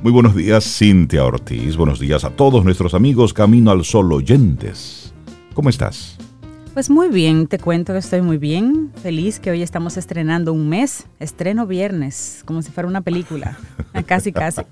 Muy 0.00 0.12
buenos 0.12 0.36
días, 0.36 0.64
Cintia 0.78 1.24
Ortiz. 1.24 1.76
Buenos 1.76 1.98
días 1.98 2.22
a 2.22 2.30
todos 2.30 2.64
nuestros 2.64 2.94
amigos 2.94 3.34
Camino 3.34 3.72
al 3.72 3.84
Sol 3.84 4.12
oyentes. 4.12 5.12
¿Cómo 5.54 5.70
estás? 5.70 6.16
Pues 6.72 6.88
muy 6.88 7.08
bien, 7.08 7.48
te 7.48 7.58
cuento 7.58 7.92
que 7.92 7.98
estoy 7.98 8.22
muy 8.22 8.38
bien, 8.38 8.92
feliz 9.02 9.40
que 9.40 9.50
hoy 9.50 9.62
estamos 9.62 9.96
estrenando 9.96 10.52
un 10.52 10.68
mes, 10.68 11.08
estreno 11.18 11.66
viernes, 11.66 12.42
como 12.44 12.62
si 12.62 12.70
fuera 12.70 12.88
una 12.88 13.00
película, 13.00 13.58
casi 14.06 14.30
casi. 14.30 14.62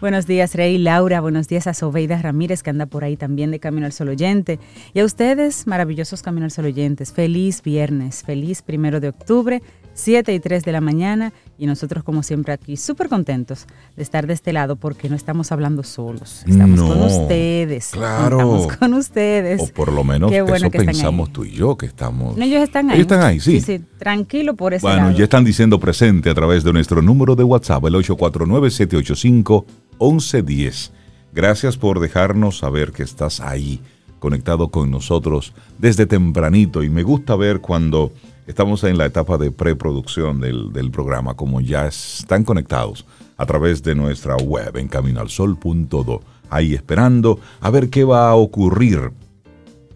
buenos 0.00 0.28
días 0.28 0.54
Rey, 0.54 0.78
Laura, 0.78 1.20
buenos 1.20 1.48
días 1.48 1.66
a 1.66 1.74
Sobeida 1.74 2.22
Ramírez 2.22 2.62
que 2.62 2.70
anda 2.70 2.86
por 2.86 3.02
ahí 3.02 3.16
también 3.16 3.50
de 3.50 3.58
Camino 3.58 3.86
al 3.86 3.92
Sol 3.92 4.10
oyente 4.10 4.60
y 4.94 5.00
a 5.00 5.04
ustedes, 5.04 5.66
maravillosos 5.66 6.22
Camino 6.22 6.44
al 6.44 6.52
Sol 6.52 6.66
oyentes, 6.66 7.12
feliz 7.12 7.62
viernes, 7.62 8.22
feliz 8.22 8.62
primero 8.62 9.00
de 9.00 9.08
octubre, 9.08 9.60
7 9.94 10.32
y 10.32 10.38
3 10.38 10.64
de 10.64 10.72
la 10.72 10.80
mañana 10.80 11.32
y 11.60 11.66
nosotros 11.66 12.02
como 12.02 12.22
siempre 12.22 12.54
aquí 12.54 12.78
súper 12.78 13.10
contentos 13.10 13.66
de 13.94 14.02
estar 14.02 14.26
de 14.26 14.32
este 14.32 14.54
lado 14.54 14.76
porque 14.76 15.10
no 15.10 15.14
estamos 15.14 15.52
hablando 15.52 15.82
solos, 15.82 16.42
estamos 16.46 16.80
con 16.80 17.02
ustedes. 17.02 17.90
Claro. 17.90 18.38
Estamos 18.38 18.76
con 18.78 18.94
ustedes. 18.94 19.60
O 19.60 19.66
por 19.66 19.92
lo 19.92 20.02
menos 20.02 20.32
eso 20.32 20.70
pensamos 20.70 21.30
tú 21.30 21.44
y 21.44 21.52
yo 21.52 21.76
que 21.76 21.84
estamos. 21.84 22.38
No, 22.38 22.44
ellos 22.44 22.62
están 22.62 22.88
ahí. 22.88 22.96
Ellos 22.96 23.12
están 23.12 23.22
ahí, 23.22 23.40
sí. 23.40 23.60
Sí, 23.60 23.76
sí, 23.76 23.84
tranquilo 23.98 24.54
por 24.54 24.72
ese 24.72 24.86
bueno, 24.86 25.10
ya 25.10 25.24
están 25.24 25.44
diciendo 25.44 25.78
presente 25.78 26.30
a 26.30 26.34
través 26.34 26.64
de 26.64 26.72
nuestro 26.72 27.02
número 27.02 27.36
de 27.36 27.44
WhatsApp, 27.44 27.84
el 27.84 27.96
849-785-1110. 27.96 30.92
Gracias 31.34 31.76
por 31.76 32.00
dejarnos 32.00 32.56
saber 32.56 32.92
que 32.92 33.02
estás 33.02 33.40
ahí, 33.40 33.82
conectado 34.18 34.68
con 34.68 34.90
nosotros 34.90 35.52
desde 35.76 36.06
tempranito. 36.06 36.82
Y 36.82 36.88
me 36.88 37.02
gusta 37.02 37.36
ver 37.36 37.60
cuando 37.60 38.12
Estamos 38.46 38.82
en 38.84 38.98
la 38.98 39.06
etapa 39.06 39.38
de 39.38 39.50
preproducción 39.50 40.40
del, 40.40 40.72
del 40.72 40.90
programa, 40.90 41.34
como 41.34 41.60
ya 41.60 41.86
están 41.86 42.44
conectados 42.44 43.04
a 43.36 43.46
través 43.46 43.82
de 43.82 43.94
nuestra 43.94 44.36
web 44.36 44.76
en 44.76 44.88
caminoalsol.do, 44.88 46.20
ahí 46.50 46.74
esperando 46.74 47.38
a 47.60 47.70
ver 47.70 47.90
qué 47.90 48.04
va 48.04 48.28
a 48.28 48.34
ocurrir 48.34 49.12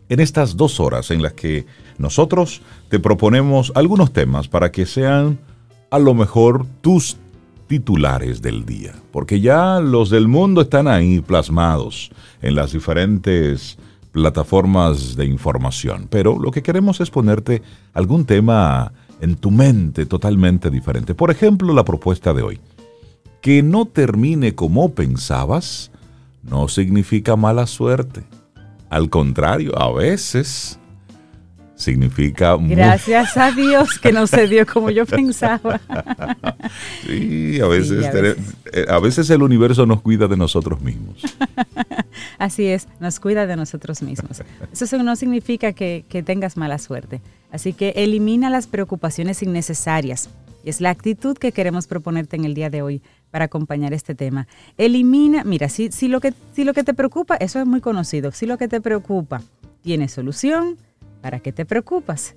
en 0.09 0.21
estas 0.21 0.57
dos 0.57 0.81
horas 0.81 1.11
en 1.11 1.23
las 1.23 1.33
que 1.33 1.67
nosotros 1.99 2.63
te 2.89 2.99
proponemos 2.99 3.73
algunos 3.75 4.13
temas 4.13 4.49
para 4.49 4.71
que 4.71 4.87
sean 4.87 5.39
a 5.91 5.99
lo 5.99 6.15
mejor 6.15 6.67
tus 6.81 7.17
titulares 7.67 8.43
del 8.43 8.65
día, 8.65 8.95
porque 9.11 9.41
ya 9.41 9.81
los 9.81 10.11
del 10.11 10.29
mundo 10.29 10.63
están 10.63 10.87
ahí 10.87 11.21
plasmados 11.21 12.11
en 12.43 12.55
las 12.55 12.73
diferentes 12.73 13.79
plataformas 14.15 15.17
de 15.17 15.27
información, 15.27 16.07
pero 16.09 16.39
lo 16.39 16.53
que 16.53 16.63
queremos 16.63 17.01
es 17.01 17.11
ponerte 17.11 17.63
algún 17.93 18.25
tema 18.25 18.93
en 19.21 19.35
tu 19.35 19.51
mente 19.51 20.07
totalmente 20.07 20.71
diferente. 20.71 21.17
Por 21.17 21.33
ejemplo, 21.33 21.75
la 21.75 21.85
propuesta 21.85 22.33
de 22.33 22.43
hoy. 22.43 22.61
Que 23.41 23.63
no 23.63 23.87
termine 23.87 24.55
como 24.55 24.95
pensabas 24.95 25.91
no 26.45 26.69
significa 26.69 27.35
mala 27.35 27.67
suerte. 27.67 28.23
Al 28.89 29.11
contrario, 29.11 29.77
a 29.77 29.93
veces 29.93 30.79
significa... 31.77 32.57
Gracias 32.61 33.37
a 33.37 33.51
Dios 33.51 33.99
que 33.99 34.13
no 34.13 34.27
se 34.27 34.47
dio 34.47 34.67
como 34.67 34.91
yo 34.91 35.07
pensaba. 35.07 35.81
sí, 37.07 37.61
a 37.61 37.67
veces, 37.67 38.37
eh, 38.73 38.87
a 38.89 38.99
veces 38.99 39.29
el 39.31 39.43
universo 39.43 39.87
nos 39.87 40.01
cuida 40.01 40.27
de 40.29 40.37
nosotros 40.37 40.81
mismos. 40.81 41.23
Así 42.39 42.67
es, 42.67 42.89
nos 43.01 43.21
cuida 43.21 43.47
de 43.47 43.57
nosotros 43.57 44.03
mismos. 44.03 44.43
Eso 44.73 45.03
no 45.03 45.17
significa 45.17 45.73
que, 45.73 46.05
tengas 46.25 46.57
mala 46.57 46.79
suerte. 46.79 47.21
Así 47.51 47.73
que 47.73 47.91
elimina 47.97 48.51
las 48.51 48.67
preocupaciones 48.67 49.43
innecesarias. 49.43 50.31
Y 50.65 50.71
es 50.71 50.81
la 50.81 50.91
actitud 50.91 51.37
que 51.37 51.53
queremos 51.53 51.87
proponerte 51.87 52.37
en 52.37 52.45
el 52.45 52.55
día 52.55 52.71
de 52.71 52.81
hoy 52.81 53.03
para 53.31 53.47
acompañar 53.47 53.93
este 53.93 54.15
tema. 54.15 54.47
Elimina, 54.79 55.45
mira, 55.45 55.69
si, 55.69 55.93
si, 55.93 56.09
lo 56.09 56.21
que, 56.21 56.33
si 56.55 56.65
lo 56.65 56.73
que 56.73 56.85
te 56.85 56.95
preocupa, 56.95 57.37
eso 57.37 57.61
es 57.61 57.67
muy 57.67 57.81
conocido, 57.81 58.33
si 58.33 58.47
lo 58.47 58.57
que 58.57 58.69
te 58.69 58.81
preocupa 58.81 59.43
tiene 59.83 60.09
solución, 60.09 60.79
¿para 61.25 61.41
qué 61.41 61.53
te 61.53 61.65
preocupas? 61.65 62.35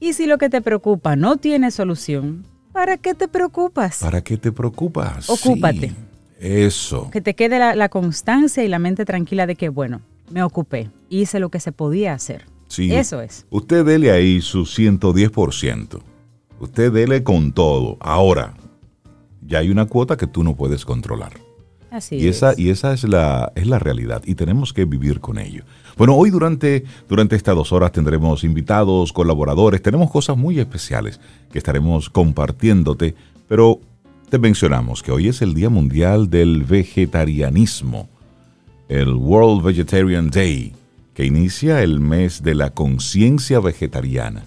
Y 0.00 0.12
si 0.12 0.26
lo 0.26 0.36
que 0.36 0.50
te 0.50 0.60
preocupa 0.60 1.16
no 1.16 1.38
tiene 1.38 1.70
solución, 1.70 2.44
¿para 2.74 2.98
qué 2.98 3.14
te 3.14 3.26
preocupas? 3.26 4.00
¿Para 4.00 4.20
qué 4.20 4.36
te 4.36 4.52
preocupas? 4.52 5.30
Ocúpate. 5.30 5.94
Eso. 6.38 7.08
Que 7.10 7.22
te 7.22 7.34
quede 7.34 7.58
la, 7.58 7.88
constancia 7.88 8.62
y 8.62 8.68
la 8.68 8.78
mente 8.78 9.06
tranquila 9.06 9.46
de 9.46 9.56
que, 9.56 9.70
bueno, 9.70 10.02
me 10.30 10.42
ocupé, 10.42 10.90
hice 11.08 11.40
lo 11.40 11.48
que 11.48 11.58
se 11.58 11.72
podía 11.72 12.12
hacer. 12.12 12.44
Sí. 12.68 12.94
Eso 12.94 13.22
es. 13.22 13.46
Usted 13.48 13.82
dele 13.86 14.10
ahí 14.10 14.42
su 14.42 14.64
110%. 14.66 15.98
Usted 16.60 16.92
dele 16.92 17.24
con 17.24 17.52
todo. 17.52 17.96
Ahora, 17.98 18.52
ya 19.40 19.60
hay 19.60 19.70
una 19.70 19.86
cuota 19.86 20.18
que 20.18 20.26
tú 20.26 20.44
no 20.44 20.54
puedes 20.54 20.84
controlar. 20.84 21.32
Así 21.90 22.16
y 22.16 22.28
esa, 22.28 22.52
Y 22.56 22.68
esa 22.68 22.92
es 22.92 23.04
la, 23.04 23.52
es 23.54 23.66
la 23.66 23.78
realidad 23.78 24.22
y 24.26 24.34
tenemos 24.34 24.72
que 24.72 24.84
vivir 24.84 25.20
con 25.20 25.38
ello. 25.38 25.64
Bueno, 25.96 26.14
hoy 26.14 26.30
durante, 26.30 26.84
durante 27.08 27.34
estas 27.34 27.56
dos 27.56 27.72
horas 27.72 27.92
tendremos 27.92 28.44
invitados, 28.44 29.12
colaboradores, 29.12 29.82
tenemos 29.82 30.10
cosas 30.10 30.36
muy 30.36 30.60
especiales 30.60 31.18
que 31.50 31.58
estaremos 31.58 32.10
compartiéndote, 32.10 33.14
pero 33.48 33.80
te 34.28 34.38
mencionamos 34.38 35.02
que 35.02 35.12
hoy 35.12 35.28
es 35.28 35.40
el 35.40 35.54
Día 35.54 35.70
Mundial 35.70 36.28
del 36.28 36.64
Vegetarianismo, 36.64 38.08
el 38.88 39.14
World 39.14 39.64
Vegetarian 39.64 40.30
Day, 40.30 40.74
que 41.14 41.24
inicia 41.24 41.82
el 41.82 42.00
mes 42.00 42.42
de 42.42 42.54
la 42.54 42.70
conciencia 42.70 43.60
vegetariana. 43.60 44.44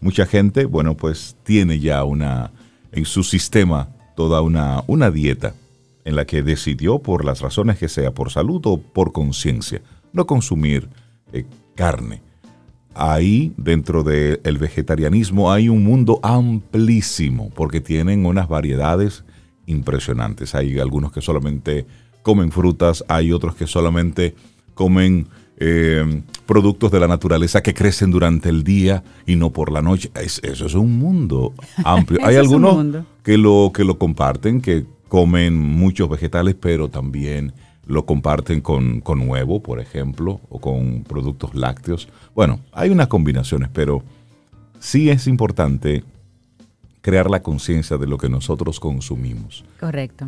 Mucha 0.00 0.26
gente, 0.26 0.66
bueno, 0.66 0.96
pues 0.96 1.36
tiene 1.42 1.80
ya 1.80 2.04
una, 2.04 2.52
en 2.92 3.06
su 3.06 3.24
sistema, 3.24 3.88
toda 4.14 4.42
una, 4.42 4.84
una 4.86 5.10
dieta 5.10 5.54
en 6.06 6.16
la 6.16 6.24
que 6.24 6.42
decidió, 6.42 7.00
por 7.00 7.26
las 7.26 7.42
razones 7.42 7.78
que 7.78 7.90
sea, 7.90 8.14
por 8.14 8.30
salud 8.30 8.62
o 8.64 8.78
por 8.78 9.12
conciencia, 9.12 9.82
no 10.14 10.26
consumir 10.26 10.88
eh, 11.34 11.44
carne 11.74 12.22
ahí 12.96 13.52
dentro 13.56 14.02
del 14.02 14.58
vegetarianismo 14.58 15.52
hay 15.52 15.68
un 15.68 15.84
mundo 15.84 16.18
amplísimo 16.22 17.50
porque 17.54 17.80
tienen 17.80 18.24
unas 18.24 18.48
variedades 18.48 19.24
impresionantes. 19.66 20.54
Hay 20.54 20.78
algunos 20.78 21.12
que 21.12 21.20
solamente 21.20 21.86
comen 22.22 22.50
frutas, 22.50 23.04
hay 23.08 23.32
otros 23.32 23.54
que 23.54 23.66
solamente 23.66 24.34
comen 24.74 25.28
eh, 25.58 26.22
productos 26.46 26.90
de 26.90 27.00
la 27.00 27.08
naturaleza 27.08 27.62
que 27.62 27.74
crecen 27.74 28.10
durante 28.10 28.48
el 28.48 28.62
día 28.62 29.04
y 29.26 29.36
no 29.36 29.50
por 29.50 29.70
la 29.70 29.82
noche. 29.82 30.10
eso 30.14 30.66
es 30.66 30.74
un 30.74 30.98
mundo 30.98 31.52
amplio. 31.84 32.20
hay 32.24 32.36
algunos 32.36 33.04
que 33.22 33.36
lo, 33.36 33.72
que 33.74 33.84
lo 33.84 33.98
comparten, 33.98 34.60
que 34.60 34.86
comen 35.08 35.58
muchos 35.58 36.08
vegetales, 36.08 36.54
pero 36.60 36.88
también 36.88 37.52
lo 37.86 38.04
comparten 38.04 38.60
con, 38.60 39.00
con 39.00 39.28
huevo, 39.28 39.60
por 39.62 39.80
ejemplo, 39.80 40.40
o 40.48 40.60
con 40.60 41.04
productos 41.04 41.54
lácteos. 41.54 42.08
Bueno, 42.34 42.60
hay 42.72 42.90
unas 42.90 43.06
combinaciones, 43.06 43.68
pero 43.72 44.02
sí 44.80 45.08
es 45.10 45.26
importante 45.26 46.02
crear 47.00 47.30
la 47.30 47.42
conciencia 47.42 47.96
de 47.96 48.08
lo 48.08 48.18
que 48.18 48.28
nosotros 48.28 48.80
consumimos. 48.80 49.64
Correcto. 49.78 50.26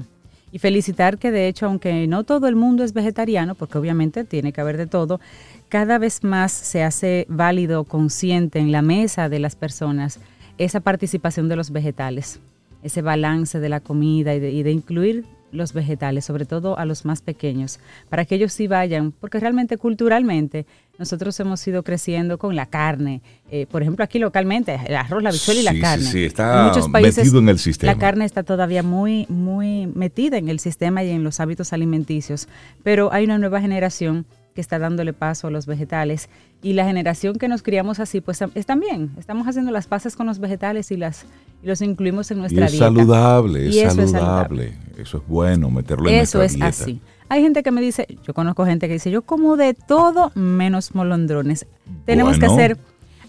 Y 0.52 0.60
felicitar 0.60 1.18
que 1.18 1.30
de 1.30 1.48
hecho, 1.48 1.66
aunque 1.66 2.06
no 2.06 2.24
todo 2.24 2.48
el 2.48 2.56
mundo 2.56 2.84
es 2.84 2.92
vegetariano, 2.92 3.54
porque 3.54 3.78
obviamente 3.78 4.24
tiene 4.24 4.52
que 4.52 4.60
haber 4.60 4.76
de 4.76 4.86
todo, 4.86 5.20
cada 5.68 5.98
vez 5.98 6.24
más 6.24 6.52
se 6.52 6.82
hace 6.82 7.26
válido, 7.28 7.84
consciente 7.84 8.58
en 8.58 8.72
la 8.72 8.80
mesa 8.80 9.28
de 9.28 9.40
las 9.40 9.56
personas 9.56 10.20
esa 10.56 10.80
participación 10.80 11.48
de 11.48 11.56
los 11.56 11.70
vegetales, 11.70 12.40
ese 12.82 13.02
balance 13.02 13.60
de 13.60 13.68
la 13.68 13.80
comida 13.80 14.34
y 14.34 14.40
de, 14.40 14.50
y 14.50 14.62
de 14.62 14.72
incluir 14.72 15.24
los 15.52 15.72
vegetales, 15.72 16.24
sobre 16.24 16.44
todo 16.44 16.78
a 16.78 16.84
los 16.84 17.04
más 17.04 17.22
pequeños, 17.22 17.80
para 18.08 18.24
que 18.24 18.34
ellos 18.34 18.52
sí 18.52 18.66
vayan, 18.66 19.12
porque 19.12 19.40
realmente 19.40 19.76
culturalmente 19.78 20.66
nosotros 20.98 21.38
hemos 21.40 21.66
ido 21.66 21.82
creciendo 21.82 22.38
con 22.38 22.56
la 22.56 22.66
carne. 22.66 23.22
Eh, 23.50 23.66
por 23.70 23.82
ejemplo, 23.82 24.04
aquí 24.04 24.18
localmente, 24.18 24.78
el 24.86 24.96
arroz, 24.96 25.22
la 25.22 25.30
bichuela 25.30 25.60
y 25.60 25.64
la 25.64 25.80
carne. 25.80 26.04
Sí, 26.04 26.24
está 26.24 26.60
en 26.60 26.66
muchos 26.66 26.88
países, 26.88 27.18
metido 27.18 27.38
en 27.38 27.48
el 27.48 27.58
sistema. 27.58 27.92
La 27.92 27.98
carne 27.98 28.24
está 28.24 28.42
todavía 28.42 28.82
muy, 28.82 29.26
muy 29.28 29.86
metida 29.86 30.38
en 30.38 30.48
el 30.48 30.58
sistema 30.58 31.04
y 31.04 31.10
en 31.10 31.24
los 31.24 31.40
hábitos 31.40 31.72
alimenticios, 31.72 32.48
pero 32.82 33.12
hay 33.12 33.24
una 33.24 33.38
nueva 33.38 33.60
generación 33.60 34.26
que 34.58 34.62
está 34.62 34.80
dándole 34.80 35.12
paso 35.12 35.46
a 35.46 35.50
los 35.52 35.66
vegetales 35.66 36.28
y 36.62 36.72
la 36.72 36.84
generación 36.84 37.36
que 37.36 37.46
nos 37.46 37.62
criamos 37.62 38.00
así, 38.00 38.20
pues 38.20 38.42
es 38.56 38.66
también, 38.66 39.12
estamos 39.16 39.46
haciendo 39.46 39.70
las 39.70 39.86
pasas 39.86 40.16
con 40.16 40.26
los 40.26 40.40
vegetales 40.40 40.90
y 40.90 40.96
las 40.96 41.26
y 41.62 41.68
los 41.68 41.80
incluimos 41.80 42.28
en 42.32 42.40
nuestra 42.40 42.62
y 42.62 42.64
es 42.64 42.72
dieta. 42.72 42.86
Saludable, 42.86 43.68
es 43.68 43.76
saludable, 43.76 44.02
es 44.02 44.10
saludable, 44.10 44.72
eso 44.96 45.18
es 45.18 45.28
bueno 45.28 45.70
meterlo 45.70 46.08
en 46.08 46.16
eso 46.16 46.38
nuestra 46.38 46.56
dieta. 46.56 46.68
Eso 46.70 46.82
es 46.82 46.88
así. 46.88 47.00
Hay 47.28 47.40
gente 47.40 47.62
que 47.62 47.70
me 47.70 47.80
dice, 47.80 48.08
yo 48.26 48.34
conozco 48.34 48.64
gente 48.64 48.88
que 48.88 48.94
dice, 48.94 49.12
yo 49.12 49.22
como 49.22 49.56
de 49.56 49.74
todo 49.74 50.32
menos 50.34 50.92
molondrones. 50.92 51.64
Tenemos 52.04 52.40
que 52.40 52.46
hacer 52.46 52.78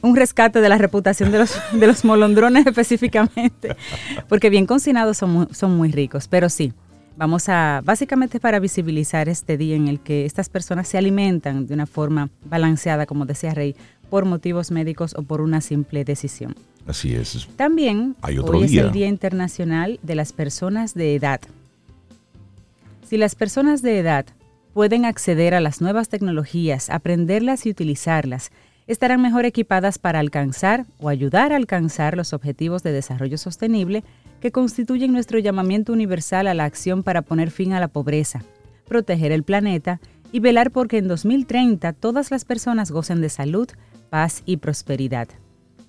un 0.01 0.15
rescate 0.15 0.61
de 0.61 0.69
la 0.69 0.79
reputación 0.79 1.31
de 1.31 1.37
los, 1.37 1.53
de 1.73 1.85
los 1.85 2.03
molondrones 2.03 2.65
específicamente, 2.65 3.75
porque 4.27 4.49
bien 4.49 4.65
cocinados 4.65 5.17
son 5.17 5.29
muy, 5.29 5.47
son 5.51 5.77
muy 5.77 5.91
ricos, 5.91 6.27
pero 6.27 6.49
sí, 6.49 6.73
vamos 7.19 7.50
a, 7.50 7.81
básicamente 7.83 8.39
para 8.39 8.60
visibilizar 8.60 9.27
este 9.27 9.57
día 9.57 9.75
en 9.75 9.89
el 9.89 10.00
que 10.00 10.25
estas 10.25 10.48
personas 10.48 10.88
se 10.88 10.98
alimentan 10.98 11.68
de 11.68 11.74
una 11.74 11.86
forma 11.86 12.30
balanceada, 12.45 13.06
como 13.06 13.25
decía 13.25 13.54
Rey, 13.54 13.75
por 14.10 14.24
motivos 14.24 14.71
médicos 14.71 15.13
o 15.16 15.21
por 15.21 15.42
una 15.42 15.60
simple 15.60 16.06
decisión. 16.06 16.56
Así 16.88 17.13
es. 17.13 17.48
También 17.57 18.16
hoy 18.24 18.63
es 18.63 18.74
el 18.74 18.92
Día 18.94 19.07
Internacional 19.07 20.00
de 20.01 20.16
las 20.16 20.31
Personas 20.31 20.94
de 20.94 21.13
Edad. 21.13 21.42
Si 23.07 23.18
las 23.18 23.36
personas 23.36 23.81
de 23.81 24.00
edad 24.00 24.25
pueden 24.74 25.04
acceder 25.04 25.54
a 25.54 25.60
las 25.60 25.81
nuevas 25.81 26.07
tecnologías, 26.07 26.89
aprenderlas 26.89 27.65
y 27.65 27.69
utilizarlas, 27.69 28.51
estarán 28.88 29.22
mejor 29.22 29.45
equipadas 29.45 30.00
para 30.00 30.19
alcanzar 30.19 30.86
o 31.00 31.10
ayudar 31.10 31.51
a 31.51 31.57
alcanzar 31.57 32.15
los 32.15 32.31
objetivos 32.33 32.81
de 32.81 32.94
desarrollo 32.94 33.38
sostenible 33.38 34.04
que 34.39 34.51
constituyen 34.51 35.12
nuestro 35.12 35.39
llamamiento 35.39 35.94
universal 35.94 36.47
a 36.47 36.53
la 36.53 36.65
acción 36.65 37.03
para 37.03 37.21
poner 37.21 37.51
fin 37.51 37.74
a 37.74 37.80
la 37.80 37.88
pobreza, 37.88 38.44
proteger 38.88 39.31
el 39.31 39.44
planeta 39.44 40.00
y 40.31 40.39
velar 40.39 40.71
por 40.71 40.88
que 40.88 40.97
en 40.97 41.07
2030 41.07 41.94
todas 41.94 42.31
las 42.31 42.45
personas 42.45 42.91
gocen 42.91 43.21
de 43.21 43.30
salud, 43.30 43.68
paz 44.09 44.44
y 44.45 44.57
prosperidad. 44.57 45.27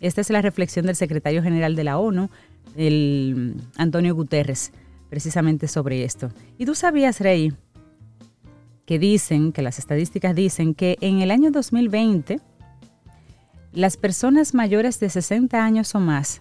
Esta 0.01 0.21
es 0.21 0.31
la 0.31 0.43
reflexión 0.43 0.87
del 0.87 0.97
secretario 0.97 1.43
general 1.43 1.77
de 1.77 1.85
la 1.85 1.99
ONU, 1.99 2.31
el 2.77 3.57
Antonio 3.77 4.15
Guterres, 4.15 4.73
precisamente 5.11 5.69
sobre 5.69 6.05
esto. 6.05 6.31
¿Y 6.57 6.65
tú 6.65 6.75
sabías, 6.75 7.21
Rey, 7.21 7.53
que 8.87 8.99
dicen, 8.99 9.53
que 9.53 9.63
las 9.63 9.79
estadísticas 9.79 10.35
dicen 10.35 10.75
que 10.75 10.97
en 11.01 11.21
el 11.21 11.31
año 11.31 11.51
2020 11.51 12.41
las 13.73 13.97
personas 13.97 14.55
mayores 14.55 14.99
de 14.99 15.11
60 15.11 15.63
años 15.63 15.95
o 15.95 16.01
más 16.01 16.41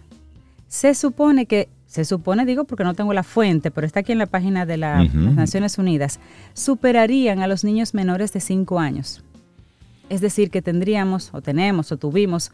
se 0.66 0.94
supone 0.94 1.46
que 1.46 1.68
se 1.90 2.04
supone, 2.04 2.46
digo 2.46 2.64
porque 2.64 2.84
no 2.84 2.94
tengo 2.94 3.12
la 3.12 3.24
fuente, 3.24 3.72
pero 3.72 3.84
está 3.84 4.00
aquí 4.00 4.12
en 4.12 4.18
la 4.18 4.26
página 4.26 4.64
de 4.64 4.76
las 4.76 5.12
Naciones 5.12 5.76
Unidas, 5.76 6.20
superarían 6.54 7.40
a 7.40 7.48
los 7.48 7.64
niños 7.64 7.94
menores 7.94 8.32
de 8.32 8.38
5 8.38 8.78
años. 8.78 9.24
Es 10.08 10.20
decir, 10.20 10.52
que 10.52 10.62
tendríamos, 10.62 11.30
o 11.32 11.42
tenemos, 11.42 11.90
o 11.90 11.96
tuvimos 11.96 12.52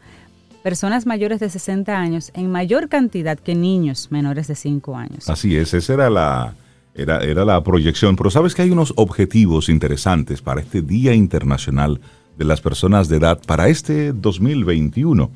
personas 0.63 1.05
mayores 1.05 1.39
de 1.39 1.51
60 1.51 1.95
años 1.95 2.31
en 2.33 2.51
mayor 2.51 2.89
cantidad 2.89 3.37
que 3.37 3.53
niños 3.53 4.07
menores 4.09 4.47
de 4.47 4.55
5 4.55 4.97
años. 4.97 5.29
Así 5.29 5.55
es, 5.55 5.71
esa 5.75 5.93
era 5.93 6.09
la, 6.09 6.55
era, 6.95 7.19
era 7.19 7.45
la 7.45 7.63
proyección. 7.63 8.15
Pero 8.15 8.31
sabes 8.31 8.55
que 8.55 8.63
hay 8.63 8.71
unos 8.71 8.91
objetivos 8.95 9.69
interesantes 9.69 10.41
para 10.41 10.61
este 10.61 10.81
Día 10.81 11.13
Internacional 11.13 12.01
de 12.39 12.45
las 12.45 12.59
Personas 12.59 13.07
de 13.07 13.17
Edad 13.17 13.39
para 13.45 13.67
este 13.67 14.13
2021. 14.13 15.29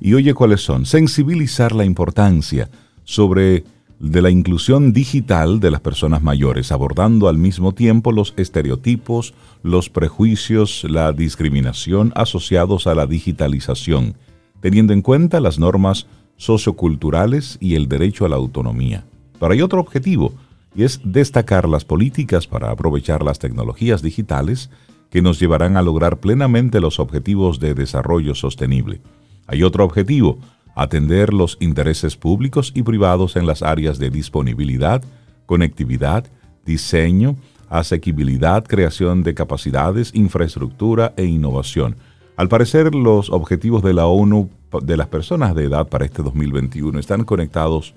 Y 0.00 0.14
oye 0.14 0.32
cuáles 0.32 0.62
son. 0.62 0.86
Sensibilizar 0.86 1.72
la 1.72 1.84
importancia 1.84 2.70
sobre 3.04 3.64
de 4.00 4.20
la 4.20 4.30
inclusión 4.30 4.92
digital 4.92 5.60
de 5.60 5.70
las 5.70 5.80
personas 5.80 6.22
mayores, 6.22 6.72
abordando 6.72 7.28
al 7.28 7.38
mismo 7.38 7.72
tiempo 7.72 8.12
los 8.12 8.34
estereotipos, 8.36 9.34
los 9.62 9.88
prejuicios, 9.88 10.84
la 10.88 11.12
discriminación 11.12 12.12
asociados 12.16 12.86
a 12.86 12.94
la 12.94 13.06
digitalización, 13.06 14.16
teniendo 14.60 14.92
en 14.92 15.02
cuenta 15.02 15.40
las 15.40 15.58
normas 15.58 16.06
socioculturales 16.36 17.56
y 17.60 17.76
el 17.76 17.88
derecho 17.88 18.26
a 18.26 18.28
la 18.28 18.36
autonomía. 18.36 19.04
Pero 19.38 19.52
hay 19.52 19.62
otro 19.62 19.80
objetivo, 19.80 20.34
y 20.74 20.82
es 20.82 21.00
destacar 21.04 21.68
las 21.68 21.84
políticas 21.84 22.46
para 22.46 22.70
aprovechar 22.70 23.22
las 23.22 23.38
tecnologías 23.38 24.02
digitales 24.02 24.70
que 25.10 25.22
nos 25.22 25.38
llevarán 25.38 25.76
a 25.76 25.82
lograr 25.82 26.18
plenamente 26.18 26.80
los 26.80 26.98
objetivos 26.98 27.60
de 27.60 27.74
desarrollo 27.74 28.34
sostenible. 28.34 29.00
Hay 29.46 29.62
otro 29.62 29.84
objetivo, 29.84 30.38
atender 30.74 31.32
los 31.32 31.56
intereses 31.60 32.16
públicos 32.16 32.72
y 32.74 32.82
privados 32.82 33.36
en 33.36 33.46
las 33.46 33.62
áreas 33.62 33.98
de 33.98 34.10
disponibilidad, 34.10 35.02
conectividad, 35.46 36.26
diseño, 36.64 37.36
asequibilidad, 37.68 38.64
creación 38.64 39.22
de 39.22 39.34
capacidades, 39.34 40.12
infraestructura 40.14 41.12
e 41.16 41.24
innovación. 41.24 41.96
Al 42.36 42.48
parecer, 42.48 42.94
los 42.94 43.30
objetivos 43.30 43.82
de 43.82 43.94
la 43.94 44.06
ONU 44.06 44.50
de 44.82 44.96
las 44.96 45.06
personas 45.06 45.54
de 45.54 45.64
edad 45.64 45.88
para 45.88 46.04
este 46.04 46.22
2021 46.22 46.98
están 46.98 47.24
conectados 47.24 47.94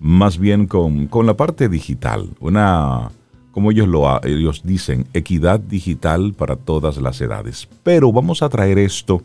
más 0.00 0.38
bien 0.38 0.66
con, 0.66 1.08
la 1.24 1.34
parte 1.34 1.68
digital, 1.68 2.28
una, 2.40 3.10
como 3.50 3.70
ellos, 3.70 3.88
lo, 3.88 4.24
ellos 4.24 4.62
dicen, 4.64 5.06
equidad 5.12 5.60
digital 5.60 6.34
para 6.34 6.56
todas 6.56 6.98
las 6.98 7.20
edades. 7.20 7.68
Pero 7.82 8.12
vamos 8.12 8.42
a 8.42 8.48
traer 8.48 8.78
esto 8.78 9.22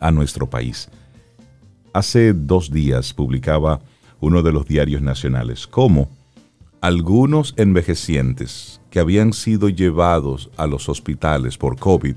a 0.00 0.10
nuestro 0.10 0.48
país. 0.48 0.90
Hace 1.94 2.32
dos 2.32 2.70
días 2.70 3.12
publicaba 3.12 3.80
uno 4.18 4.42
de 4.42 4.50
los 4.50 4.66
diarios 4.66 5.02
nacionales 5.02 5.66
cómo 5.66 6.08
algunos 6.80 7.52
envejecientes 7.58 8.80
que 8.88 8.98
habían 8.98 9.34
sido 9.34 9.68
llevados 9.68 10.50
a 10.56 10.66
los 10.66 10.88
hospitales 10.88 11.58
por 11.58 11.78
COVID 11.78 12.14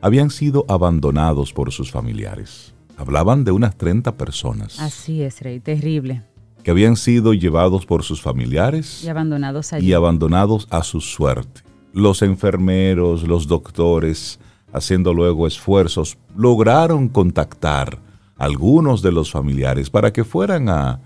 habían 0.00 0.30
sido 0.30 0.64
abandonados 0.68 1.52
por 1.52 1.70
sus 1.70 1.92
familiares. 1.92 2.74
Hablaban 2.96 3.44
de 3.44 3.52
unas 3.52 3.76
30 3.76 4.16
personas. 4.16 4.80
Así 4.80 5.22
es, 5.22 5.40
Rey, 5.40 5.60
terrible. 5.60 6.24
Que 6.64 6.72
habían 6.72 6.96
sido 6.96 7.32
llevados 7.32 7.86
por 7.86 8.02
sus 8.02 8.20
familiares 8.20 9.04
y 9.04 9.08
abandonados 9.08 9.72
allí. 9.72 9.86
Y 9.86 9.92
abandonados 9.92 10.66
a 10.68 10.82
su 10.82 11.00
suerte. 11.00 11.62
Los 11.92 12.22
enfermeros, 12.22 13.22
los 13.22 13.46
doctores, 13.46 14.40
haciendo 14.72 15.14
luego 15.14 15.46
esfuerzos, 15.46 16.18
lograron 16.36 17.08
contactar 17.08 18.00
algunos 18.42 19.02
de 19.02 19.12
los 19.12 19.30
familiares 19.30 19.88
para 19.88 20.12
que 20.12 20.24
fueran 20.24 20.68
a, 20.68 20.98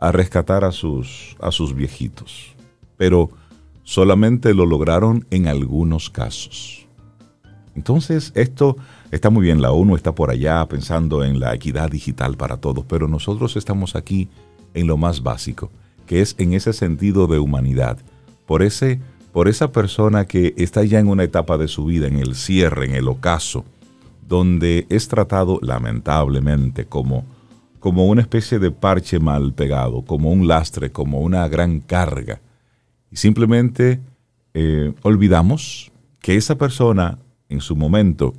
rescatar 0.00 0.64
a 0.64 0.72
sus, 0.72 1.36
a 1.38 1.52
sus 1.52 1.74
viejitos. 1.74 2.54
Pero 2.96 3.28
solamente 3.84 4.54
lo 4.54 4.64
lograron 4.64 5.26
en 5.30 5.48
algunos 5.48 6.08
casos. 6.08 6.86
Entonces, 7.74 8.32
esto 8.34 8.78
está 9.10 9.28
muy 9.28 9.42
bien, 9.42 9.60
la 9.60 9.70
ONU 9.70 9.96
está 9.96 10.14
por 10.14 10.30
allá 10.30 10.64
pensando 10.66 11.22
en 11.24 11.40
la 11.40 11.54
equidad 11.54 11.90
digital 11.90 12.38
para 12.38 12.56
todos, 12.56 12.86
pero 12.88 13.06
nosotros 13.06 13.56
estamos 13.56 13.94
aquí 13.94 14.30
en 14.72 14.86
lo 14.86 14.96
más 14.96 15.22
básico, 15.22 15.70
que 16.06 16.22
es 16.22 16.36
en 16.38 16.54
ese 16.54 16.72
sentido 16.72 17.26
de 17.26 17.38
humanidad, 17.38 17.98
por, 18.46 18.62
ese, 18.62 18.98
por 19.32 19.48
esa 19.48 19.72
persona 19.72 20.26
que 20.26 20.54
está 20.56 20.82
ya 20.84 21.00
en 21.00 21.08
una 21.08 21.24
etapa 21.24 21.58
de 21.58 21.68
su 21.68 21.84
vida, 21.84 22.06
en 22.06 22.16
el 22.16 22.34
cierre, 22.34 22.86
en 22.86 22.94
el 22.94 23.08
ocaso, 23.08 23.66
donde 24.28 24.86
es 24.90 25.08
tratado 25.08 25.58
lamentablemente 25.62 26.84
como, 26.84 27.24
como 27.80 28.06
una 28.06 28.20
especie 28.20 28.58
de 28.58 28.70
parche 28.70 29.18
mal 29.18 29.54
pegado, 29.54 30.02
como 30.02 30.30
un 30.30 30.46
lastre, 30.46 30.92
como 30.92 31.20
una 31.20 31.48
gran 31.48 31.80
carga. 31.80 32.40
Y 33.10 33.16
simplemente 33.16 34.00
eh, 34.52 34.92
olvidamos 35.02 35.90
que 36.20 36.36
esa 36.36 36.56
persona 36.58 37.18
en 37.48 37.62
su 37.62 37.74
momento 37.74 38.34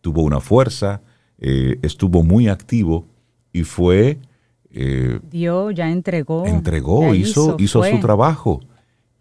tuvo 0.00 0.22
una 0.22 0.40
fuerza, 0.40 1.02
eh, 1.38 1.78
estuvo 1.82 2.22
muy 2.22 2.48
activo 2.48 3.06
y 3.52 3.62
fue... 3.62 4.18
Eh, 4.72 5.20
Dio, 5.30 5.70
ya 5.70 5.90
entregó. 5.90 6.46
Entregó, 6.46 7.14
hizo, 7.14 7.56
hizo, 7.58 7.84
su 7.84 8.00
trabajo. 8.00 8.60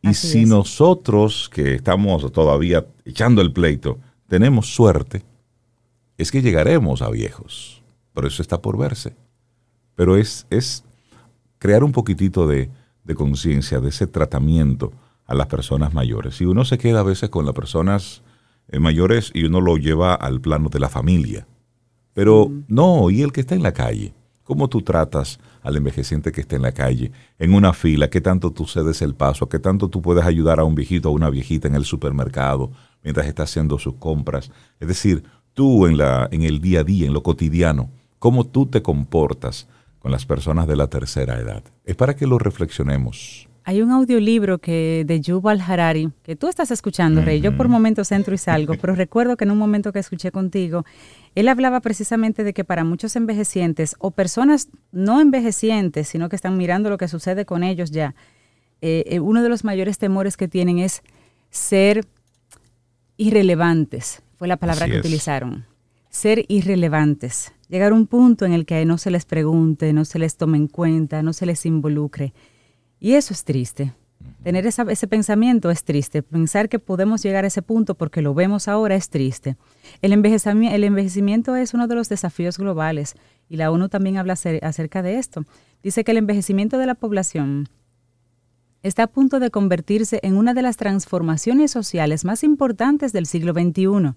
Y 0.01 0.13
si 0.13 0.45
nosotros, 0.45 1.50
que 1.54 1.75
estamos 1.75 2.32
todavía 2.32 2.86
echando 3.05 3.41
el 3.41 3.51
pleito, 3.51 4.00
tenemos 4.27 4.74
suerte, 4.74 5.24
es 6.20 6.32
que 6.32 6.42
llegaremos 6.42 7.02
a 7.02 7.10
viejos, 7.10 7.82
pero 8.14 8.28
eso 8.28 8.42
está 8.42 8.62
por 8.62 8.78
verse. 8.78 9.16
Pero 9.96 10.18
es, 10.18 10.46
es 10.50 10.84
crear 11.60 11.82
un 11.82 11.94
poquitito 11.94 12.46
de, 12.46 12.70
conciencia, 13.16 13.80
de 13.80 13.90
ese 13.90 14.06
tratamiento 14.06 14.92
a 15.26 15.34
las 15.34 15.48
personas 15.48 15.94
mayores. 15.94 16.42
Y 16.42 16.46
uno 16.46 16.66
se 16.66 16.78
queda 16.78 17.00
a 17.00 17.04
veces 17.04 17.30
con 17.30 17.46
las 17.46 17.56
personas 17.56 18.22
eh, 18.68 18.80
mayores 18.80 19.32
y 19.34 19.46
uno 19.46 19.62
lo 19.62 19.78
lleva 19.78 20.14
al 20.14 20.42
plano 20.42 20.68
de 20.68 20.80
la 20.80 20.90
familia. 20.90 21.48
Pero 22.14 22.52
no, 22.68 23.10
y 23.10 23.22
el 23.22 23.32
que 23.32 23.40
está 23.40 23.56
en 23.56 23.64
la 23.64 23.72
calle, 23.72 24.14
¿cómo 24.44 24.68
tú 24.68 24.82
tratas 24.82 25.40
al 25.62 25.78
envejeciente 25.78 26.34
que 26.34 26.42
está 26.42 26.58
en 26.58 26.64
la 26.64 26.74
calle, 26.74 27.14
en 27.38 27.54
una 27.54 27.72
fila? 27.72 28.10
¿Qué 28.10 28.20
tanto 28.20 28.52
tú 28.52 28.66
cedes 28.66 29.02
el 29.02 29.16
paso? 29.16 29.48
¿Qué 29.48 29.60
tanto 29.60 29.88
tú 29.88 30.02
puedes 30.02 30.26
ayudar 30.26 30.60
a 30.60 30.66
un 30.66 30.76
viejito 30.76 31.10
o 31.10 31.14
a 31.14 31.16
una 31.16 31.30
viejita 31.30 31.70
en 31.70 31.76
el 31.76 31.86
supermercado 31.86 32.72
mientras 33.04 33.26
está 33.26 33.44
haciendo 33.44 33.80
sus 33.80 33.96
compras? 33.96 34.52
Es 34.82 34.88
decir, 34.90 35.24
tú 35.53 35.88
en, 35.88 35.98
la, 35.98 36.27
en 36.32 36.44
el 36.44 36.62
día 36.62 36.82
a 36.82 36.84
día, 36.84 37.08
en 37.08 37.13
lo 37.13 37.24
cotidiano, 37.24 37.89
cómo 38.20 38.46
tú 38.46 38.65
te 38.65 38.82
comportas 38.82 39.68
con 40.00 40.12
las 40.12 40.25
personas 40.25 40.68
de 40.68 40.75
la 40.75 40.88
tercera 40.88 41.39
edad. 41.39 41.63
Es 41.86 41.96
para 41.96 42.15
que 42.15 42.27
lo 42.27 42.39
reflexionemos. 42.39 43.48
Hay 43.65 43.82
un 43.82 43.91
audiolibro 43.91 44.58
que 44.58 45.03
de 45.06 45.22
Yuval 45.22 45.62
Harari 45.62 46.12
que 46.24 46.36
tú 46.36 46.48
estás 46.48 46.72
escuchando, 46.72 47.22
Rey. 47.22 47.39
Yo 47.39 47.56
por 47.56 47.68
momentos 47.68 48.12
entro 48.12 48.34
y 48.34 48.38
salgo, 48.38 48.74
pero 48.82 48.96
recuerdo 48.96 49.38
que 49.38 49.44
en 49.44 49.51
un 49.51 49.60
momento 49.60 49.91
que 49.91 50.00
escuché 50.00 50.32
contigo, 50.32 50.86
él 51.36 51.48
hablaba 51.48 51.79
precisamente 51.79 52.44
de 52.44 52.53
que 52.53 52.63
para 52.63 52.84
muchos 52.84 53.15
envejecientes 53.15 53.96
o 54.00 54.12
personas 54.12 54.70
no 54.91 55.22
envejecientes, 55.22 56.08
sino 56.08 56.29
que 56.29 56.36
están 56.36 56.58
mirando 56.58 56.89
lo 56.89 56.98
que 56.98 57.08
sucede 57.08 57.46
con 57.46 57.63
ellos 57.63 57.91
ya, 57.91 58.15
eh, 58.82 59.03
eh, 59.06 59.20
uno 59.20 59.44
de 59.44 59.50
los 59.50 59.63
mayores 59.63 59.98
temores 59.98 60.38
que 60.38 60.48
tienen 60.48 60.79
es 60.79 61.03
ser 61.51 62.08
irrelevantes, 63.18 64.24
fue 64.39 64.48
la 64.48 64.55
palabra 64.55 64.88
que 64.88 64.98
utilizaron. 64.98 65.65
Ser 66.10 66.46
irrelevantes. 66.48 67.51
Llegar 67.67 67.91
a 67.91 67.96
un 67.96 68.08
punto 68.08 68.46
en 68.46 68.53
el 68.53 68.65
que 68.65 68.84
no 68.86 68.98
se 68.98 69.12
les 69.12 69.25
pregunte, 69.25 69.91
no 69.91 70.05
se 70.05 70.17
les 70.17 70.38
tome 70.38 70.58
en 70.58 70.67
cuenta, 70.67 71.22
no 71.22 71.34
se 71.34 71.46
les 71.46 71.65
involucre. 71.65 72.34
Y 73.01 73.13
eso 73.13 73.34
es 73.34 73.43
triste. 73.43 73.93
Tener 74.41 74.65
ese 74.65 75.08
pensamiento 75.08 75.69
es 75.69 75.84
triste. 75.84 76.24
Pensar 76.24 76.69
que 76.69 76.79
podemos 76.79 77.22
llegar 77.22 77.43
a 77.43 77.48
ese 77.48 77.62
punto 77.62 77.96
porque 77.96 78.22
lo 78.22 78.34
vemos 78.34 78.69
ahora 78.69 78.96
es 78.96 79.10
triste. 79.10 79.58
El 80.01 80.13
envejecimiento, 80.13 80.74
el 80.74 80.86
envejecimiento 80.86 81.58
es 81.58 81.74
uno 81.74 81.88
de 81.88 81.96
los 81.96 82.08
desafíos 82.08 82.58
globales 82.58 83.15
y 83.50 83.58
la 83.58 83.72
ONU 83.72 83.89
también 83.89 84.15
habla 84.15 84.36
acerca 84.62 85.01
de 85.01 85.17
esto. 85.17 85.43
Dice 85.84 86.05
que 86.05 86.12
el 86.12 86.17
envejecimiento 86.17 86.77
de 86.77 86.86
la 86.86 86.96
población 86.96 87.67
está 88.84 89.03
a 89.03 89.08
punto 89.08 89.41
de 89.41 89.51
convertirse 89.51 90.22
en 90.24 90.38
una 90.38 90.53
de 90.53 90.62
las 90.62 90.77
transformaciones 90.77 91.72
sociales 91.72 92.24
más 92.24 92.46
importantes 92.46 93.12
del 93.12 93.25
siglo 93.25 93.51
XXI, 93.51 94.15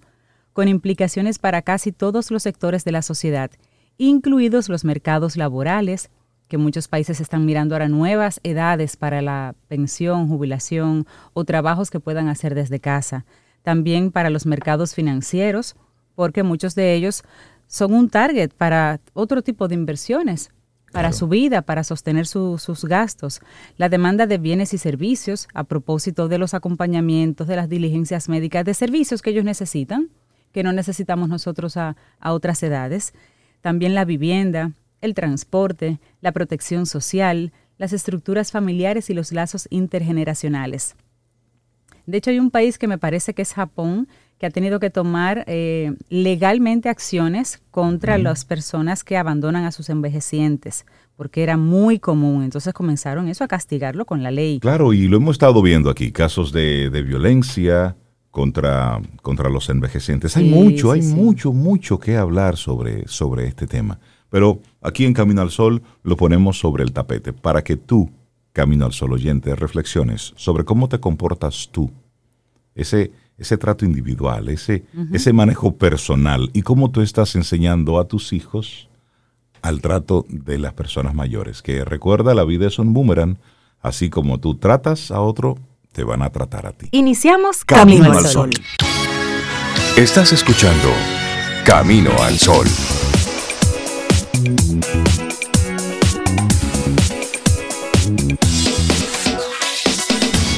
con 0.53 0.69
implicaciones 0.69 1.39
para 1.39 1.63
casi 1.63 1.93
todos 1.93 2.31
los 2.31 2.43
sectores 2.43 2.85
de 2.85 2.93
la 2.93 3.03
sociedad, 3.03 3.51
incluidos 3.99 4.69
los 4.69 4.85
mercados 4.85 5.37
laborales, 5.37 6.11
que 6.49 6.59
muchos 6.59 6.87
países 6.89 7.21
están 7.21 7.47
mirando 7.47 7.75
ahora 7.75 7.89
nuevas 7.89 8.39
edades 8.43 8.97
para 8.97 9.23
la 9.23 9.55
pensión, 9.69 10.29
jubilación 10.29 11.07
o 11.33 11.45
trabajos 11.45 11.91
que 11.91 12.01
puedan 12.01 12.29
hacer 12.29 12.55
desde 12.55 12.81
casa. 12.81 13.25
También 13.63 14.11
para 14.11 14.29
los 14.29 14.45
mercados 14.45 14.95
financieros, 14.95 15.77
porque 16.15 16.43
muchos 16.43 16.75
de 16.75 16.95
ellos 16.95 17.23
son 17.69 17.95
un 17.95 18.11
target 18.11 18.51
para 18.51 19.01
otro 19.15 19.41
tipo 19.41 19.67
de 19.67 19.77
inversiones, 19.77 20.51
para 20.93 21.13
su 21.13 21.27
vida, 21.27 21.63
para 21.63 21.85
sostener 21.85 22.27
sus 22.27 22.85
gastos. 22.85 23.41
La 23.79 23.89
demanda 23.89 24.27
de 24.27 24.37
bienes 24.37 24.75
y 24.75 24.79
servicios 24.79 25.49
a 25.55 25.65
propósito 25.65 26.29
de 26.29 26.37
los 26.37 26.53
acompañamientos, 26.53 27.49
de 27.49 27.57
las 27.57 27.71
diligencias 27.71 28.29
médicas, 28.29 28.67
de 28.67 28.75
servicios 28.75 29.23
que 29.23 29.31
ellos 29.31 29.45
necesitan, 29.45 30.11
que 30.53 30.63
no 30.63 30.73
necesitamos 30.73 31.29
nosotros 31.29 31.77
a, 31.77 31.97
a 32.21 32.33
otras 32.33 32.63
edades. 32.63 33.15
También 33.61 33.95
la 33.95 34.05
vivienda, 34.05 34.73
el 35.01 35.15
transporte, 35.15 35.99
la 36.21 36.33
protección 36.33 36.87
social, 36.87 37.53
las 37.79 37.93
estructuras 37.93 38.53
familiares 38.53 39.11
y 39.11 39.15
los 39.15 39.33
lazos 39.33 39.67
intergeneracionales. 39.71 40.95
De 42.07 42.19
hecho, 42.19 42.31
hay 42.31 42.39
un 42.39 42.51
país 42.51 42.79
que 42.79 42.89
me 42.89 42.99
parece 42.99 43.35
que 43.35 43.43
es 43.43 43.53
Japón, 43.53 44.09
que 44.39 44.47
ha 44.47 44.51
tenido 44.51 44.81
que 44.81 44.91
tomar 44.91 45.45
eh, 45.47 45.95
legalmente 46.09 46.89
acciones 46.89 47.63
contra 47.71 48.19
las 48.19 48.45
personas 48.45 49.05
que 49.05 49.17
abandonan 49.17 49.65
a 49.65 49.71
sus 49.71 49.89
envejecientes, 49.89 50.85
porque 51.15 51.45
era 51.45 51.57
muy 51.57 52.01
común. 52.01 52.43
Entonces 52.43 52.75
comenzaron 52.75 53.29
eso 53.29 53.45
a 53.45 53.49
castigarlo 53.49 54.05
con 54.05 54.25
la 54.25 54.33
ley. 54.33 54.59
Claro, 54.59 54.93
y 54.93 55.07
lo 55.07 55.19
hemos 55.19 55.35
estado 55.35 55.63
viendo 55.63 55.91
aquí, 55.91 56.11
casos 56.11 56.51
de, 56.51 56.91
violencia 57.07 57.97
contra, 58.33 59.01
contra 59.21 59.49
los 59.51 59.69
envejecientes. 59.69 60.37
Hay 60.37 60.49
mucho, 60.49 60.91
hay 60.91 61.03
mucho, 61.03 61.53
mucho 61.53 62.01
que 62.01 62.17
hablar 62.17 62.57
sobre, 62.57 63.07
sobre 63.07 63.47
este 63.47 63.69
tema. 63.69 64.01
Pero 64.31 64.61
aquí 64.81 65.05
en 65.05 65.13
Camino 65.13 65.43
al 65.43 65.51
Sol 65.51 65.83
lo 66.03 66.17
ponemos 66.17 66.59
sobre 66.59 66.83
el 66.83 66.93
tapete 66.93 67.35
para 67.35 67.63
que 67.63 67.77
tú, 67.77 68.11
Camino 68.55 68.87
al 68.87 68.95
Sol 68.95 69.13
oyente, 69.13 69.55
reflexiones 69.55 70.33
sobre 70.35 70.65
cómo 70.65 70.89
te 70.89 70.99
comportas 70.99 71.69
tú. 71.71 71.93
Ese, 72.75 73.13
ese 73.37 73.59
trato 73.59 73.85
individual, 73.85 74.49
ese, 74.49 74.87
ese 75.13 75.35
manejo 75.35 75.77
personal 75.77 76.49
y 76.55 76.63
cómo 76.63 76.91
tú 76.91 77.03
estás 77.03 77.37
enseñando 77.37 78.01
a 78.01 78.09
tus 78.09 78.33
hijos 78.33 78.89
al 79.61 79.83
trato 79.83 80.25
de 80.31 80.59
las 80.59 80.73
personas 80.73 81.15
mayores. 81.15 81.61
Que 81.61 81.85
recuerda, 81.85 82.35
la 82.35 82.45
vida 82.45 82.67
es 82.67 82.79
un 82.79 82.95
boomerang. 82.95 83.37
Así 83.83 84.09
como 84.09 84.41
tú 84.41 84.55
tratas 84.55 85.11
a 85.11 85.21
otro, 85.21 85.59
te 85.93 86.05
van 86.05 86.23
a 86.23 86.31
tratar 86.31 86.67
a 86.67 86.73
ti. 86.73 86.89
Iniciamos 86.91 87.65
Camino, 87.65 88.13
al 88.13 88.27
Sol. 88.27 88.51
Estás 89.97 90.33
escuchando 90.33 90.89
Camino 91.65 92.11
al 92.23 92.39
Sol. 92.39 92.67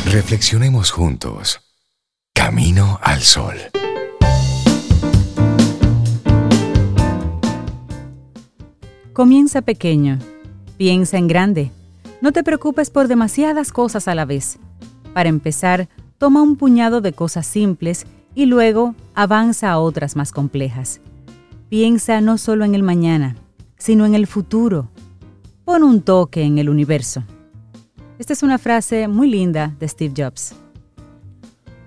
Reflexionemos 0.06 0.92
juntos. 0.92 1.60
Camino 2.32 3.00
al 3.02 3.20
sol. 3.20 3.56
Comienza 9.12 9.62
pequeño. 9.62 10.20
Piensa 10.76 11.18
en 11.18 11.26
grande. 11.26 11.72
No 12.20 12.30
te 12.30 12.44
preocupes 12.44 12.90
por 12.90 13.08
demasiadas 13.08 13.72
cosas 13.72 14.06
a 14.06 14.14
la 14.14 14.24
vez. 14.24 14.58
Para 15.14 15.28
empezar, 15.28 15.88
toma 16.18 16.42
un 16.42 16.56
puñado 16.56 17.00
de 17.00 17.12
cosas 17.12 17.46
simples 17.46 18.04
y 18.34 18.46
luego 18.46 18.94
avanza 19.14 19.70
a 19.70 19.78
otras 19.78 20.16
más 20.16 20.32
complejas. 20.32 21.00
Piensa 21.68 22.20
no 22.20 22.36
solo 22.36 22.64
en 22.64 22.74
el 22.74 22.82
mañana, 22.82 23.36
sino 23.78 24.04
en 24.04 24.14
el 24.14 24.26
futuro. 24.26 24.90
Pon 25.64 25.84
un 25.84 26.02
toque 26.02 26.42
en 26.42 26.58
el 26.58 26.68
universo. 26.68 27.22
Esta 28.18 28.32
es 28.32 28.42
una 28.42 28.58
frase 28.58 29.08
muy 29.08 29.30
linda 29.30 29.74
de 29.78 29.88
Steve 29.88 30.14
Jobs. 30.16 30.54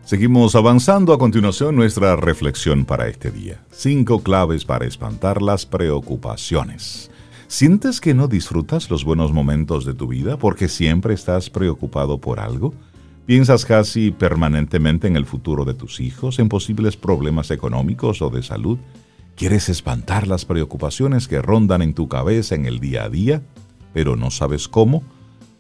Seguimos 0.04 0.56
avanzando 0.56 1.12
a 1.12 1.18
continuación 1.18 1.76
nuestra 1.76 2.16
reflexión 2.16 2.86
para 2.86 3.10
este 3.10 3.30
día. 3.30 3.62
Cinco 3.72 4.24
claves 4.24 4.64
para 4.64 4.86
espantar 4.86 5.42
las 5.42 5.66
preocupaciones. 5.66 7.12
¿Sientes 7.50 8.00
que 8.00 8.14
no 8.14 8.30
disfrutas 8.30 8.90
los 8.90 9.04
buenos 9.04 9.34
momentos 9.34 9.86
de 9.86 9.94
tu 9.94 10.08
vida 10.08 10.38
porque 10.38 10.70
siempre 10.70 11.14
estás 11.14 11.50
preocupado 11.50 12.20
por 12.20 12.40
algo? 12.40 12.74
¿Piensas 13.28 13.66
casi 13.66 14.12
permanentemente 14.12 15.06
en 15.06 15.18
el 15.18 15.26
futuro 15.26 15.66
de 15.66 15.74
tus 15.74 16.00
hijos, 16.00 16.40
en 16.40 16.48
posibles 16.48 16.96
problemas 16.96 17.52
económicos 17.52 18.22
o 18.22 18.30
de 18.30 18.42
salud? 18.42 18.80
¿Quieres 19.36 19.68
espantar 19.68 20.28
las 20.28 20.46
preocupaciones 20.46 21.28
que 21.28 21.42
rondan 21.42 21.82
en 21.82 21.94
tu 21.94 22.08
cabeza 22.08 22.56
en 22.56 22.66
el 22.66 22.80
día 22.80 23.04
a 23.04 23.10
día, 23.10 23.42
pero 23.94 24.16
no 24.16 24.32
sabes 24.32 24.70
cómo? 24.70 25.04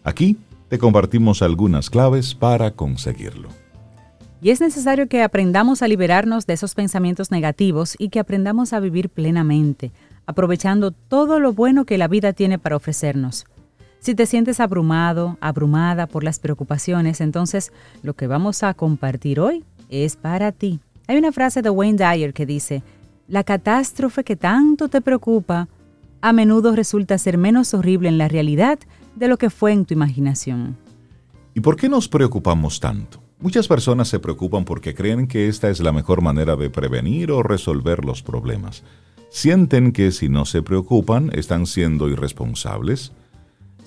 Aquí 0.05 0.38
te 0.69 0.79
compartimos 0.79 1.41
algunas 1.41 1.89
claves 1.89 2.33
para 2.36 2.71
conseguirlo. 2.71 3.50
Y 4.41 4.51
es 4.51 4.62
necesario 4.62 5.09
que 5.09 5.21
aprendamos 5.21 5.81
a 5.81 5.89
liberarnos 5.89 6.47
de 6.47 6.53
esos 6.53 6.74
pensamientos 6.74 7.31
negativos 7.31 7.95
y 8.00 8.07
que 8.07 8.21
aprendamos 8.21 8.71
a 8.71 8.79
vivir 8.79 9.09
plenamente, 9.09 9.91
aprovechando 10.25 10.91
todo 10.91 11.41
lo 11.41 11.51
bueno 11.51 11.83
que 11.83 11.97
la 11.97 12.07
vida 12.07 12.31
tiene 12.31 12.59
para 12.59 12.77
ofrecernos. 12.77 13.45
Si 14.00 14.16
te 14.16 14.25
sientes 14.25 14.60
abrumado, 14.60 15.38
abrumada 15.42 16.08
por 16.08 16.24
las 16.24 16.39
preocupaciones, 16.39 17.20
entonces 17.22 17.72
lo 18.04 18.13
que 18.13 18.27
vamos 18.27 18.63
a 18.63 18.74
compartir 18.74 19.39
hoy 19.39 19.63
es 19.89 20.16
para 20.16 20.51
ti. 20.51 20.80
Hay 21.08 21.18
una 21.18 21.32
frase 21.32 21.62
de 21.62 21.70
Wayne 21.70 21.98
Dyer 21.98 22.34
que 22.34 22.46
dice, 22.46 22.84
la 23.27 23.44
catástrofe 23.44 24.24
que 24.24 24.36
tanto 24.36 24.88
te 24.88 25.01
preocupa 25.01 25.68
a 26.22 26.34
menudo 26.34 26.75
resulta 26.75 27.18
ser 27.18 27.38
menos 27.38 27.74
horrible 27.74 28.10
en 28.10 28.18
la 28.18 28.27
realidad 28.27 28.80
de 29.16 29.27
lo 29.27 29.38
que 29.38 29.50
fue 29.50 29.72
en 29.72 29.86
tu 29.86 29.94
imaginación. 29.94 30.77
¿Y 31.54 31.60
por 31.60 31.75
qué 31.75 31.89
nos 31.89 32.08
preocupamos 32.08 32.80
tanto? 32.80 33.22
Muchas 33.39 33.68
personas 33.68 34.08
se 34.08 34.20
preocupan 34.20 34.66
porque 34.66 34.96
creen 34.96 35.27
que 35.27 35.48
esta 35.48 35.70
es 35.70 35.80
la 35.80 35.92
mejor 35.92 36.22
manera 36.22 36.56
de 36.56 36.70
prevenir 36.70 37.32
o 37.32 37.44
resolver 37.44 38.04
los 38.04 38.24
problemas. 38.24 38.84
Sienten 39.30 39.92
que 39.92 40.12
si 40.12 40.30
no 40.30 40.46
se 40.46 40.63
preocupan 40.63 41.32
están 41.34 41.66
siendo 41.66 42.10
irresponsables. 42.10 43.12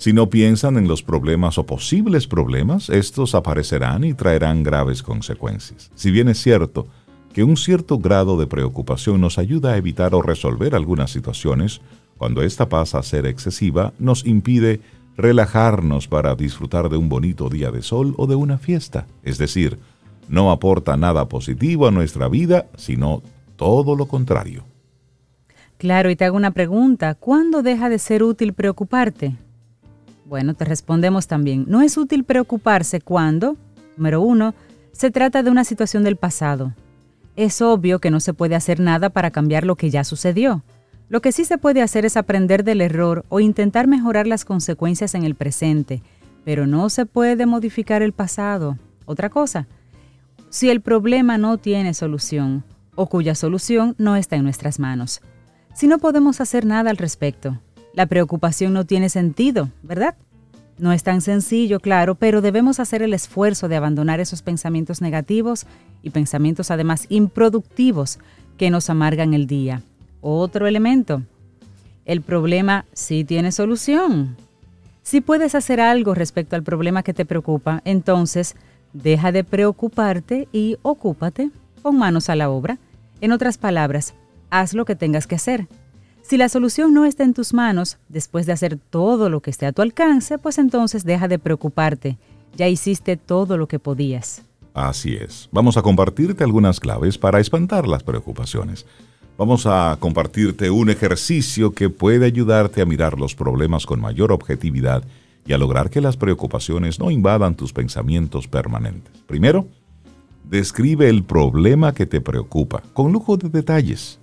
Si 0.00 0.14
no 0.14 0.30
piensan 0.30 0.78
en 0.78 0.88
los 0.88 1.02
problemas 1.02 1.58
o 1.58 1.66
posibles 1.66 2.26
problemas, 2.26 2.88
estos 2.88 3.34
aparecerán 3.34 4.02
y 4.02 4.14
traerán 4.14 4.62
graves 4.62 5.02
consecuencias. 5.02 5.90
Si 5.94 6.10
bien 6.10 6.28
es 6.28 6.42
cierto 6.42 6.86
que 7.34 7.44
un 7.44 7.58
cierto 7.58 7.98
grado 7.98 8.38
de 8.38 8.46
preocupación 8.46 9.20
nos 9.20 9.36
ayuda 9.36 9.74
a 9.74 9.76
evitar 9.76 10.14
o 10.14 10.22
resolver 10.22 10.74
algunas 10.74 11.10
situaciones, 11.10 11.82
cuando 12.16 12.40
esta 12.40 12.66
pasa 12.70 12.98
a 12.98 13.02
ser 13.02 13.26
excesiva, 13.26 13.92
nos 13.98 14.24
impide 14.24 14.80
relajarnos 15.18 16.08
para 16.08 16.34
disfrutar 16.34 16.88
de 16.88 16.96
un 16.96 17.10
bonito 17.10 17.50
día 17.50 17.70
de 17.70 17.82
sol 17.82 18.14
o 18.16 18.26
de 18.26 18.36
una 18.36 18.56
fiesta. 18.56 19.06
Es 19.22 19.36
decir, 19.36 19.78
no 20.30 20.50
aporta 20.50 20.96
nada 20.96 21.28
positivo 21.28 21.86
a 21.86 21.90
nuestra 21.90 22.26
vida, 22.28 22.68
sino 22.74 23.22
todo 23.56 23.94
lo 23.96 24.06
contrario. 24.06 24.64
Claro, 25.76 26.08
y 26.08 26.16
te 26.16 26.24
hago 26.24 26.38
una 26.38 26.52
pregunta. 26.52 27.14
¿Cuándo 27.16 27.62
deja 27.62 27.90
de 27.90 27.98
ser 27.98 28.22
útil 28.22 28.54
preocuparte? 28.54 29.36
Bueno, 30.30 30.54
te 30.54 30.64
respondemos 30.64 31.26
también. 31.26 31.64
No 31.66 31.82
es 31.82 31.98
útil 31.98 32.22
preocuparse 32.22 33.00
cuando, 33.00 33.56
número 33.96 34.20
uno, 34.20 34.54
se 34.92 35.10
trata 35.10 35.42
de 35.42 35.50
una 35.50 35.64
situación 35.64 36.04
del 36.04 36.14
pasado. 36.14 36.72
Es 37.34 37.60
obvio 37.60 37.98
que 37.98 38.12
no 38.12 38.20
se 38.20 38.32
puede 38.32 38.54
hacer 38.54 38.78
nada 38.78 39.10
para 39.10 39.32
cambiar 39.32 39.66
lo 39.66 39.74
que 39.74 39.90
ya 39.90 40.04
sucedió. 40.04 40.62
Lo 41.08 41.20
que 41.20 41.32
sí 41.32 41.44
se 41.44 41.58
puede 41.58 41.82
hacer 41.82 42.04
es 42.04 42.16
aprender 42.16 42.62
del 42.62 42.80
error 42.80 43.24
o 43.28 43.40
intentar 43.40 43.88
mejorar 43.88 44.28
las 44.28 44.44
consecuencias 44.44 45.16
en 45.16 45.24
el 45.24 45.34
presente, 45.34 46.00
pero 46.44 46.64
no 46.64 46.90
se 46.90 47.06
puede 47.06 47.44
modificar 47.44 48.00
el 48.00 48.12
pasado. 48.12 48.78
Otra 49.06 49.30
cosa, 49.30 49.66
si 50.48 50.70
el 50.70 50.80
problema 50.80 51.38
no 51.38 51.58
tiene 51.58 51.92
solución 51.92 52.62
o 52.94 53.08
cuya 53.08 53.34
solución 53.34 53.96
no 53.98 54.14
está 54.14 54.36
en 54.36 54.44
nuestras 54.44 54.78
manos. 54.78 55.22
Si 55.74 55.88
no 55.88 55.98
podemos 55.98 56.40
hacer 56.40 56.66
nada 56.66 56.90
al 56.90 56.98
respecto, 56.98 57.58
la 57.94 58.06
preocupación 58.06 58.72
no 58.72 58.84
tiene 58.84 59.08
sentido, 59.08 59.68
¿verdad? 59.82 60.16
No 60.78 60.92
es 60.92 61.02
tan 61.02 61.20
sencillo, 61.20 61.80
claro, 61.80 62.14
pero 62.14 62.40
debemos 62.40 62.80
hacer 62.80 63.02
el 63.02 63.12
esfuerzo 63.12 63.68
de 63.68 63.76
abandonar 63.76 64.20
esos 64.20 64.42
pensamientos 64.42 65.02
negativos 65.02 65.66
y 66.02 66.10
pensamientos 66.10 66.70
además 66.70 67.06
improductivos 67.10 68.18
que 68.56 68.70
nos 68.70 68.88
amargan 68.88 69.34
el 69.34 69.46
día. 69.46 69.82
Otro 70.22 70.66
elemento, 70.66 71.22
el 72.06 72.22
problema 72.22 72.86
sí 72.92 73.24
tiene 73.24 73.52
solución. 73.52 74.36
Si 75.02 75.20
puedes 75.20 75.54
hacer 75.54 75.80
algo 75.80 76.14
respecto 76.14 76.56
al 76.56 76.62
problema 76.62 77.02
que 77.02 77.14
te 77.14 77.24
preocupa, 77.24 77.82
entonces 77.84 78.56
deja 78.92 79.32
de 79.32 79.44
preocuparte 79.44 80.48
y 80.52 80.76
ocúpate, 80.82 81.50
con 81.82 81.98
manos 81.98 82.28
a 82.28 82.36
la 82.36 82.50
obra. 82.50 82.78
En 83.20 83.32
otras 83.32 83.58
palabras, 83.58 84.14
haz 84.50 84.74
lo 84.74 84.84
que 84.84 84.96
tengas 84.96 85.26
que 85.26 85.34
hacer. 85.34 85.66
Si 86.30 86.36
la 86.36 86.48
solución 86.48 86.94
no 86.94 87.06
está 87.06 87.24
en 87.24 87.34
tus 87.34 87.52
manos, 87.52 87.98
después 88.08 88.46
de 88.46 88.52
hacer 88.52 88.78
todo 88.78 89.28
lo 89.28 89.40
que 89.40 89.50
esté 89.50 89.66
a 89.66 89.72
tu 89.72 89.82
alcance, 89.82 90.38
pues 90.38 90.58
entonces 90.58 91.02
deja 91.02 91.26
de 91.26 91.40
preocuparte 91.40 92.18
Ya 92.56 92.68
hiciste 92.68 93.16
todo 93.16 93.56
lo 93.56 93.66
que 93.66 93.80
podías. 93.80 94.44
Así 94.72 95.16
es. 95.16 95.48
Vamos 95.50 95.76
a 95.76 95.82
compartirte 95.82 96.44
algunas 96.44 96.78
claves 96.78 97.18
para 97.18 97.40
espantar 97.40 97.88
las 97.88 98.04
preocupaciones. 98.04 98.86
Vamos 99.36 99.66
a 99.66 99.96
compartirte 99.98 100.70
un 100.70 100.88
ejercicio 100.88 101.72
que 101.72 101.90
puede 101.90 102.26
ayudarte 102.26 102.80
a 102.80 102.86
mirar 102.86 103.18
los 103.18 103.34
problemas 103.34 103.84
con 103.84 104.00
mayor 104.00 104.30
objetividad 104.30 105.02
y 105.44 105.52
a 105.52 105.58
lograr 105.58 105.90
que 105.90 106.00
las 106.00 106.16
preocupaciones 106.16 107.00
no 107.00 107.10
invadan 107.10 107.56
tus 107.56 107.72
pensamientos 107.72 108.46
permanentes. 108.46 109.12
Primero, 109.26 109.66
describe 110.44 111.08
el 111.08 111.24
problema 111.24 111.92
que 111.92 112.06
te 112.06 112.20
preocupa, 112.20 112.84
con 112.92 113.10
lujo 113.10 113.36
de 113.36 113.48
detalles. 113.48 114.20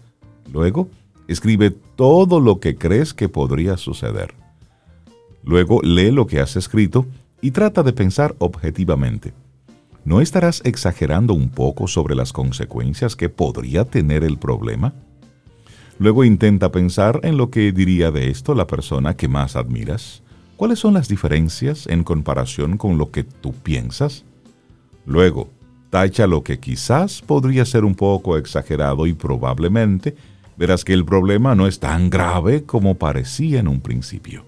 Luego, 0.53 0.87
escribe 1.27 1.71
todo 1.71 2.39
lo 2.39 2.59
que 2.59 2.75
crees 2.75 3.13
que 3.13 3.29
podría 3.29 3.77
suceder. 3.77 4.33
Luego, 5.43 5.81
lee 5.81 6.11
lo 6.11 6.27
que 6.27 6.39
has 6.39 6.55
escrito 6.55 7.05
y 7.41 7.51
trata 7.51 7.83
de 7.83 7.93
pensar 7.93 8.35
objetivamente. 8.39 9.33
¿No 10.05 10.21
estarás 10.21 10.61
exagerando 10.63 11.33
un 11.33 11.49
poco 11.49 11.87
sobre 11.87 12.15
las 12.15 12.31
consecuencias 12.31 13.15
que 13.15 13.29
podría 13.29 13.85
tener 13.85 14.23
el 14.23 14.37
problema? 14.37 14.93
Luego 15.99 16.23
intenta 16.23 16.71
pensar 16.71 17.19
en 17.23 17.37
lo 17.37 17.49
que 17.49 17.71
diría 17.71 18.11
de 18.11 18.29
esto 18.29 18.55
la 18.55 18.67
persona 18.67 19.17
que 19.17 19.27
más 19.27 19.55
admiras. 19.55 20.21
¿Cuáles 20.55 20.79
son 20.79 20.93
las 20.93 21.07
diferencias 21.07 21.87
en 21.87 22.03
comparación 22.03 22.77
con 22.77 22.97
lo 22.97 23.11
que 23.11 23.23
tú 23.23 23.51
piensas? 23.51 24.23
Luego, 25.05 25.49
tacha 25.89 26.27
lo 26.27 26.43
que 26.43 26.59
quizás 26.59 27.21
podría 27.21 27.65
ser 27.65 27.83
un 27.83 27.95
poco 27.95 28.37
exagerado 28.37 29.07
y 29.07 29.13
probablemente 29.13 30.15
verás 30.57 30.83
que 30.83 30.93
el 30.93 31.05
problema 31.05 31.55
no 31.55 31.67
es 31.67 31.79
tan 31.79 32.09
grave 32.09 32.63
como 32.63 32.95
parecía 32.95 33.59
en 33.59 33.67
un 33.67 33.79
principio. 33.79 34.45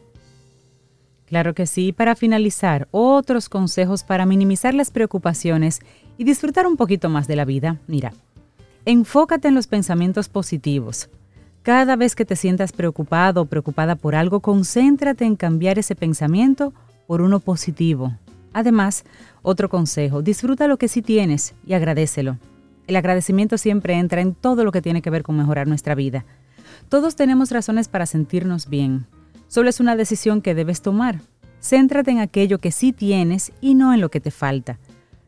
Claro 1.27 1.53
que 1.53 1.67
sí. 1.67 1.93
Para 1.93 2.15
finalizar, 2.15 2.87
otros 2.89 3.49
consejos 3.49 4.03
para 4.03 4.25
minimizar 4.25 4.73
las 4.73 4.89
preocupaciones 4.89 5.79
y 6.17 6.23
disfrutar 6.23 6.65
un 6.65 6.75
poquito 6.75 7.07
más 7.07 7.27
de 7.27 7.35
la 7.35 7.45
vida. 7.45 7.77
Mira, 7.87 8.13
enfócate 8.85 9.47
en 9.47 9.55
los 9.55 9.67
pensamientos 9.67 10.27
positivos. 10.27 11.09
Cada 11.61 11.95
vez 11.95 12.15
que 12.15 12.25
te 12.25 12.35
sientas 12.35 12.71
preocupado 12.71 13.43
o 13.43 13.45
preocupada 13.45 13.95
por 13.95 14.15
algo, 14.15 14.39
concéntrate 14.39 15.25
en 15.25 15.35
cambiar 15.35 15.77
ese 15.77 15.93
pensamiento 15.93 16.73
por 17.05 17.21
uno 17.21 17.39
positivo. 17.39 18.15
Además, 18.51 19.03
otro 19.43 19.69
consejo, 19.69 20.23
disfruta 20.23 20.67
lo 20.67 20.77
que 20.77 20.87
sí 20.87 21.03
tienes 21.03 21.53
y 21.67 21.73
agradecelo. 21.73 22.37
El 22.89 22.95
agradecimiento 22.95 23.59
siempre 23.59 23.93
entra 23.93 24.19
en 24.19 24.33
todo 24.33 24.63
lo 24.63 24.71
que 24.71 24.81
tiene 24.81 25.03
que 25.03 25.11
ver 25.11 25.21
con 25.21 25.37
mejorar 25.37 25.67
nuestra 25.67 25.93
vida. 25.93 26.25
Todos 26.89 27.15
tenemos 27.15 27.51
razones 27.51 27.87
para 27.87 28.07
sentirnos 28.07 28.67
bien. 28.67 29.05
Solo 29.47 29.69
es 29.69 29.79
una 29.79 29.95
decisión 29.95 30.41
que 30.41 30.55
debes 30.55 30.81
tomar. 30.81 31.21
Céntrate 31.61 32.09
en 32.09 32.17
aquello 32.17 32.57
que 32.57 32.71
sí 32.71 32.91
tienes 32.91 33.51
y 33.61 33.75
no 33.75 33.93
en 33.93 34.01
lo 34.01 34.09
que 34.09 34.19
te 34.19 34.31
falta. 34.31 34.79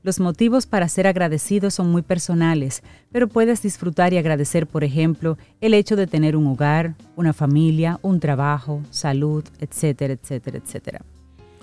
Los 0.02 0.20
motivos 0.20 0.66
para 0.66 0.90
ser 0.90 1.06
agradecidos 1.06 1.76
son 1.76 1.92
muy 1.92 2.02
personales, 2.02 2.82
pero 3.12 3.28
puedes 3.28 3.62
disfrutar 3.62 4.12
y 4.12 4.18
agradecer, 4.18 4.66
por 4.66 4.84
ejemplo, 4.84 5.38
el 5.62 5.76
hecho 5.76 5.96
de 5.96 6.08
tener 6.08 6.36
un 6.36 6.48
hogar, 6.48 6.96
una 7.16 7.32
familia, 7.32 8.00
un 8.02 8.20
trabajo, 8.20 8.82
salud, 8.90 9.44
etcétera, 9.60 10.14
etcétera, 10.14 10.58
etcétera. 10.58 11.02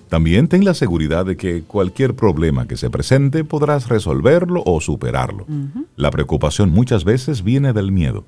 También 0.08 0.48
ten 0.48 0.64
la 0.64 0.74
seguridad 0.74 1.26
de 1.26 1.36
que 1.36 1.62
cualquier 1.62 2.14
problema 2.14 2.66
que 2.66 2.76
se 2.76 2.88
presente 2.88 3.44
podrás 3.44 3.88
resolverlo 3.88 4.62
o 4.64 4.80
superarlo. 4.80 5.46
La 5.96 6.10
preocupación 6.10 6.70
muchas 6.70 7.04
veces 7.04 7.44
viene 7.44 7.72
del 7.72 7.92
miedo. 7.92 8.24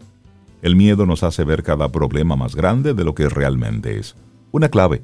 El 0.63 0.77
miedo 0.77 1.07
nos 1.07 1.23
hace 1.23 1.43
ver 1.45 1.63
cada 1.63 1.91
problema 1.91 2.37
más 2.37 2.55
grande 2.55 2.93
de 2.93 3.05
lo 3.05 3.15
que 3.15 3.31
realmente 3.31 3.99
es. 3.99 4.15
Una 4.53 4.69
clave, 4.69 5.03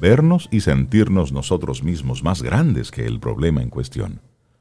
vernos 0.00 0.48
y 0.52 0.60
sentirnos 0.60 1.32
nosotros 1.32 1.82
mismos 1.82 2.22
más 2.22 2.42
grandes 2.42 2.90
que 2.92 3.04
el 3.04 3.18
problema 3.18 3.62
en 3.62 3.68
cuestión. 3.70 4.20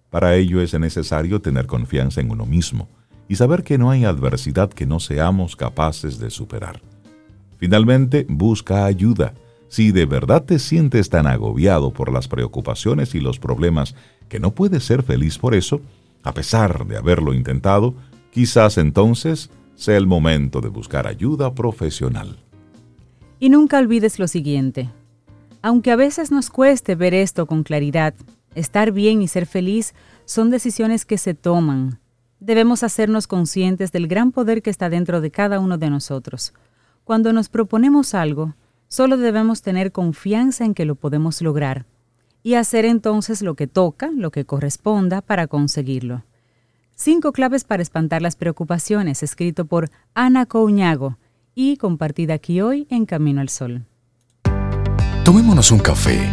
Para 0.10 0.36
ello 0.36 0.62
es 0.62 0.78
necesario 0.80 1.42
tener 1.42 1.68
confianza 1.68 2.22
en 2.22 2.32
uno 2.32 2.46
mismo 2.46 2.90
y 3.28 3.36
saber 3.36 3.64
que 3.64 3.78
no 3.78 3.92
hay 3.92 4.04
adversidad 4.04 4.70
que 4.70 4.86
no 4.86 5.00
seamos 5.00 5.56
capaces 5.56 6.20
de 6.20 6.32
superar. 6.32 6.82
Finalmente, 7.58 8.26
busca 8.28 8.86
ayuda. 8.86 9.34
Si 9.72 9.92
de 9.92 10.06
verdad 10.06 10.44
te 10.44 10.60
sientes 10.60 11.10
tan 11.10 11.26
agobiado 11.26 11.92
por 11.92 12.12
las 12.12 12.28
preocupaciones 12.28 13.16
y 13.16 13.22
los 13.22 13.40
problemas 13.40 13.96
que 14.30 14.40
no 14.40 14.52
puedes 14.52 14.84
ser 14.84 15.02
feliz 15.02 15.40
por 15.40 15.56
eso, 15.56 15.82
a 16.22 16.34
pesar 16.34 16.86
de 16.86 16.98
haberlo 16.98 17.34
intentado, 17.34 17.96
quizás 18.32 18.78
entonces 18.78 19.50
sea 19.76 19.98
el 19.98 20.06
momento 20.06 20.62
de 20.62 20.70
buscar 20.70 21.08
ayuda 21.08 21.56
profesional. 21.56 22.38
Y 23.40 23.50
nunca 23.50 23.80
olvides 23.80 24.20
lo 24.20 24.28
siguiente. 24.28 24.90
Aunque 25.64 25.90
a 25.90 25.96
veces 25.96 26.32
nos 26.32 26.52
cueste 26.52 26.94
ver 26.96 27.14
esto 27.14 27.48
con 27.48 27.64
claridad, 27.64 28.14
Estar 28.54 28.92
bien 28.92 29.22
y 29.22 29.30
ser 29.30 29.46
feliz 29.46 29.94
son 30.26 30.50
decisiones 30.50 31.06
que 31.06 31.18
se 31.18 31.34
toman. 31.34 32.00
Debemos 32.42 32.84
hacernos 32.84 33.28
conscientes 33.28 33.94
del 33.94 34.08
gran 34.08 34.32
poder 34.32 34.62
que 34.62 34.70
está 34.70 34.90
dentro 34.90 35.22
de 35.22 35.32
cada 35.32 35.60
uno 35.60 35.78
de 35.78 35.90
nosotros. 35.90 36.54
Cuando 37.06 37.32
nos 37.32 37.48
proponemos 37.48 38.14
algo, 38.14 38.54
solo 38.92 39.18
debemos 39.18 39.64
tener 39.64 39.92
confianza 39.92 40.66
en 40.66 40.76
que 40.76 40.86
lo 40.86 40.94
podemos 40.94 41.42
lograr 41.42 41.88
y 42.44 42.54
hacer 42.54 42.86
entonces 42.86 43.42
lo 43.42 43.56
que 43.56 43.66
toca, 43.66 44.12
lo 44.14 44.30
que 44.30 44.46
corresponda 44.46 45.22
para 45.22 45.48
conseguirlo. 45.48 46.24
Cinco 46.94 47.32
claves 47.32 47.64
para 47.64 47.82
espantar 47.82 48.22
las 48.22 48.36
preocupaciones, 48.36 49.24
escrito 49.24 49.66
por 49.66 49.90
Ana 50.14 50.46
Couñago 50.46 51.18
y 51.56 51.78
compartida 51.78 52.36
aquí 52.36 52.62
hoy 52.62 52.86
en 52.92 53.08
Camino 53.08 53.42
al 53.42 53.50
Sol. 53.50 53.86
Tomémonos 55.24 55.72
un 55.72 55.80
café 55.80 56.30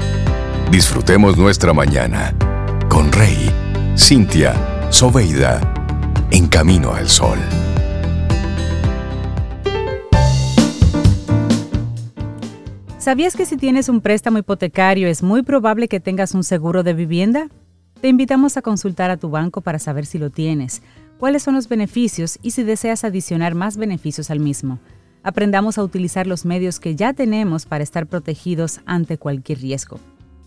Disfrutemos 0.71 1.39
nuestra 1.39 1.73
mañana 1.73 2.35
con 2.91 3.11
Rey, 3.11 3.51
Cintia, 3.97 4.55
Soveida, 4.91 5.61
en 6.31 6.47
camino 6.47 6.93
al 6.93 7.09
sol. 7.09 7.39
¿Sabías 12.99 13.37
que 13.37 13.47
si 13.47 13.57
tienes 13.57 13.89
un 13.89 14.01
préstamo 14.01 14.39
hipotecario 14.39 15.07
es 15.07 15.23
muy 15.23 15.43
probable 15.43 15.87
que 15.87 16.01
tengas 16.01 16.35
un 16.35 16.43
seguro 16.43 16.83
de 16.83 16.95
vivienda? 16.95 17.49
Te 18.01 18.09
invitamos 18.09 18.57
a 18.57 18.63
consultar 18.63 19.09
a 19.13 19.17
tu 19.17 19.31
banco 19.31 19.61
para 19.61 19.79
saber 19.79 20.05
si 20.05 20.19
lo 20.19 20.31
tienes, 20.31 20.83
cuáles 21.17 21.45
son 21.45 21.55
los 21.55 21.69
beneficios 21.69 22.41
y 22.43 22.51
si 22.51 22.65
deseas 22.65 23.05
adicionar 23.05 23.55
más 23.55 23.77
beneficios 23.77 24.33
al 24.33 24.41
mismo. 24.41 24.81
Aprendamos 25.23 25.79
a 25.79 25.85
utilizar 25.85 26.27
los 26.27 26.45
medios 26.45 26.81
que 26.81 26.97
ya 26.97 27.13
tenemos 27.13 27.67
para 27.67 27.85
estar 27.85 28.09
protegidos 28.09 28.81
ante 28.85 29.17
cualquier 29.17 29.61
riesgo. 29.61 30.01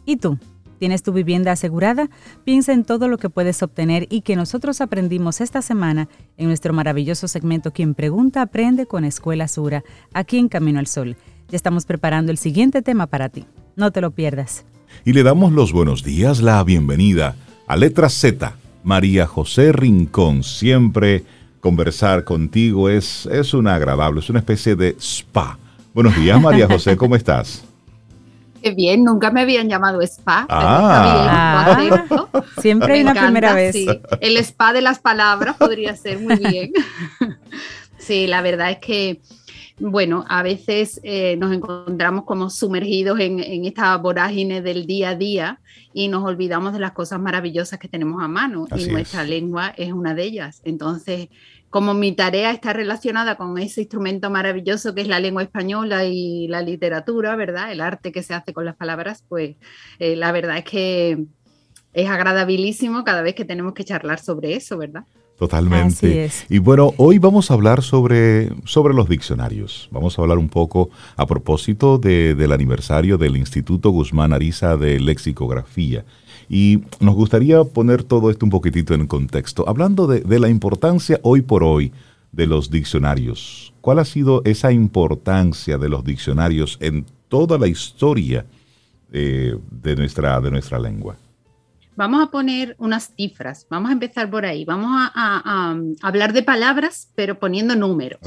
¿Y 0.06 0.18
tú? 0.18 0.38
¿Tienes 0.82 1.04
tu 1.04 1.14
vivienda 1.14 1.52
asegurada? 1.52 2.10
Piensa 2.44 2.74
en 2.74 2.86
todo 2.86 3.08
lo 3.08 3.20
que 3.20 3.30
puedes 3.30 3.62
obtener 3.62 4.08
y 4.10 4.22
que 4.22 4.36
nosotros 4.36 4.82
aprendimos 4.82 5.40
esta 5.40 5.62
semana 5.62 6.10
en 6.38 6.48
nuestro 6.48 6.74
maravilloso 6.74 7.28
segmento 7.28 7.72
Quien 7.72 7.94
Pregunta 7.94 8.42
Aprende 8.42 8.88
con 8.88 9.06
Escuela 9.06 9.48
Sura, 9.48 9.84
aquí 10.12 10.40
en 10.40 10.50
Camino 10.50 10.80
al 10.80 10.88
Sol. 10.88 11.18
Ya 11.50 11.56
estamos 11.56 11.86
preparando 11.86 12.32
el 12.32 12.40
siguiente 12.40 12.82
tema 12.82 13.06
para 13.06 13.30
ti. 13.30 13.46
No 13.76 13.92
te 13.92 14.02
lo 14.02 14.10
pierdas. 14.10 14.66
Y 15.06 15.14
le 15.14 15.22
damos 15.22 15.52
los 15.52 15.72
buenos 15.72 16.04
días, 16.04 16.42
la 16.42 16.64
bienvenida 16.64 17.36
a 17.68 17.78
Letra 17.78 18.10
Z, 18.10 18.56
María 18.84 19.28
José 19.28 19.74
Rincón. 19.74 20.42
Siempre 20.42 21.24
conversar 21.60 22.24
contigo 22.24 22.90
es, 22.90 23.28
es 23.28 23.54
una 23.54 23.76
agradable, 23.76 24.22
es 24.22 24.32
una 24.32 24.40
especie 24.40 24.76
de 24.76 24.96
spa. 25.00 25.60
Buenos 25.94 26.16
días, 26.16 26.42
María 26.42 26.66
José, 26.66 26.98
¿cómo 26.98 27.16
estás? 27.16 27.66
Qué 28.62 28.72
bien, 28.72 29.04
nunca 29.04 29.32
me 29.32 29.42
habían 29.42 29.70
llamado 29.70 30.02
spa. 30.02 30.46
Ah. 30.50 31.78
Siempre 32.62 32.94
hay 32.94 33.02
una 33.02 33.14
primera 33.14 33.54
vez. 33.54 33.76
El 34.20 34.38
spa 34.38 34.74
de 34.74 34.82
las 34.82 35.00
palabras 35.00 35.58
podría 35.58 35.96
ser 35.96 36.20
muy 36.20 36.36
bien. 36.36 36.72
sí, 37.98 38.28
la 38.28 38.42
verdad 38.42 38.72
es 38.72 38.78
que, 38.78 39.22
bueno, 39.80 40.26
a 40.30 40.44
veces 40.44 41.00
eh, 41.04 41.38
nos 41.38 41.54
encontramos 41.54 42.26
como 42.26 42.50
sumergidos 42.50 43.20
en, 43.20 43.40
en, 43.40 43.66
esta 43.66 43.96
vorágine 43.98 44.62
del 44.62 44.86
día 44.86 45.10
a 45.10 45.16
día 45.16 45.60
y 45.94 46.08
nos 46.08 46.24
olvidamos 46.24 46.74
de 46.74 46.80
las 46.80 46.92
cosas 46.92 47.20
maravillosas 47.20 47.80
que 47.80 47.88
tenemos 47.88 48.22
a 48.24 48.28
mano 48.28 48.68
y 48.76 48.86
nuestra 48.86 49.24
lengua 49.24 49.74
es 49.76 49.92
una 49.92 50.14
de 50.14 50.24
ellas. 50.24 50.62
Entonces, 50.64 51.30
como 51.72 51.94
mi 51.94 52.12
tarea 52.12 52.52
está 52.52 52.74
relacionada 52.74 53.38
con 53.38 53.58
ese 53.58 53.82
instrumento 53.82 54.30
maravilloso 54.30 54.94
que 54.94 55.02
es 55.02 55.08
la 55.08 55.22
lengua 55.22 55.42
española 55.42 56.04
y 56.04 56.48
la 56.50 56.62
literatura, 56.62 57.36
¿verdad? 57.38 57.72
El 57.72 57.80
arte 57.80 58.12
que 58.12 58.24
se 58.24 58.34
hace 58.34 58.54
con 58.54 58.66
las 58.66 58.76
palabras, 58.76 59.24
pues 59.28 59.56
eh, 59.98 60.18
la 60.18 60.34
verdad 60.34 60.58
es 60.58 60.66
que 60.66 61.26
es 61.94 62.10
agradabilísimo 62.10 63.06
cada 63.06 63.22
vez 63.22 63.36
que 63.36 63.46
tenemos 63.46 63.74
que 63.74 63.86
charlar 63.86 64.20
sobre 64.20 64.54
eso, 64.56 64.78
¿verdad? 64.78 65.06
Totalmente. 65.40 66.30
Y 66.50 66.60
bueno, 66.60 66.94
hoy 66.98 67.18
vamos 67.18 67.50
a 67.50 67.56
hablar 67.56 67.82
sobre, 67.82 68.50
sobre 68.66 68.94
los 68.94 69.10
diccionarios. 69.10 69.90
Vamos 69.92 70.20
a 70.20 70.22
hablar 70.22 70.38
un 70.38 70.50
poco 70.50 70.92
a 71.16 71.26
propósito 71.26 71.98
del 71.98 72.52
aniversario 72.52 73.18
del 73.18 73.38
Instituto 73.38 73.90
Guzmán 73.90 74.34
Ariza 74.34 74.78
de 74.78 75.00
Lexicografía. 75.00 76.06
Y 76.54 76.84
nos 77.00 77.16
gustaría 77.16 77.64
poner 77.64 78.04
todo 78.04 78.30
esto 78.30 78.46
un 78.46 78.50
poquitito 78.50 78.94
en 78.94 79.08
contexto, 79.08 79.64
hablando 79.70 80.06
de, 80.06 80.38
la 80.38 80.50
importancia 80.50 81.18
hoy 81.24 81.42
por 81.42 81.64
hoy 81.64 81.94
de 82.34 82.46
los 82.46 82.70
diccionarios. 82.70 83.74
¿Cuál 83.80 84.00
ha 84.00 84.06
sido 84.06 84.42
esa 84.44 84.70
importancia 84.74 85.78
de 85.78 85.88
los 85.88 86.04
diccionarios 86.04 86.78
en 86.82 87.06
toda 87.30 87.58
la 87.58 87.70
historia 87.70 88.46
eh, 89.14 89.56
de, 89.82 89.96
nuestra, 89.96 90.42
de 90.42 90.52
nuestra 90.52 90.78
lengua? 90.78 91.16
Vamos 91.96 92.22
a 92.22 92.30
poner 92.30 92.76
unas 92.80 93.14
cifras, 93.16 93.66
vamos 93.70 93.90
a 93.90 93.94
empezar 93.94 94.30
por 94.30 94.46
ahí, 94.46 94.66
vamos 94.66 94.90
a, 94.94 95.74
hablar 96.02 96.34
de 96.34 96.44
palabras, 96.44 97.08
pero 97.16 97.40
poniendo 97.40 97.78
números. 97.78 98.20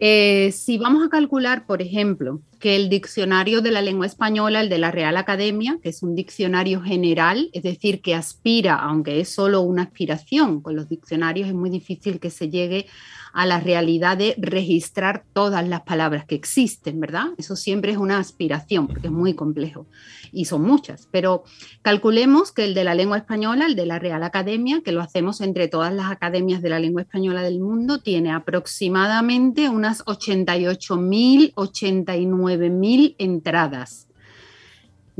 Eh, 0.00 0.50
si 0.52 0.78
vamos 0.78 1.04
a 1.04 1.10
calcular, 1.10 1.66
por 1.66 1.82
ejemplo, 1.82 2.40
que 2.58 2.76
el 2.76 2.88
diccionario 2.88 3.60
de 3.60 3.70
la 3.70 3.82
lengua 3.82 4.06
española, 4.06 4.60
el 4.60 4.68
de 4.68 4.78
la 4.78 4.90
Real 4.90 5.16
Academia, 5.16 5.78
que 5.82 5.88
es 5.90 6.02
un 6.02 6.14
diccionario 6.14 6.80
general, 6.80 7.50
es 7.52 7.62
decir, 7.62 8.00
que 8.02 8.14
aspira, 8.14 8.74
aunque 8.76 9.20
es 9.20 9.28
solo 9.28 9.60
una 9.62 9.82
aspiración, 9.82 10.60
con 10.60 10.76
los 10.76 10.88
diccionarios 10.88 11.48
es 11.48 11.54
muy 11.54 11.70
difícil 11.70 12.20
que 12.20 12.30
se 12.30 12.50
llegue 12.50 12.86
a 13.32 13.46
la 13.46 13.60
realidad 13.60 14.16
de 14.16 14.34
registrar 14.38 15.24
todas 15.32 15.66
las 15.68 15.82
palabras 15.82 16.24
que 16.24 16.34
existen, 16.34 16.98
¿verdad? 16.98 17.26
Eso 17.36 17.56
siempre 17.56 17.92
es 17.92 17.98
una 17.98 18.18
aspiración, 18.18 18.88
porque 18.88 19.08
es 19.08 19.12
muy 19.12 19.34
complejo 19.34 19.86
y 20.32 20.46
son 20.46 20.62
muchas, 20.62 21.08
pero 21.10 21.44
calculemos 21.82 22.52
que 22.52 22.64
el 22.64 22.74
de 22.74 22.84
la 22.84 22.94
lengua 22.94 23.18
española, 23.18 23.66
el 23.66 23.76
de 23.76 23.86
la 23.86 23.98
Real 23.98 24.22
Academia, 24.22 24.82
que 24.84 24.92
lo 24.92 25.00
hacemos 25.00 25.40
entre 25.40 25.68
todas 25.68 25.92
las 25.92 26.10
academias 26.10 26.62
de 26.62 26.70
la 26.70 26.78
lengua 26.78 27.02
española 27.02 27.42
del 27.42 27.60
mundo, 27.60 28.00
tiene 28.00 28.32
aproximadamente 28.32 29.68
unas 29.68 30.04
88.000, 30.04 31.54
89.000 31.54 33.14
entradas. 33.18 34.08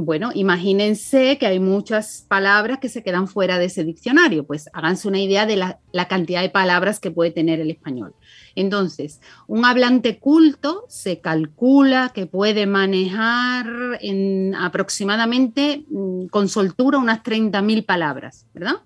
Bueno, 0.01 0.31
imagínense 0.33 1.39
que 1.39 1.47
hay 1.49 1.59
muchas 1.59 2.25
palabras 2.29 2.79
que 2.79 2.89
se 2.89 3.03
quedan 3.03 3.27
fuera 3.27 3.59
de 3.59 3.65
ese 3.65 3.83
diccionario, 3.83 4.47
pues 4.47 4.71
háganse 4.73 5.09
una 5.09 5.19
idea 5.19 5.45
de 5.45 5.57
la, 5.57 5.81
cantidad 6.09 6.41
de 6.41 6.51
palabras 6.51 7.01
que 7.01 7.11
puede 7.11 7.33
tener 7.33 7.59
el 7.59 7.69
español. 7.69 8.15
Entonces, 8.55 9.21
un 9.49 9.65
hablante 9.65 10.21
culto 10.21 10.85
se 10.89 11.21
calcula 11.21 12.13
que 12.15 12.27
puede 12.27 12.67
manejar 12.67 13.67
en 14.01 14.38
aproximadamente 14.69 15.85
mm, 15.91 16.27
con 16.27 16.49
soltura 16.49 16.99
unas 16.99 17.23
30.000 17.23 17.85
palabras, 17.85 18.47
¿verdad? 18.55 18.77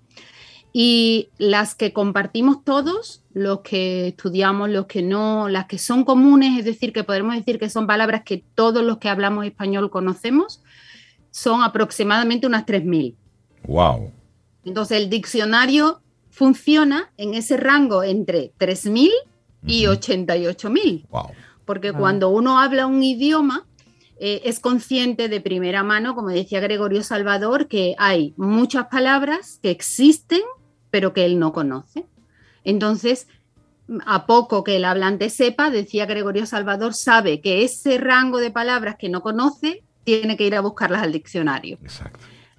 Y 0.73 1.29
las 1.37 1.75
que 1.75 1.93
compartimos 1.93 2.63
todos, 2.63 3.21
los 3.33 3.59
que 3.59 4.07
estudiamos, 4.07 4.69
los 4.69 4.87
que 4.87 5.03
no, 5.03 5.47
las 5.47 5.67
que 5.67 5.77
son 5.77 6.03
comunes, 6.03 6.57
es 6.57 6.65
decir, 6.65 6.91
que 6.91 7.03
podemos 7.03 7.35
decir 7.35 7.59
que 7.59 7.69
son 7.69 7.85
palabras 7.85 8.23
que 8.23 8.43
todos 8.55 8.83
los 8.83 8.97
que 8.97 9.07
hablamos 9.09 9.45
español 9.45 9.91
conocemos, 9.91 10.61
son 11.29 11.61
aproximadamente 11.61 12.47
unas 12.47 12.65
3.000. 12.65 13.15
Wow. 13.67 14.11
Entonces 14.65 14.97
el 14.97 15.09
diccionario 15.09 16.01
funciona 16.31 17.11
en 17.17 17.35
ese 17.35 17.57
rango 17.57 18.03
entre 18.03 18.51
3.000 18.59 19.09
y 19.67 19.83
88.000. 19.85 21.07
Wow. 21.09 21.29
Porque 21.65 21.93
cuando 21.93 22.29
uno 22.29 22.59
habla 22.59 22.87
un 22.87 23.01
idioma, 23.03 23.65
eh, 24.25 24.41
es 24.45 24.61
consciente 24.61 25.27
de 25.27 25.41
primera 25.41 25.83
mano, 25.83 26.15
como 26.15 26.29
decía 26.29 26.61
Gregorio 26.61 27.03
Salvador, 27.03 27.67
que 27.67 27.93
hay 27.97 28.33
muchas 28.37 28.87
palabras 28.87 29.59
que 29.61 29.69
existen, 29.69 30.39
pero 30.91 31.11
que 31.11 31.25
él 31.25 31.39
no 31.39 31.51
conoce. 31.51 32.05
Entonces, 32.63 33.27
a 34.05 34.25
poco 34.25 34.63
que 34.63 34.77
el 34.77 34.85
hablante 34.85 35.29
sepa, 35.29 35.69
decía 35.69 36.05
Gregorio 36.05 36.45
Salvador, 36.45 36.93
sabe 36.93 37.41
que 37.41 37.65
ese 37.65 37.97
rango 37.97 38.37
de 38.37 38.49
palabras 38.49 38.95
que 38.97 39.09
no 39.09 39.21
conoce 39.21 39.83
tiene 40.05 40.37
que 40.37 40.47
ir 40.47 40.55
a 40.55 40.61
buscarlas 40.61 41.03
al 41.03 41.11
diccionario. 41.11 41.77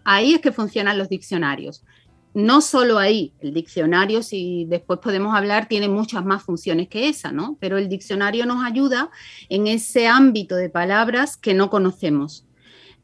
Ahí 0.04 0.34
es 0.34 0.42
que 0.42 0.52
funcionan 0.52 0.98
los 0.98 1.08
diccionarios. 1.08 1.82
No 2.34 2.60
solo 2.60 2.98
ahí, 2.98 3.32
el 3.40 3.54
diccionario, 3.54 4.22
si 4.22 4.66
después 4.68 4.98
podemos 4.98 5.36
hablar, 5.36 5.68
tiene 5.68 5.88
muchas 5.88 6.24
más 6.24 6.42
funciones 6.42 6.88
que 6.88 7.08
esa, 7.08 7.30
¿no? 7.30 7.56
Pero 7.60 7.78
el 7.78 7.88
diccionario 7.88 8.44
nos 8.44 8.64
ayuda 8.64 9.10
en 9.48 9.68
ese 9.68 10.08
ámbito 10.08 10.56
de 10.56 10.68
palabras 10.68 11.36
que 11.36 11.54
no 11.54 11.70
conocemos. 11.70 12.44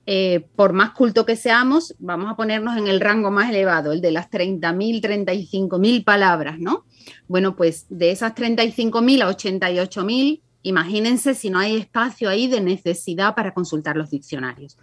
Eh, 0.07 0.47
por 0.57 0.73
más 0.73 0.91
culto 0.91 1.25
que 1.25 1.37
seamos, 1.37 1.95
vamos 2.01 2.29
a 2.29 2.35
ponernos 2.35 2.77
en 2.77 2.89
el 2.89 3.01
rango 3.01 3.31
más 3.31 3.51
elevado, 3.51 3.93
el 3.93 4.01
de 4.01 4.11
las 4.11 4.29
30.000, 4.31 5.01
35.000 5.01 6.05
palabras, 6.05 6.59
¿no? 6.59 6.85
Bueno, 7.29 7.55
pues 7.55 7.87
de 7.89 8.11
esas 8.11 8.35
35.000 8.35 9.23
a 9.23 9.31
88.000 9.31 10.41
Imagínense 10.63 11.35
si 11.35 11.49
no 11.49 11.59
hay 11.59 11.77
espacio 11.77 12.29
ahí 12.29 12.47
de 12.47 12.61
necesidad 12.61 13.35
para 13.35 13.55
consultar 13.55 13.97
los 13.97 14.11
diccionarios. 14.11 14.77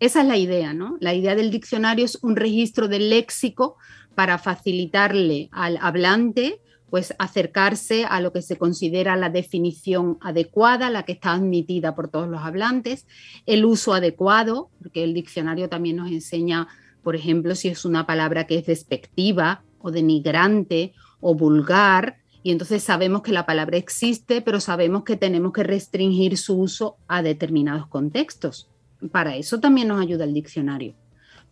Esa 0.00 0.22
es 0.22 0.26
la 0.26 0.38
idea, 0.38 0.72
¿no? 0.72 0.96
La 1.00 1.14
idea 1.14 1.34
del 1.34 1.50
diccionario 1.50 2.04
es 2.04 2.18
un 2.22 2.34
registro 2.34 2.88
del 2.88 3.10
léxico 3.10 3.76
para 4.14 4.38
facilitarle 4.38 5.48
al 5.52 5.78
hablante 5.80 6.60
pues 6.90 7.14
acercarse 7.18 8.04
a 8.04 8.20
lo 8.20 8.32
que 8.32 8.42
se 8.42 8.56
considera 8.56 9.16
la 9.16 9.30
definición 9.30 10.18
adecuada, 10.20 10.90
la 10.90 11.04
que 11.04 11.12
está 11.12 11.32
admitida 11.32 11.94
por 11.94 12.08
todos 12.08 12.28
los 12.28 12.42
hablantes, 12.42 13.06
el 13.46 13.64
uso 13.64 13.94
adecuado, 13.94 14.70
porque 14.82 15.04
el 15.04 15.14
diccionario 15.14 15.68
también 15.68 15.96
nos 15.96 16.10
enseña, 16.10 16.66
por 17.02 17.14
ejemplo, 17.14 17.54
si 17.54 17.68
es 17.68 17.84
una 17.84 18.06
palabra 18.06 18.46
que 18.46 18.58
es 18.58 18.66
despectiva 18.66 19.62
o 19.78 19.90
denigrante 19.92 20.92
o 21.20 21.34
vulgar, 21.34 22.18
y 22.42 22.50
entonces 22.50 22.82
sabemos 22.82 23.22
que 23.22 23.32
la 23.32 23.46
palabra 23.46 23.76
existe, 23.76 24.40
pero 24.42 24.60
sabemos 24.60 25.04
que 25.04 25.16
tenemos 25.16 25.52
que 25.52 25.62
restringir 25.62 26.36
su 26.38 26.58
uso 26.58 26.96
a 27.06 27.22
determinados 27.22 27.86
contextos. 27.86 28.68
Para 29.12 29.36
eso 29.36 29.60
también 29.60 29.88
nos 29.88 30.00
ayuda 30.00 30.24
el 30.24 30.34
diccionario. 30.34 30.94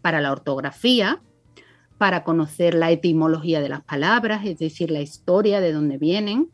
Para 0.03 0.21
la 0.21 0.33
ortografía, 0.33 1.21
para 1.99 2.23
conocer 2.23 2.75
la 2.75 2.91
etimología 2.91 3.61
de 3.61 3.69
las 3.69 3.83
palabras, 3.83 4.47
es 4.47 4.59
decir, 4.59 4.91
la 4.91 5.01
historia 5.01 5.61
de 5.61 5.73
dónde 5.73 5.99
vienen, 5.99 6.51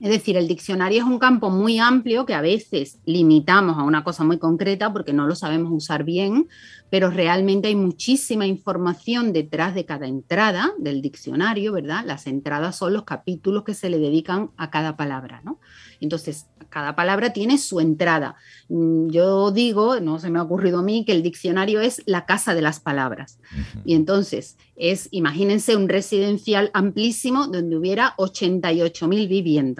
es 0.00 0.10
decir, 0.10 0.36
el 0.36 0.46
diccionario 0.46 1.02
es 1.02 1.08
un 1.08 1.18
campo 1.18 1.50
muy 1.50 1.78
amplio 1.78 2.24
que 2.24 2.34
a 2.34 2.40
veces 2.40 2.98
limitamos 3.04 3.78
a 3.78 3.82
una 3.82 4.04
cosa 4.04 4.22
muy 4.22 4.38
concreta 4.38 4.92
porque 4.92 5.12
no 5.12 5.26
lo 5.26 5.34
sabemos 5.34 5.72
usar 5.72 6.04
bien, 6.04 6.48
pero 6.90 7.10
realmente 7.10 7.68
hay 7.68 7.74
muchísima 7.74 8.46
información 8.46 9.32
detrás 9.32 9.74
de 9.74 9.84
cada 9.84 10.06
entrada 10.06 10.72
del 10.78 11.02
diccionario, 11.02 11.72
¿verdad? 11.72 12.04
Las 12.06 12.26
entradas 12.26 12.76
son 12.76 12.92
los 12.92 13.04
capítulos 13.04 13.64
que 13.64 13.74
se 13.74 13.90
le 13.90 13.98
dedican 13.98 14.50
a 14.56 14.70
cada 14.70 14.96
palabra, 14.96 15.42
¿no? 15.44 15.58
Entonces, 16.00 16.46
cada 16.70 16.94
palabra 16.94 17.32
tiene 17.32 17.58
su 17.58 17.80
entrada. 17.80 18.36
Mm, 18.68 19.08
yo 19.08 19.50
digo, 19.50 20.00
no 20.00 20.18
se 20.18 20.30
me 20.30 20.38
ha 20.38 20.42
ocurrido 20.42 20.78
a 20.78 20.82
mí, 20.82 21.04
que 21.04 21.12
el 21.12 21.22
diccionario 21.22 21.80
es 21.80 22.02
la 22.06 22.24
casa 22.24 22.54
de 22.54 22.62
las 22.62 22.80
palabras. 22.80 23.38
Y 23.84 23.94
entonces, 23.94 24.56
es, 24.76 25.08
imagínense, 25.10 25.76
un 25.76 25.88
residencial 25.88 26.70
amplísimo 26.72 27.48
donde 27.48 27.76
hubiera 27.76 28.14
88 28.16 29.08
mil 29.08 29.28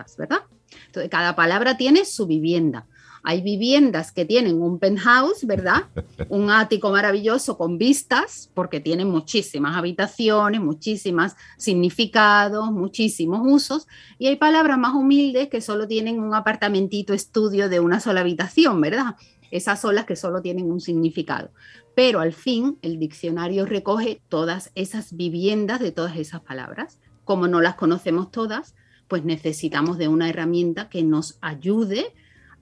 viviendas, 0.08 0.16
¿verdad? 0.16 0.40
Entonces, 0.86 1.10
cada 1.10 1.34
palabra 1.34 1.76
tiene 1.76 2.04
su 2.04 2.26
vivienda. 2.26 2.86
Hay 3.24 3.42
viviendas 3.42 4.12
que 4.12 4.24
tienen 4.24 4.62
un 4.62 4.78
penthouse, 4.78 5.44
¿verdad? 5.44 5.86
Un 6.28 6.50
ático 6.50 6.90
maravilloso 6.90 7.58
con 7.58 7.76
vistas, 7.76 8.50
porque 8.54 8.80
tienen 8.80 9.10
muchísimas 9.10 9.76
habitaciones, 9.76 10.60
muchísimos 10.60 11.32
significados, 11.56 12.70
muchísimos 12.70 13.40
usos. 13.42 13.88
Y 14.18 14.28
hay 14.28 14.36
palabras 14.36 14.78
más 14.78 14.94
humildes 14.94 15.48
que 15.48 15.60
solo 15.60 15.88
tienen 15.88 16.20
un 16.20 16.32
apartamentito 16.32 17.12
estudio 17.12 17.68
de 17.68 17.80
una 17.80 17.98
sola 18.00 18.20
habitación, 18.20 18.80
¿verdad? 18.80 19.16
Esas 19.50 19.80
son 19.80 19.94
las 19.94 20.04
que 20.04 20.16
solo 20.16 20.40
tienen 20.40 20.70
un 20.70 20.80
significado. 20.80 21.50
Pero 21.94 22.20
al 22.20 22.32
fin, 22.32 22.78
el 22.82 22.98
diccionario 22.98 23.66
recoge 23.66 24.22
todas 24.28 24.70
esas 24.76 25.16
viviendas 25.16 25.80
de 25.80 25.90
todas 25.90 26.16
esas 26.16 26.40
palabras. 26.42 27.00
Como 27.24 27.48
no 27.48 27.60
las 27.60 27.74
conocemos 27.74 28.30
todas, 28.30 28.74
pues 29.08 29.24
necesitamos 29.24 29.98
de 29.98 30.08
una 30.08 30.28
herramienta 30.28 30.88
que 30.88 31.02
nos 31.02 31.38
ayude 31.40 32.06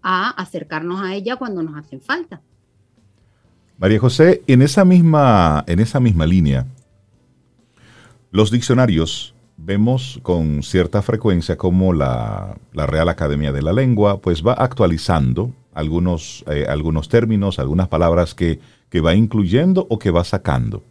a 0.02 0.30
acercarnos 0.30 1.02
a 1.02 1.14
ella 1.14 1.37
cuando 1.37 1.62
nos 1.62 1.76
hacen 1.76 2.00
falta. 2.00 2.40
María 3.78 3.98
José, 3.98 4.42
en 4.46 4.62
esa 4.62 4.85
misma, 4.85 5.64
en 5.66 5.80
esa 5.80 6.00
misma 6.00 6.24
línea, 6.24 6.66
los 8.30 8.50
diccionarios 8.50 9.35
vemos 9.56 10.20
con 10.22 10.62
cierta 10.62 11.02
frecuencia 11.02 11.56
como 11.56 11.92
la, 11.92 12.56
Real 12.72 13.09
Academia 13.09 13.52
de 13.52 13.62
la 13.62 13.72
Lengua 13.72 14.20
pues 14.20 14.46
va 14.46 14.52
actualizando 14.52 15.52
algunos, 15.74 16.44
eh, 16.46 16.66
algunos 16.68 17.09
términos, 17.09 17.59
algunas 17.59 17.88
palabras 17.88 18.35
que, 18.35 18.61
que 18.88 19.00
va 19.00 19.14
incluyendo 19.14 19.87
o 19.90 19.98
que 19.98 20.11
va 20.11 20.24
sacando. 20.24 20.82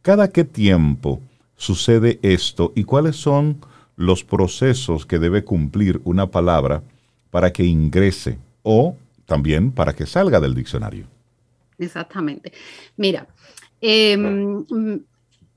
¿Cada 0.00 0.28
qué 0.28 0.44
tiempo 0.44 1.20
sucede 1.56 2.18
esto 2.22 2.72
y 2.74 2.84
cuáles 2.84 3.16
son 3.16 3.58
los 3.96 4.24
procesos 4.24 5.06
que 5.06 5.18
debe 5.18 5.44
cumplir 5.44 6.00
una 6.04 6.26
palabra 6.26 6.82
para 7.30 7.52
que 7.52 7.64
ingrese 7.64 8.38
o 8.62 8.96
también 9.26 9.72
para 9.72 9.94
que 9.94 10.06
salga 10.06 10.40
del 10.40 10.54
diccionario. 10.54 11.06
Exactamente. 11.78 12.52
Mira, 12.96 13.26
em, 13.80 14.64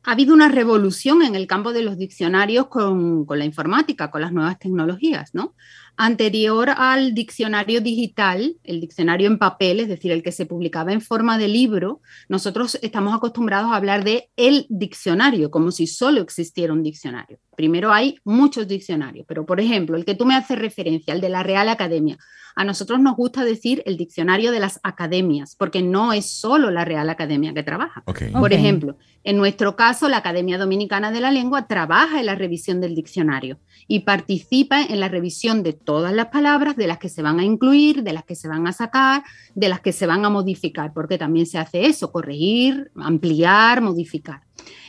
ha 0.04 0.12
habido 0.12 0.34
una 0.34 0.50
revolución 0.50 1.22
en 1.24 1.36
el 1.36 1.48
campo 1.48 1.74
de 1.74 1.82
los 1.82 1.98
diccionarios 1.98 2.68
con, 2.68 3.26
con, 3.26 3.40
la 3.40 3.46
informática, 3.46 4.12
con 4.12 4.22
las 4.22 4.32
nuevas 4.32 4.60
tecnologías, 4.60 5.34
¿no? 5.34 5.56
Anterior 5.98 6.70
al 6.70 7.14
diccionario 7.14 7.82
digital, 7.82 8.58
el 8.64 8.82
diccionario 8.82 9.28
en 9.28 9.40
papel, 9.40 9.80
es 9.80 9.88
decir, 9.88 10.12
el 10.12 10.24
que 10.24 10.32
se 10.32 10.46
publicaba 10.46 10.92
en 10.92 11.02
forma 11.02 11.38
de 11.38 11.48
libro, 11.48 12.02
nosotros 12.28 12.78
estamos 12.82 13.16
acostumbrados 13.16 13.72
a 13.72 13.78
hablar 13.78 14.04
de 14.04 14.30
el 14.36 14.68
diccionario, 14.70 15.50
como 15.52 15.72
si 15.72 15.88
solo 15.88 16.22
existiera 16.22 16.74
un 16.74 16.84
diccionario. 16.84 17.40
Primero 17.56 17.92
hay 17.92 18.18
muchos 18.24 18.68
diccionarios, 18.68 19.26
pero 19.28 19.46
por 19.46 19.60
ejemplo, 19.60 19.98
el 19.98 20.06
que 20.06 20.16
tú 20.16 20.26
me 20.26 20.36
haces 20.36 20.60
referencia, 20.60 21.14
el 21.14 21.22
de 21.22 21.30
la 21.30 21.44
Real 21.44 21.70
Academia, 21.70 22.18
a 22.56 22.64
nosotros 22.64 23.00
nos 23.02 23.18
gusta 23.18 23.44
decir 23.44 23.84
el 23.86 23.98
diccionario 23.98 24.52
de 24.52 24.62
las 24.62 24.80
academias, 24.82 25.56
porque 25.58 25.82
no 25.82 26.14
es 26.14 26.30
solo 26.30 26.72
la 26.72 26.86
Real 26.86 27.10
Academia 27.10 27.54
que 27.54 27.64
trabaja. 27.64 28.04
Por 28.32 28.54
ejemplo, 28.54 28.98
en 29.26 29.36
nuestro 29.36 29.76
caso, 29.76 30.08
la 30.08 30.18
Academia 30.18 30.58
Dominicana 30.58 31.12
de 31.12 31.20
la 31.20 31.32
Lengua 31.32 31.68
trabaja 31.68 32.20
en 32.20 32.28
la 32.28 32.36
revisión 32.36 32.80
del 32.80 32.96
diccionario 32.96 33.60
y 33.88 34.02
participa 34.02 34.82
en 34.82 35.02
la 35.02 35.10
revisión 35.10 35.64
de 35.64 35.74
todas 35.74 36.14
las 36.14 36.28
palabras, 36.28 36.78
de 36.78 36.88
las 36.88 36.98
que 36.98 37.10
se 37.10 37.22
van 37.22 37.40
a 37.40 37.44
incluir, 37.44 38.04
de 38.04 38.14
las 38.14 38.24
que 38.24 38.36
se 38.36 38.48
van 38.48 38.68
a 38.68 38.72
sacar, 38.72 39.24
de 39.54 39.68
las 39.68 39.82
que 39.82 39.92
se 39.92 40.08
van 40.08 40.24
a 40.24 40.30
modificar, 40.30 40.94
porque 40.94 41.18
también 41.18 41.46
se 41.46 41.58
hace 41.58 41.86
eso, 41.88 42.12
corregir, 42.12 42.90
ampliar, 42.96 43.82
modificar. 43.82 44.42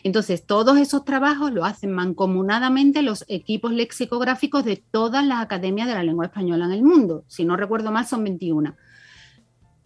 Entonces, 0.03 0.47
todos 0.47 0.79
esos 0.79 1.05
trabajos 1.05 1.53
lo 1.53 1.65
hacen 1.65 1.93
mancomunadamente 1.93 3.03
los 3.03 3.25
equipos 3.29 3.73
lexicográficos 3.73 4.65
de 4.65 4.77
todas 4.77 5.27
las 5.27 5.41
academias 5.43 5.89
de 5.89 5.95
la 5.95 6.03
lengua 6.03 6.27
española 6.27 6.67
en 6.67 6.73
el 6.73 6.83
mundo. 6.83 7.25
Si 7.27 7.45
no 7.45 7.57
recuerdo 7.57 7.93
mal, 7.93 8.07
son 8.07 8.25
21. 8.25 8.75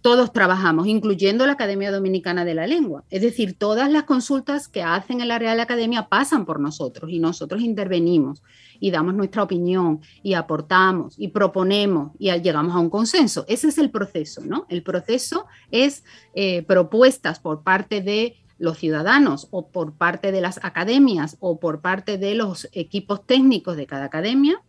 Todos 0.03 0.33
trabajamos, 0.33 0.87
incluyendo 0.87 1.44
la 1.44 1.53
Academia 1.53 1.92
Dominicana 1.92 2.46
de 2.46 2.55
la 2.55 2.66
Lengua. 2.66 3.05
Es 3.11 3.20
decir, 3.20 3.59
todas 3.59 3.90
las 3.90 4.05
consultas 4.05 4.66
que 4.66 4.83
hacen 4.83 5.20
en 5.20 5.29
la 5.29 5.38
Real 5.38 5.61
Academia 5.61 6.09
pasan 6.09 6.46
por 6.46 6.59
nosotros 6.59 7.11
y 7.11 7.18
nosotros 7.18 7.61
intervenimos 7.61 8.42
y 8.81 8.90
damos 8.90 9.14
nuestra 9.14 9.42
opinión 9.42 10.00
y 10.22 10.33
aportamos 10.33 11.16
y 11.18 11.29
proponemos 11.29 12.12
y 12.18 12.31
llegamos 12.40 12.74
a 12.74 12.79
un 12.79 12.88
consenso. 12.88 13.44
Ese 13.46 13.68
es 13.68 13.76
el 13.76 13.90
proceso, 13.90 14.40
¿no? 14.42 14.64
El 14.70 14.83
proceso 14.83 15.44
es 15.70 16.03
eh, 16.35 16.62
propuestas 16.62 17.38
por 17.38 17.62
parte 17.62 18.00
de 18.00 18.37
los 18.61 18.79
ciudadanos 18.79 19.49
o 19.51 19.68
por 19.68 19.94
parte 19.94 20.31
de 20.31 20.42
las 20.42 20.62
academias 20.62 21.37
o 21.40 21.59
por 21.59 21.81
parte 21.81 22.18
de 22.18 22.35
los 22.35 22.68
equipos 22.73 23.27
técnicos 23.27 23.77
de 23.77 23.87
cada 23.87 24.05
academia. 24.05 24.62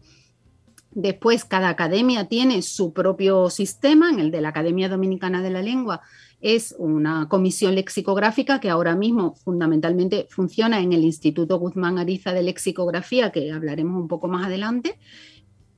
Después, 0.92 1.46
cada 1.46 1.70
academia 1.70 2.28
tiene 2.28 2.62
su 2.62 2.94
propio 2.94 3.50
sistema. 3.50 4.10
En 4.10 4.20
el 4.20 4.32
de 4.32 4.42
la 4.42 4.50
Academia 4.50 4.90
Dominicana 4.90 5.42
de 5.42 5.50
la 5.50 5.62
Lengua 5.62 6.02
es 6.40 6.74
una 6.80 7.28
comisión 7.30 7.76
lexicográfica 7.76 8.60
que 8.60 8.70
ahora 8.70 8.96
mismo 8.96 9.36
fundamentalmente 9.36 10.28
funciona 10.30 10.80
en 10.80 10.94
el 10.94 11.04
Instituto 11.04 11.60
Guzmán 11.60 12.00
Ariza 12.00 12.34
de 12.34 12.44
Lexicografía, 12.44 13.32
que 13.32 13.52
hablaremos 13.52 14.02
un 14.02 14.08
poco 14.08 14.28
más 14.28 14.48
adelante. 14.48 14.98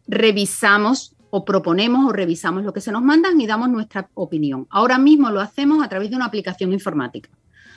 Revisamos 0.08 1.15
o 1.32 1.45
proponemos 1.45 2.08
o 2.08 2.13
revisamos 2.13 2.63
lo 2.63 2.73
que 2.73 2.82
se 2.82 2.91
nos 2.91 3.02
mandan 3.02 3.41
y 3.41 3.47
damos 3.47 3.69
nuestra 3.69 4.10
opinión. 4.13 4.67
Ahora 4.69 4.99
mismo 4.99 5.32
lo 5.32 5.41
hacemos 5.41 5.84
a 5.84 5.89
través 5.89 6.12
de 6.12 6.15
una 6.15 6.26
aplicación 6.26 6.71
informática. 6.73 7.30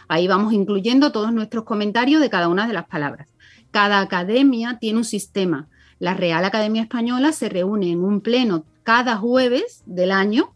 Ahí 0.08 0.28
vamos 0.28 0.52
incluyendo 0.52 1.12
todos 1.12 1.32
nuestros 1.32 1.64
comentarios 1.64 2.20
de 2.20 2.30
cada 2.30 2.48
una 2.48 2.66
de 2.66 2.72
las 2.72 2.86
palabras. 2.86 3.28
Cada 3.70 4.00
academia 4.00 4.78
tiene 4.80 4.98
un 4.98 5.04
sistema. 5.04 5.68
La 5.98 6.14
Real 6.14 6.44
Academia 6.44 6.82
Española 6.82 7.32
se 7.32 7.48
reúne 7.48 7.90
en 7.90 8.04
un 8.04 8.20
pleno 8.20 8.64
cada 8.82 9.16
jueves 9.16 9.82
del 9.86 10.12
año 10.12 10.52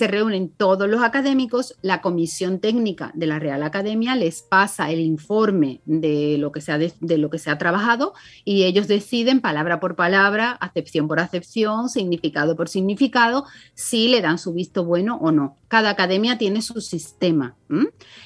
se 0.00 0.06
reúnen 0.06 0.48
todos 0.48 0.88
los 0.88 1.02
académicos, 1.02 1.76
la 1.82 2.00
comisión 2.00 2.58
técnica 2.58 3.12
de 3.12 3.26
la 3.26 3.38
Real 3.38 3.62
Academia 3.62 4.16
les 4.16 4.40
pasa 4.40 4.90
el 4.90 4.98
informe 4.98 5.82
de 5.84 6.38
lo 6.38 6.52
que 6.52 6.62
se 6.62 6.72
ha, 6.72 6.78
de, 6.78 7.18
lo 7.18 7.28
que 7.28 7.38
se 7.38 7.50
ha 7.50 7.58
trabajado 7.58 8.14
y 8.42 8.62
ellos 8.62 8.88
deciden 8.88 9.42
palabra 9.42 9.78
por 9.78 9.96
palabra, 9.96 10.52
acepción 10.52 11.06
por 11.06 11.20
acepción, 11.20 11.90
significado 11.90 12.56
por 12.56 12.70
significado, 12.70 13.44
si 13.74 14.08
le 14.08 14.22
dan 14.22 14.38
su 14.38 14.54
visto 14.54 14.86
bueno 14.86 15.18
o 15.20 15.32
no. 15.32 15.58
Cada 15.68 15.90
academia 15.90 16.38
tiene 16.38 16.62
su 16.62 16.80
sistema. 16.80 17.54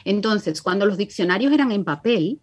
Entonces, 0.05 0.63
cuando 0.63 0.87
los 0.87 0.97
diccionarios 0.97 1.53
eran 1.53 1.73
en 1.73 1.83
papel, 1.83 2.39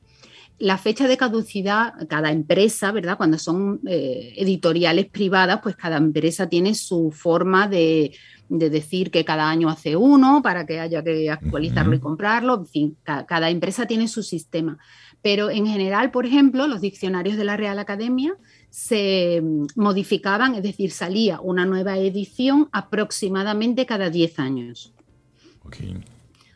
la 0.62 0.78
fecha 0.78 1.08
de 1.08 1.18
caducidad, 1.18 1.94
cada 2.08 2.32
empresa, 2.32 2.92
¿verdad? 2.92 3.18
Cuando 3.18 3.40
son 3.40 3.80
eh, 3.88 4.34
editoriales 4.38 5.08
privadas, 5.08 5.60
pues 5.64 5.76
cada 5.76 5.98
empresa 5.98 6.50
tiene 6.50 6.76
su 6.76 7.12
forma 7.12 7.68
de, 7.68 8.12
decir 8.60 9.12
que 9.12 9.24
cada 9.24 9.50
año 9.50 9.70
hace 9.70 9.96
uno 9.96 10.42
para 10.42 10.66
que 10.66 10.80
haya 10.80 11.04
que 11.04 11.30
actualizarlo 11.30 11.96
y 11.96 12.00
comprarlo. 12.00 12.56
En 12.56 12.66
fin, 12.66 12.98
cada, 13.04 13.50
empresa 13.50 13.86
tiene 13.86 14.08
su 14.08 14.24
sistema. 14.24 14.78
Pero 15.22 15.50
en 15.50 15.68
general, 15.68 16.12
por 16.12 16.26
ejemplo, 16.26 16.68
los 16.68 16.82
diccionarios 16.82 17.38
de 17.38 17.46
la 17.46 17.58
Real 17.58 17.80
Academia 17.80 18.36
se 18.70 19.42
mm, 19.42 19.68
modificaban, 19.76 20.56
es 20.56 20.64
decir, 20.64 20.92
salía 20.92 21.40
una 21.40 21.66
nueva 21.66 21.98
edición 21.98 22.70
aproximadamente 22.72 23.86
cada 23.86 24.10
10 24.10 24.40
años. 24.40 24.94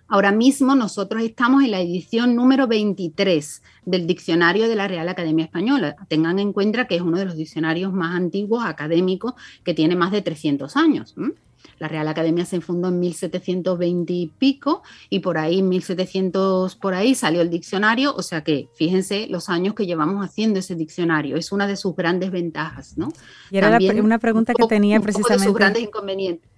Ahora 0.08 0.32
mismo 0.32 0.76
nosotros 0.76 1.24
estamos 1.24 1.64
en 1.64 1.72
la 1.72 1.80
edición 1.80 2.36
número 2.36 2.68
23 2.68 3.64
del 3.86 4.06
diccionario 4.06 4.68
de 4.68 4.76
la 4.76 4.88
Real 4.88 5.10
Academia 5.10 5.46
Española. 5.46 5.96
Tengan 6.08 6.40
en 6.40 6.54
cuenta 6.54 6.86
que 6.86 6.96
es 6.96 7.02
uno 7.02 7.18
de 7.18 7.26
los 7.26 7.38
diccionarios 7.38 7.92
más 7.92 8.16
antiguos 8.16 8.66
académicos 8.66 9.34
que 9.64 9.74
tiene 9.74 9.96
más 9.96 10.12
de 10.12 10.22
300 10.22 10.76
años. 10.76 11.16
La 11.80 11.88
Real 11.88 12.08
Academia 12.08 12.46
se 12.46 12.62
fundó 12.62 12.90
en 12.90 13.00
1720 13.00 14.14
y 14.14 14.28
pico 14.28 14.84
y 15.10 15.20
por 15.20 15.38
ahí, 15.38 15.62
1700 15.62 16.76
por 16.76 16.94
ahí, 16.94 17.16
salió 17.16 17.42
el 17.42 17.50
diccionario. 17.50 18.16
O 18.16 18.22
sea 18.22 18.44
que 18.44 18.70
fíjense 18.76 19.28
los 19.30 19.50
años 19.50 19.74
que 19.74 19.86
llevamos 19.86 20.26
haciendo 20.26 20.60
ese 20.60 20.76
diccionario. 20.76 21.38
Es 21.38 21.52
una 21.52 21.68
de 21.68 21.76
sus 21.76 21.96
grandes 21.96 22.32
ventajas, 22.32 22.98
¿no? 22.98 23.10
Y 23.52 23.58
era 23.58 23.78
una 24.02 24.20
pregunta 24.20 24.54
que 24.54 24.68
tenía 24.68 25.00
precisamente. 25.00 25.42
de 25.42 25.46
sus 25.46 25.56
grandes 25.56 25.84
inconvenientes. 25.84 26.50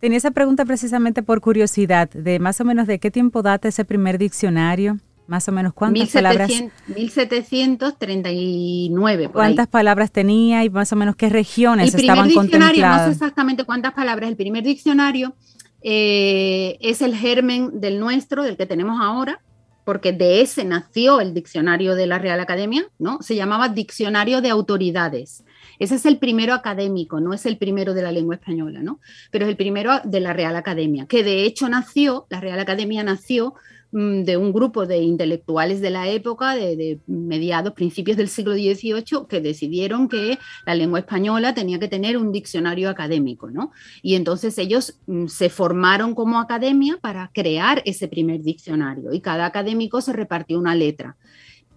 Tenía 0.00 0.16
esa 0.16 0.30
pregunta 0.30 0.64
precisamente 0.64 1.22
por 1.22 1.42
curiosidad, 1.42 2.08
de 2.08 2.38
más 2.38 2.58
o 2.60 2.64
menos 2.64 2.86
de 2.86 2.98
qué 2.98 3.10
tiempo 3.10 3.42
data 3.42 3.68
ese 3.68 3.84
primer 3.84 4.16
diccionario, 4.16 4.98
más 5.30 5.48
o 5.48 5.52
menos 5.52 5.72
cuántas 5.72 6.10
palabras. 6.10 6.50
1739. 6.88 9.28
¿Cuántas 9.28 9.68
palabras 9.68 10.10
tenía 10.10 10.64
y 10.64 10.70
más 10.70 10.92
o 10.92 10.96
menos 10.96 11.14
qué 11.14 11.28
regiones 11.28 11.94
el 11.94 12.00
estaban 12.00 12.32
contempladas? 12.32 13.02
No 13.02 13.06
sé 13.06 13.12
exactamente 13.12 13.62
cuántas 13.62 13.94
palabras. 13.94 14.28
El 14.28 14.34
primer 14.34 14.64
diccionario 14.64 15.36
eh, 15.82 16.78
es 16.80 17.00
el 17.00 17.14
germen 17.14 17.80
del 17.80 18.00
nuestro, 18.00 18.42
del 18.42 18.56
que 18.56 18.66
tenemos 18.66 19.00
ahora, 19.00 19.40
porque 19.84 20.12
de 20.12 20.40
ese 20.40 20.64
nació 20.64 21.20
el 21.20 21.32
diccionario 21.32 21.94
de 21.94 22.08
la 22.08 22.18
Real 22.18 22.40
Academia, 22.40 22.88
¿no? 22.98 23.22
Se 23.22 23.36
llamaba 23.36 23.68
Diccionario 23.68 24.40
de 24.40 24.50
Autoridades. 24.50 25.44
Ese 25.78 25.94
es 25.94 26.06
el 26.06 26.18
primero 26.18 26.54
académico, 26.54 27.20
no 27.20 27.32
es 27.32 27.46
el 27.46 27.56
primero 27.56 27.94
de 27.94 28.02
la 28.02 28.10
lengua 28.10 28.34
española, 28.34 28.80
¿no? 28.82 28.98
Pero 29.30 29.44
es 29.44 29.48
el 29.48 29.56
primero 29.56 30.00
de 30.02 30.18
la 30.18 30.32
Real 30.32 30.56
Academia, 30.56 31.06
que 31.06 31.22
de 31.22 31.44
hecho 31.44 31.68
nació, 31.68 32.26
la 32.30 32.40
Real 32.40 32.58
Academia 32.58 33.04
nació 33.04 33.54
de 33.92 34.36
un 34.36 34.52
grupo 34.52 34.86
de 34.86 34.98
intelectuales 34.98 35.80
de 35.80 35.90
la 35.90 36.08
época, 36.08 36.54
de, 36.54 37.00
mediados, 37.06 37.72
principios 37.72 38.16
del 38.16 38.28
siglo 38.28 38.54
XVIII, 38.54 39.26
que 39.28 39.40
decidieron 39.40 40.08
que 40.08 40.38
la 40.64 40.74
lengua 40.74 41.00
española 41.00 41.54
tenía 41.54 41.78
que 41.80 41.88
tener 41.88 42.16
un 42.16 42.30
diccionario 42.30 42.88
académico, 42.88 43.50
¿no? 43.50 43.72
Y 44.02 44.14
entonces 44.14 44.56
ellos 44.58 44.98
mm, 45.06 45.26
se 45.26 45.50
formaron 45.50 46.14
como 46.14 46.38
academia 46.38 46.98
para 47.00 47.30
crear 47.34 47.82
ese 47.84 48.06
primer 48.06 48.42
diccionario 48.42 49.12
y 49.12 49.20
cada 49.20 49.46
académico 49.46 50.00
se 50.00 50.12
repartió 50.12 50.58
una 50.58 50.74
letra. 50.74 51.16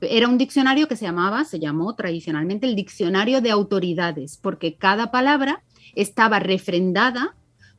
Era 0.01 0.27
un 0.27 0.37
diccionario 0.37 0.87
que 0.87 0.95
se 0.95 1.05
llamaba, 1.05 1.45
se 1.45 1.59
llamó 1.59 1.95
tradicionalmente 1.95 2.67
el 2.67 2.75
diccionario 2.75 3.41
de 3.41 3.51
autoridades, 3.51 4.37
porque 4.37 4.75
cada 4.75 5.11
palabra 5.11 5.63
estaba 5.95 6.39
refrendada 6.39 7.35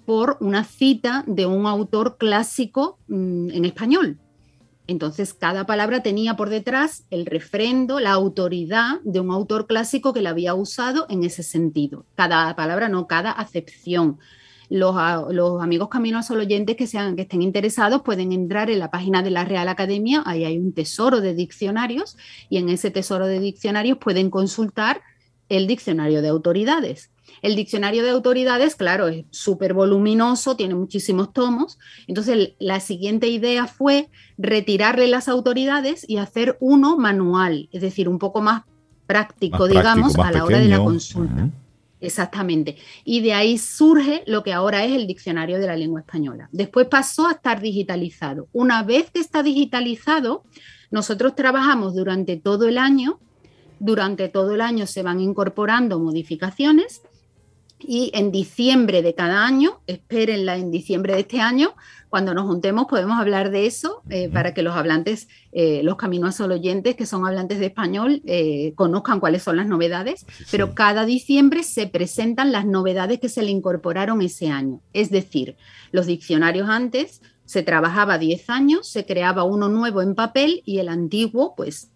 por 0.06 0.36
una 0.40 0.64
cita 0.64 1.24
de 1.26 1.46
un 1.46 1.66
autor 1.66 2.16
clásico 2.18 2.98
mm, 3.08 3.50
en 3.50 3.64
español. 3.64 4.18
Entonces, 4.86 5.32
cada 5.32 5.64
palabra 5.64 6.02
tenía 6.02 6.36
por 6.36 6.50
detrás 6.50 7.04
el 7.10 7.26
refrendo, 7.26 8.00
la 8.00 8.12
autoridad 8.12 9.00
de 9.02 9.20
un 9.20 9.30
autor 9.30 9.66
clásico 9.66 10.12
que 10.12 10.20
la 10.20 10.30
había 10.30 10.54
usado 10.54 11.06
en 11.08 11.24
ese 11.24 11.42
sentido. 11.42 12.04
Cada 12.14 12.54
palabra, 12.54 12.88
no, 12.88 13.06
cada 13.06 13.30
acepción 13.30 14.18
los, 14.68 15.62
amigos 15.62 15.88
Camino 15.88 16.22
Sol 16.22 16.40
oyentes 16.40 16.76
que, 16.76 16.86
sean, 16.86 17.16
que 17.16 17.22
estén 17.22 17.42
interesados 17.42 18.02
pueden 18.02 18.32
entrar 18.32 18.70
en 18.70 18.78
la 18.78 18.90
página 18.90 19.22
de 19.22 19.30
la 19.30 19.44
Real 19.44 19.68
Academia, 19.68 20.22
ahí 20.26 20.44
hay 20.44 20.58
un 20.58 20.72
tesoro 20.72 21.20
de 21.20 21.34
diccionarios 21.34 22.16
y 22.48 22.58
en 22.58 22.68
ese 22.68 22.90
tesoro 22.90 23.26
de 23.26 23.40
diccionarios 23.40 23.98
pueden 23.98 24.30
consultar 24.30 25.02
el 25.48 25.66
diccionario 25.66 26.22
de 26.22 26.28
autoridades. 26.28 27.10
El 27.44 27.56
diccionario 27.56 28.02
de 28.02 28.08
autoridades, 28.08 28.74
claro, 28.74 29.08
es 29.08 29.26
súper 29.28 29.74
voluminoso, 29.74 30.56
tiene 30.56 30.74
muchísimos 30.74 31.34
tomos. 31.34 31.78
Entonces, 32.06 32.54
la 32.58 32.80
siguiente 32.80 33.28
idea 33.28 33.66
fue 33.66 34.08
retirarle 34.38 35.08
las 35.08 35.28
autoridades 35.28 36.06
y 36.08 36.16
hacer 36.16 36.56
uno 36.60 36.96
manual, 36.96 37.68
es 37.70 37.82
decir, 37.82 38.08
un 38.08 38.18
poco 38.18 38.40
más 38.40 38.62
práctico, 39.06 39.68
digamos, 39.68 40.18
a 40.18 40.32
la 40.32 40.42
hora 40.42 40.58
de 40.58 40.68
la 40.68 40.78
consulta. 40.78 41.50
Exactamente. 42.00 42.78
Y 43.04 43.20
de 43.20 43.34
ahí 43.34 43.58
surge 43.58 44.22
lo 44.26 44.42
que 44.42 44.54
ahora 44.54 44.82
es 44.86 44.92
el 44.92 45.06
diccionario 45.06 45.58
de 45.58 45.66
la 45.66 45.76
lengua 45.76 46.00
española. 46.00 46.48
Después 46.50 46.86
pasó 46.86 47.28
a 47.28 47.32
estar 47.32 47.60
digitalizado. 47.60 48.48
Una 48.54 48.82
vez 48.84 49.10
que 49.10 49.20
está 49.20 49.42
digitalizado, 49.42 50.44
nosotros 50.90 51.34
trabajamos 51.34 51.94
durante 51.94 52.38
todo 52.38 52.68
el 52.68 52.78
año. 52.78 53.20
Durante 53.80 54.30
todo 54.30 54.54
el 54.54 54.62
año 54.62 54.86
se 54.86 55.02
van 55.02 55.20
incorporando 55.20 56.00
modificaciones 56.00 57.02
y 57.86 58.10
en 58.14 58.32
diciembre 58.32 59.02
de 59.02 59.14
cada 59.14 59.46
año, 59.46 59.80
espérenla 59.86 60.56
en 60.56 60.70
diciembre 60.70 61.14
de 61.14 61.20
este 61.20 61.40
año, 61.40 61.74
cuando 62.14 62.32
nos 62.32 62.46
juntemos 62.46 62.86
podemos 62.86 63.18
hablar 63.18 63.50
de 63.50 63.66
eso 63.66 64.02
eh, 64.08 64.28
para 64.28 64.54
que 64.54 64.62
los 64.62 64.76
hablantes, 64.76 65.26
eh, 65.50 65.82
los 65.82 65.96
caminos 65.96 66.40
al 66.40 66.52
oyentes 66.52 66.94
que 66.94 67.06
son 67.06 67.26
hablantes 67.26 67.58
de 67.58 67.66
español, 67.66 68.22
eh, 68.24 68.72
conozcan 68.76 69.18
cuáles 69.18 69.42
son 69.42 69.56
las 69.56 69.66
novedades, 69.66 70.24
pero 70.50 70.76
cada 70.76 71.06
diciembre 71.06 71.64
se 71.64 71.88
presentan 71.88 72.52
las 72.52 72.66
novedades 72.66 73.18
que 73.18 73.28
se 73.28 73.42
le 73.42 73.50
incorporaron 73.50 74.22
ese 74.22 74.48
año. 74.48 74.80
Es 74.92 75.10
decir, 75.10 75.56
los 75.90 76.06
diccionarios 76.06 76.68
antes 76.68 77.20
se 77.46 77.64
trabajaba 77.64 78.16
10 78.16 78.48
años, 78.48 78.88
se 78.88 79.04
creaba 79.04 79.42
uno 79.42 79.68
nuevo 79.68 80.00
en 80.00 80.14
papel 80.14 80.62
y 80.64 80.78
el 80.78 80.88
antiguo 80.88 81.54
pues 81.56 81.90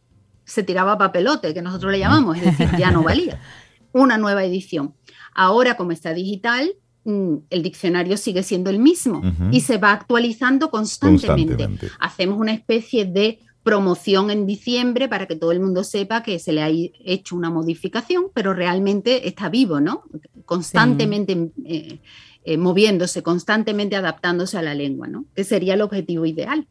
se 0.44 0.62
tiraba 0.64 0.98
papelote, 0.98 1.54
que 1.54 1.62
nosotros 1.62 1.92
le 1.92 2.00
llamamos, 2.00 2.38
es 2.38 2.44
decir, 2.44 2.68
ya 2.76 2.90
no 2.90 3.04
valía. 3.04 3.40
Una 3.92 4.18
nueva 4.18 4.44
edición. 4.44 4.94
Ahora, 5.38 5.76
como 5.76 5.92
está 5.92 6.12
digital, 6.14 6.68
mm, 7.04 7.34
el 7.50 7.62
diccionario 7.62 8.16
sigue 8.16 8.42
siendo 8.42 8.70
el 8.70 8.80
mismo 8.80 9.22
y 9.52 9.60
se 9.60 9.78
va 9.78 9.92
actualizando 9.92 10.68
constantemente. 10.68 11.68
Hacemos 12.00 12.40
una 12.40 12.52
especie 12.52 13.04
de 13.04 13.38
promoción 13.62 14.32
en 14.32 14.46
diciembre 14.46 15.06
para 15.06 15.26
que 15.26 15.36
todo 15.36 15.52
el 15.52 15.60
mundo 15.60 15.84
sepa 15.84 16.24
que 16.24 16.40
se 16.40 16.52
le 16.52 16.62
ha 16.62 16.70
hecho 16.70 17.36
una 17.36 17.50
modificación, 17.50 18.24
pero 18.34 18.52
realmente 18.52 19.28
está 19.28 19.48
vivo, 19.48 19.80
¿no? 19.80 20.02
Constantemente 20.44 21.52
eh, 21.64 22.00
eh, 22.44 22.56
moviéndose, 22.56 23.22
constantemente 23.22 23.94
adaptándose 23.94 24.58
a 24.58 24.62
la 24.62 24.74
lengua, 24.74 25.06
¿no? 25.06 25.24
Que 25.36 25.44
sería 25.44 25.74
el 25.74 25.82
objetivo 25.82 26.26
ideal. 26.26 26.66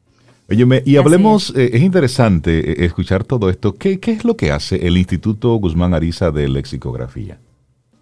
Oye, 0.49 0.83
y 0.85 0.97
hablemos, 0.97 1.53
eh, 1.55 1.69
es 1.71 1.81
interesante 1.81 2.83
escuchar 2.83 3.23
todo 3.23 3.49
esto. 3.49 3.75
¿Qué, 3.75 4.01
¿Qué, 4.01 4.11
es 4.11 4.25
lo 4.25 4.35
que 4.35 4.51
hace 4.51 4.85
el 4.87 4.97
Instituto 4.97 5.55
Guzmán 5.55 5.93
Ariza 5.93 6.31
de 6.31 6.49
Lexicografía? 6.49 7.39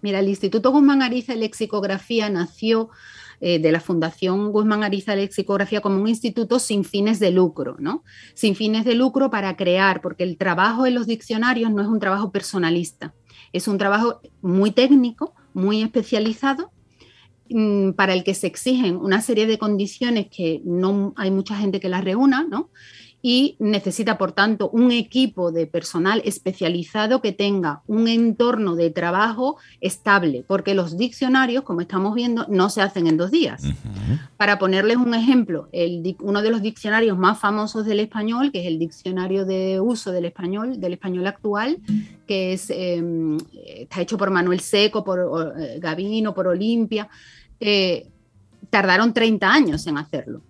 Mira, 0.02 0.20
el 0.20 0.28
Instituto 0.28 0.70
Guzmán 0.70 1.02
Ariza 1.02 1.32
de 1.32 1.40
Lexicografía 1.40 2.28
nació 2.30 2.90
eh, 3.40 3.58
de 3.58 3.70
la 3.70 3.80
Fundación 3.80 4.50
Guzmán 4.50 4.82
Ariza 4.82 5.12
de 5.12 5.22
Lexicografía 5.22 5.82
como 5.82 6.00
un 6.00 6.08
instituto 6.08 6.58
sin 6.58 6.84
fines 6.84 7.20
de 7.20 7.30
lucro, 7.30 7.76
¿no? 7.78 8.02
Sin 8.34 8.54
fines 8.54 8.84
de 8.84 8.94
lucro 8.94 9.30
para 9.30 9.56
crear, 9.56 10.00
porque 10.00 10.24
el 10.24 10.38
trabajo 10.38 10.86
en 10.86 10.94
los 10.94 11.06
diccionarios 11.06 11.70
no 11.70 11.82
es 11.82 11.88
un 11.88 12.00
trabajo 12.00 12.30
personalista, 12.30 13.14
es 13.52 13.68
un 13.68 13.76
trabajo 13.76 14.20
muy 14.40 14.70
técnico, 14.70 15.34
muy 15.52 15.82
especializado, 15.82 16.70
mm, 17.50 17.90
para 17.90 18.14
el 18.14 18.24
que 18.24 18.34
se 18.34 18.46
exigen 18.46 18.96
una 18.96 19.20
serie 19.20 19.46
de 19.46 19.58
condiciones 19.58 20.28
que 20.34 20.62
no 20.64 21.12
hay 21.16 21.30
mucha 21.30 21.56
gente 21.56 21.78
que 21.78 21.90
las 21.90 22.04
reúna, 22.04 22.46
¿no? 22.48 22.70
Y 23.22 23.56
necesita, 23.58 24.18
por 24.18 24.32
tanto, 24.32 24.70
un 24.70 24.92
equipo 24.92 25.50
de 25.50 25.66
personal 25.66 26.22
especializado 26.24 27.20
que 27.20 27.32
tenga 27.32 27.82
un 27.86 28.08
entorno 28.08 28.76
de 28.76 28.90
trabajo 28.90 29.56
estable, 29.80 30.44
porque 30.46 30.74
los 30.74 30.96
diccionarios, 30.96 31.64
como 31.64 31.80
estamos 31.80 32.14
viendo, 32.14 32.46
no 32.48 32.70
se 32.70 32.82
hacen 32.82 33.06
en 33.06 33.16
dos 33.16 33.30
días. 33.30 33.62
Para 34.36 34.58
ponerles 34.58 34.98
un 34.98 35.14
ejemplo, 35.14 35.68
el, 35.72 36.16
uno 36.20 36.42
de 36.42 36.50
los 36.50 36.62
diccionarios 36.62 37.18
más 37.18 37.40
famosos 37.40 37.84
del 37.84 38.00
español, 38.00 38.52
que 38.52 38.60
es 38.60 38.66
el 38.66 38.78
diccionario 38.78 39.44
de 39.44 39.80
uso 39.80 40.12
del 40.12 40.26
español, 40.26 40.78
del 40.78 40.92
español 40.92 41.26
actual, 41.26 41.78
que 42.26 42.52
es, 42.52 42.70
em, 42.70 43.38
está 43.66 44.02
hecho 44.02 44.18
por 44.18 44.30
Manuel 44.30 44.60
Seco, 44.60 45.02
por 45.02 45.54
eh, 45.58 45.78
Gavino, 45.80 46.34
por 46.34 46.46
Olimpia, 46.46 47.08
eh, 47.58 48.08
tardaron 48.70 49.12
30 49.12 49.50
años 49.50 49.86
en 49.86 49.98
hacerlo. 49.98 50.42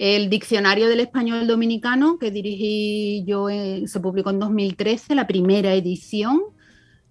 El 0.00 0.30
Diccionario 0.30 0.88
del 0.88 1.00
Español 1.00 1.46
Dominicano, 1.46 2.18
que 2.18 2.30
dirigí 2.30 3.22
yo, 3.26 3.48
se 3.48 4.00
publicó 4.00 4.30
en 4.30 4.38
2013, 4.38 5.14
la 5.14 5.26
primera 5.26 5.74
edición. 5.74 6.40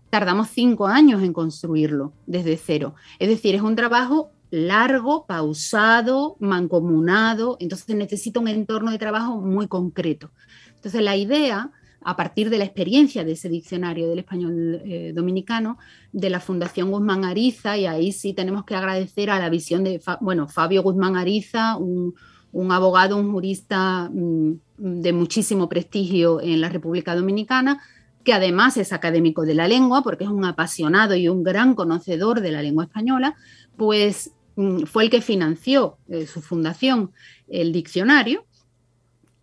Tardamos 0.09 0.47
cinco 0.47 0.87
años 0.87 1.21
en 1.21 1.31
construirlo 1.31 2.13
desde 2.25 2.57
cero. 2.57 2.95
Es 3.19 3.29
decir, 3.29 3.53
es 3.53 3.61
un 3.61 3.75
trabajo 3.75 4.31
largo, 4.49 5.27
pausado, 5.27 6.35
mancomunado, 6.39 7.57
entonces 7.59 7.95
necesita 7.95 8.39
un 8.39 8.47
entorno 8.47 8.89
de 8.89 8.97
trabajo 8.97 9.39
muy 9.39 9.67
concreto. 9.67 10.31
Entonces 10.73 11.03
la 11.03 11.15
idea, 11.15 11.69
a 12.01 12.15
partir 12.15 12.49
de 12.49 12.57
la 12.57 12.63
experiencia 12.63 13.23
de 13.23 13.33
ese 13.33 13.49
diccionario 13.49 14.09
del 14.09 14.17
español 14.17 14.81
eh, 14.83 15.13
dominicano, 15.13 15.77
de 16.11 16.31
la 16.31 16.39
Fundación 16.39 16.89
Guzmán 16.89 17.23
Ariza, 17.23 17.77
y 17.77 17.85
ahí 17.85 18.11
sí 18.11 18.33
tenemos 18.33 18.65
que 18.65 18.73
agradecer 18.73 19.29
a 19.29 19.37
la 19.37 19.49
visión 19.49 19.83
de, 19.83 20.01
bueno, 20.21 20.47
Fabio 20.47 20.81
Guzmán 20.81 21.17
Ariza, 21.17 21.77
un, 21.77 22.15
un 22.51 22.71
abogado, 22.71 23.17
un 23.17 23.31
jurista 23.31 24.09
mm, 24.11 24.53
de 24.77 25.13
muchísimo 25.13 25.69
prestigio 25.69 26.41
en 26.41 26.61
la 26.61 26.69
República 26.69 27.15
Dominicana, 27.15 27.81
que 28.23 28.33
además 28.33 28.77
es 28.77 28.93
académico 28.93 29.43
de 29.43 29.55
la 29.55 29.67
lengua, 29.67 30.03
porque 30.03 30.25
es 30.25 30.29
un 30.29 30.45
apasionado 30.45 31.15
y 31.15 31.29
un 31.29 31.43
gran 31.43 31.75
conocedor 31.75 32.41
de 32.41 32.51
la 32.51 32.61
lengua 32.61 32.85
española, 32.85 33.35
pues 33.77 34.31
mm, 34.55 34.83
fue 34.83 35.03
el 35.03 35.09
que 35.09 35.21
financió 35.21 35.97
eh, 36.09 36.25
su 36.27 36.41
fundación, 36.41 37.11
el 37.47 37.71
diccionario, 37.71 38.45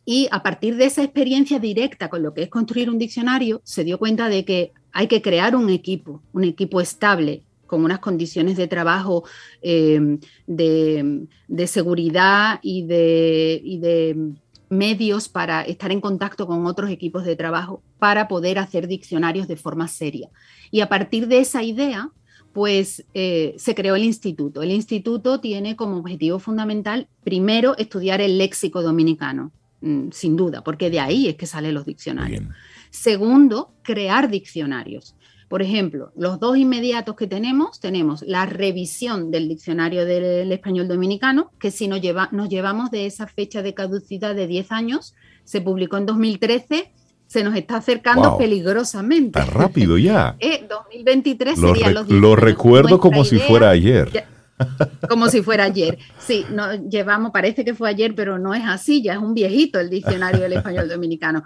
y 0.08 0.28
a 0.30 0.42
partir 0.42 0.76
de 0.76 0.84
esa 0.84 1.02
experiencia 1.02 1.58
directa 1.58 2.08
con 2.08 2.22
lo 2.22 2.32
que 2.32 2.44
es 2.44 2.48
construir 2.48 2.88
un 2.88 2.98
diccionario, 2.98 3.60
se 3.64 3.82
dio 3.82 3.98
cuenta 3.98 4.28
de 4.28 4.44
que 4.44 4.72
hay 4.92 5.08
que 5.08 5.20
crear 5.20 5.56
un 5.56 5.68
equipo, 5.68 6.22
un 6.32 6.44
equipo 6.44 6.80
estable, 6.80 7.42
con 7.66 7.84
unas 7.84 7.98
condiciones 7.98 8.56
de 8.56 8.68
trabajo 8.68 9.24
eh, 9.62 10.18
de, 10.46 11.66
seguridad 11.66 12.58
y 12.62 12.86
de, 12.86 13.60
y 13.62 13.78
de, 13.78 14.32
medios 14.68 15.28
para 15.28 15.62
estar 15.62 15.92
en 15.92 16.00
contacto 16.00 16.46
con 16.46 16.66
otros 16.66 16.90
equipos 16.90 17.24
de 17.24 17.36
trabajo 17.36 17.82
para 17.98 18.28
poder 18.28 18.58
hacer 18.58 18.88
diccionarios 18.88 19.48
de 19.48 19.56
forma 19.56 19.88
seria. 19.88 20.28
Y 20.70 20.80
a 20.80 20.88
partir 20.88 21.28
de 21.28 21.38
esa 21.38 21.62
idea, 21.62 22.10
pues 22.52 23.04
eh, 23.14 23.54
se 23.58 23.74
creó 23.74 23.96
el 23.96 24.04
instituto. 24.04 24.62
El 24.62 24.70
instituto 24.70 25.40
tiene 25.40 25.76
como 25.76 25.98
objetivo 25.98 26.38
fundamental, 26.38 27.08
primero, 27.22 27.76
estudiar 27.76 28.20
el 28.20 28.38
léxico 28.38 28.82
dominicano, 28.82 29.52
mm, 29.82 30.08
sin 30.10 30.36
duda, 30.36 30.64
porque 30.64 30.90
de 30.90 31.00
ahí 31.00 31.28
es 31.28 31.36
que 31.36 31.46
salen 31.46 31.74
los 31.74 31.84
diccionarios. 31.84 32.44
Segundo, 32.90 33.74
crear 33.82 34.30
diccionarios. 34.30 35.14
Por 35.48 35.62
ejemplo, 35.62 36.10
los 36.16 36.40
dos 36.40 36.56
inmediatos 36.56 37.14
que 37.14 37.28
tenemos, 37.28 37.78
tenemos 37.78 38.22
la 38.22 38.46
revisión 38.46 39.30
del 39.30 39.48
diccionario 39.48 40.04
del 40.04 40.50
español 40.50 40.88
dominicano, 40.88 41.52
que 41.60 41.70
si 41.70 41.86
nos, 41.86 42.00
lleva, 42.00 42.28
nos 42.32 42.48
llevamos 42.48 42.90
de 42.90 43.06
esa 43.06 43.28
fecha 43.28 43.62
de 43.62 43.72
caducidad 43.72 44.34
de 44.34 44.48
10 44.48 44.72
años, 44.72 45.14
se 45.44 45.60
publicó 45.60 45.98
en 45.98 46.06
2013, 46.06 46.90
se 47.28 47.44
nos 47.44 47.54
está 47.54 47.76
acercando 47.76 48.36
peligrosamente. 48.36 49.38
Está 49.38 49.52
rápido 49.52 49.98
ya. 49.98 50.36
2023 50.68 51.58
lo 51.58 51.74
sería 51.74 51.90
los 51.92 52.08
Lo 52.08 52.34
recuerdo 52.34 52.98
como 52.98 53.24
si 53.24 53.38
fuera 53.38 53.70
ayer. 53.70 54.26
como 55.08 55.28
si 55.28 55.42
fuera 55.42 55.64
ayer. 55.64 55.98
Sí, 56.18 56.44
no, 56.50 56.74
llevamos, 56.88 57.30
parece 57.30 57.64
que 57.64 57.74
fue 57.74 57.88
ayer, 57.88 58.14
pero 58.16 58.38
no 58.38 58.52
es 58.52 58.64
así, 58.66 59.00
ya 59.00 59.12
es 59.12 59.18
un 59.18 59.34
viejito 59.34 59.78
el 59.78 59.90
diccionario 59.90 60.40
del 60.40 60.54
español 60.54 60.88
dominicano 60.88 61.44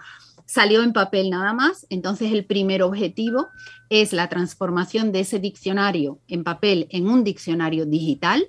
salió 0.51 0.83
en 0.83 0.93
papel 0.93 1.31
nada 1.31 1.53
más, 1.53 1.87
entonces 1.91 2.33
el 2.33 2.45
primer 2.45 2.83
objetivo 2.83 3.47
es 3.89 4.13
la 4.13 4.29
transformación 4.29 5.13
de 5.13 5.21
ese 5.21 5.39
diccionario 5.39 6.19
en 6.27 6.43
papel 6.43 6.89
en 6.91 7.09
un 7.09 7.23
diccionario 7.23 7.87
digital, 7.87 8.49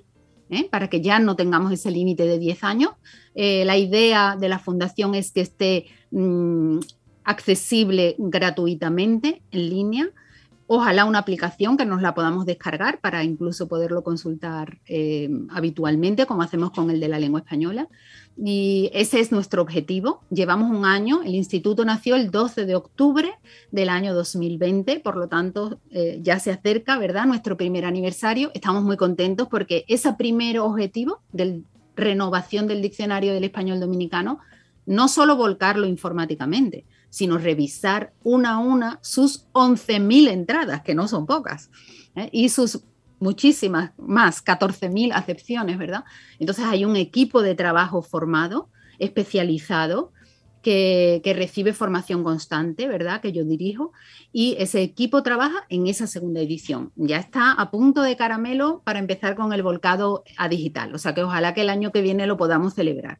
¿eh? 0.50 0.68
para 0.68 0.90
que 0.90 1.00
ya 1.00 1.20
no 1.20 1.36
tengamos 1.36 1.70
ese 1.70 1.92
límite 1.92 2.26
de 2.26 2.40
10 2.40 2.64
años. 2.64 2.90
Eh, 3.36 3.64
la 3.64 3.76
idea 3.76 4.36
de 4.36 4.48
la 4.48 4.58
fundación 4.58 5.14
es 5.14 5.30
que 5.30 5.42
esté 5.42 5.86
mm, 6.10 6.80
accesible 7.22 8.16
gratuitamente 8.18 9.40
en 9.52 9.68
línea. 9.70 10.10
Ojalá 10.66 11.04
una 11.04 11.20
aplicación 11.20 11.76
que 11.76 11.86
nos 11.86 12.02
la 12.02 12.14
podamos 12.14 12.46
descargar 12.46 13.00
para 13.00 13.22
incluso 13.22 13.68
poderlo 13.68 14.02
consultar 14.02 14.80
eh, 14.86 15.30
habitualmente, 15.50 16.26
como 16.26 16.42
hacemos 16.42 16.72
con 16.72 16.90
el 16.90 16.98
de 16.98 17.08
la 17.08 17.20
lengua 17.20 17.40
española 17.40 17.88
y 18.36 18.90
ese 18.94 19.20
es 19.20 19.30
nuestro 19.30 19.62
objetivo. 19.62 20.22
Llevamos 20.30 20.70
un 20.70 20.84
año, 20.84 21.22
el 21.22 21.34
instituto 21.34 21.84
nació 21.84 22.16
el 22.16 22.30
12 22.30 22.64
de 22.66 22.74
octubre 22.74 23.32
del 23.70 23.88
año 23.88 24.14
2020, 24.14 25.00
por 25.00 25.16
lo 25.16 25.28
tanto 25.28 25.78
eh, 25.90 26.18
ya 26.22 26.38
se 26.40 26.50
acerca, 26.50 26.98
¿verdad? 26.98 27.26
Nuestro 27.26 27.56
primer 27.56 27.84
aniversario. 27.84 28.50
Estamos 28.54 28.82
muy 28.82 28.96
contentos 28.96 29.48
porque 29.48 29.84
ese 29.88 30.12
primer 30.14 30.58
objetivo 30.58 31.20
de 31.32 31.62
renovación 31.94 32.66
del 32.66 32.82
diccionario 32.82 33.32
del 33.32 33.44
español 33.44 33.80
dominicano, 33.80 34.38
no 34.86 35.08
solo 35.08 35.36
volcarlo 35.36 35.86
informáticamente, 35.86 36.84
sino 37.10 37.38
revisar 37.38 38.12
una 38.24 38.54
a 38.54 38.58
una 38.58 38.98
sus 39.02 39.46
11.000 39.52 40.28
entradas, 40.30 40.82
que 40.82 40.94
no 40.94 41.06
son 41.06 41.26
pocas, 41.26 41.70
¿eh? 42.16 42.28
y 42.32 42.48
sus 42.48 42.82
muchísimas 43.22 43.92
más, 43.98 44.44
14.000 44.44 45.12
acepciones, 45.14 45.78
¿verdad? 45.78 46.04
Entonces 46.38 46.64
hay 46.64 46.84
un 46.84 46.96
equipo 46.96 47.40
de 47.40 47.54
trabajo 47.54 48.02
formado, 48.02 48.68
especializado, 48.98 50.12
que, 50.62 51.20
recibe 51.36 51.72
formación 51.72 52.22
constante, 52.22 52.86
¿verdad? 52.86 53.20
Que 53.20 53.32
yo 53.32 53.44
dirijo, 53.44 53.92
y 54.32 54.56
ese 54.58 54.82
equipo 54.82 55.22
trabaja 55.22 55.64
en 55.68 55.86
esa 55.86 56.06
segunda 56.06 56.40
edición. 56.40 56.92
Ya 56.96 57.18
está 57.18 57.52
a 57.52 57.70
punto 57.70 58.02
de 58.02 58.16
caramelo 58.16 58.82
para 58.84 58.98
empezar 58.98 59.34
con 59.34 59.52
el 59.52 59.62
volcado 59.62 60.24
a 60.36 60.48
digital, 60.48 60.94
o 60.94 60.98
sea 60.98 61.14
que 61.14 61.22
ojalá 61.22 61.54
que 61.54 61.62
el 61.62 61.70
año 61.70 61.90
que 61.90 62.02
viene 62.02 62.26
lo 62.26 62.36
podamos 62.36 62.74
celebrar. 62.74 63.18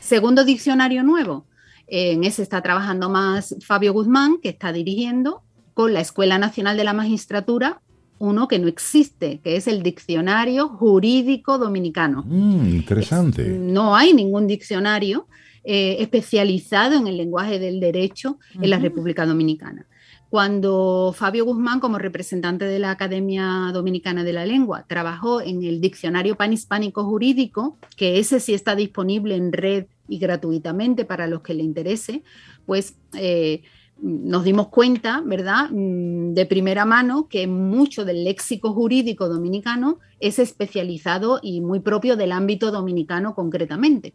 Segundo 0.00 0.44
diccionario 0.44 1.02
nuevo, 1.02 1.46
en 1.86 2.24
ese 2.24 2.42
está 2.42 2.62
trabajando 2.62 3.10
más 3.10 3.54
Fabio 3.64 3.92
Guzmán, 3.92 4.38
que 4.42 4.50
está 4.50 4.72
dirigiendo 4.72 5.42
con 5.74 5.92
la 5.94 6.00
Escuela 6.00 6.38
Nacional 6.38 6.76
de 6.76 6.84
la 6.84 6.92
Magistratura 6.92 7.80
uno 8.22 8.46
que 8.46 8.60
no 8.60 8.68
existe, 8.68 9.40
que 9.42 9.56
es 9.56 9.66
el 9.66 9.82
Diccionario 9.82 10.68
Jurídico 10.68 11.58
Dominicano. 11.58 12.22
Mm, 12.24 12.66
interesante. 12.66 13.42
no 13.48 13.96
hay 13.96 14.14
ningún 14.14 14.46
diccionario 14.46 15.26
eh, 15.64 15.96
especializado 15.98 16.94
en 16.94 17.08
el 17.08 17.16
lenguaje 17.16 17.58
del 17.58 17.80
derecho 17.80 18.38
en 18.54 18.70
la 18.70 18.78
República 18.78 19.26
Dominicana. 19.26 19.88
Cuando 20.30 21.12
Fabio 21.16 21.44
Guzmán, 21.44 21.80
como 21.80 21.98
representante 21.98 22.64
de 22.64 22.78
la 22.78 22.92
Academia 22.92 23.70
Dominicana 23.72 24.22
de 24.22 24.32
la 24.32 24.46
Lengua, 24.46 24.86
trabajó 24.88 25.40
en 25.40 25.64
el 25.64 25.80
Diccionario 25.80 26.36
Panhispánico 26.36 27.04
Jurídico, 27.04 27.76
que 27.96 28.20
ese 28.20 28.38
sí 28.38 28.54
está 28.54 28.76
disponible 28.76 29.34
en 29.34 29.52
red 29.52 29.86
y 30.08 30.18
gratuitamente 30.18 31.04
para 31.04 31.26
los 31.26 31.42
que 31.42 31.54
le 31.54 31.64
interese, 31.64 32.22
pues 32.66 32.94
eh, 33.14 33.62
nos 34.02 34.42
dimos 34.42 34.68
cuenta, 34.68 35.22
¿verdad?, 35.24 35.70
mm, 35.70 36.34
de 36.34 36.46
primera 36.46 36.84
mano 36.84 37.28
que 37.28 37.46
mucho 37.46 38.04
del 38.04 38.24
léxico 38.24 38.72
jurídico 38.72 39.28
dominicano 39.28 40.00
es 40.18 40.40
especializado 40.40 41.38
y 41.40 41.60
muy 41.60 41.80
propio 41.80 42.16
del 42.16 42.32
ámbito 42.32 42.72
dominicano 42.72 43.34
concretamente. 43.34 44.12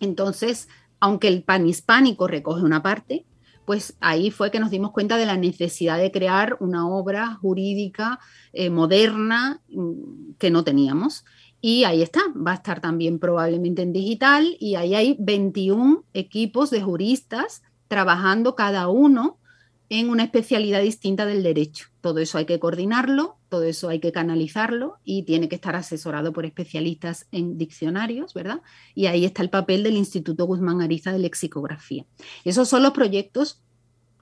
Entonces, 0.00 0.68
aunque 0.98 1.28
el 1.28 1.44
panhispánico 1.44 2.26
recoge 2.26 2.62
una 2.62 2.82
parte, 2.82 3.24
pues 3.64 3.96
ahí 4.00 4.30
fue 4.30 4.50
que 4.50 4.60
nos 4.60 4.70
dimos 4.70 4.90
cuenta 4.90 5.16
de 5.16 5.26
la 5.26 5.36
necesidad 5.36 5.98
de 5.98 6.10
crear 6.10 6.56
una 6.60 6.88
obra 6.88 7.34
jurídica 7.34 8.18
eh, 8.52 8.70
moderna 8.70 9.60
mm, 9.68 10.34
que 10.38 10.50
no 10.50 10.64
teníamos. 10.64 11.24
Y 11.60 11.84
ahí 11.84 12.02
está, 12.02 12.20
va 12.34 12.52
a 12.52 12.54
estar 12.54 12.80
también 12.80 13.18
probablemente 13.18 13.82
en 13.82 13.92
digital 13.92 14.56
y 14.58 14.74
ahí 14.74 14.94
hay 14.94 15.16
21 15.18 16.04
equipos 16.12 16.70
de 16.70 16.82
juristas 16.82 17.62
trabajando 17.88 18.54
cada 18.54 18.88
uno 18.88 19.38
en 19.88 20.10
una 20.10 20.24
especialidad 20.24 20.82
distinta 20.82 21.26
del 21.26 21.42
derecho. 21.42 21.86
Todo 22.00 22.18
eso 22.18 22.38
hay 22.38 22.44
que 22.44 22.58
coordinarlo, 22.58 23.38
todo 23.48 23.62
eso 23.62 23.88
hay 23.88 24.00
que 24.00 24.12
canalizarlo 24.12 24.96
y 25.04 25.22
tiene 25.22 25.48
que 25.48 25.54
estar 25.54 25.76
asesorado 25.76 26.32
por 26.32 26.44
especialistas 26.44 27.26
en 27.30 27.56
diccionarios, 27.56 28.34
¿verdad? 28.34 28.62
Y 28.94 29.06
ahí 29.06 29.24
está 29.24 29.42
el 29.42 29.50
papel 29.50 29.84
del 29.84 29.96
Instituto 29.96 30.44
Guzmán 30.44 30.82
Ariza 30.82 31.12
de 31.12 31.20
Lexicografía. 31.20 32.04
Esos 32.44 32.68
son 32.68 32.82
los 32.82 32.92
proyectos 32.92 33.62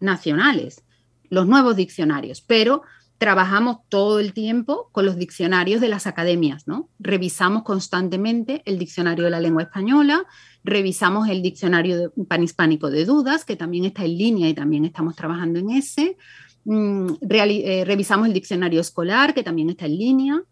nacionales, 0.01 0.85
los 1.31 1.47
nuevos 1.47 1.77
diccionarios, 1.77 2.43
pero 2.43 2.83
trabajamos 3.17 3.79
todo 3.89 4.19
el 4.19 4.35
tiempo 4.35 4.91
con 4.93 5.07
los 5.07 5.17
diccionarios 5.17 5.81
de 5.81 5.89
las 5.89 6.07
academias, 6.07 6.67
¿no? 6.67 6.91
Revisamos 6.99 7.63
constantemente 7.63 8.63
el 8.67 8.79
diccionario 8.79 9.25
de 9.25 9.31
la 9.31 9.41
lengua 9.41 9.63
española, 9.63 10.27
revisamos 10.65 11.29
el 11.29 11.43
diccionario 11.43 12.13
panhispánico 12.27 12.91
de 12.91 13.05
dudas, 13.05 13.45
que 13.45 13.55
también 13.55 13.85
está 13.85 14.05
en 14.05 14.19
línea 14.19 14.49
y 14.49 14.55
también 14.55 14.87
estamos 14.87 15.15
trabajando 15.15 15.59
en 15.61 15.71
ese. 15.71 16.17
Mm, 16.65 17.13
eh, 17.21 17.85
revisamos 17.87 18.27
el 18.27 18.33
diccionario 18.33 18.81
escolar, 18.81 19.35
que 19.35 19.43
también 19.43 19.71
está 19.71 19.85
en 19.87 19.99
línea. 19.99 20.43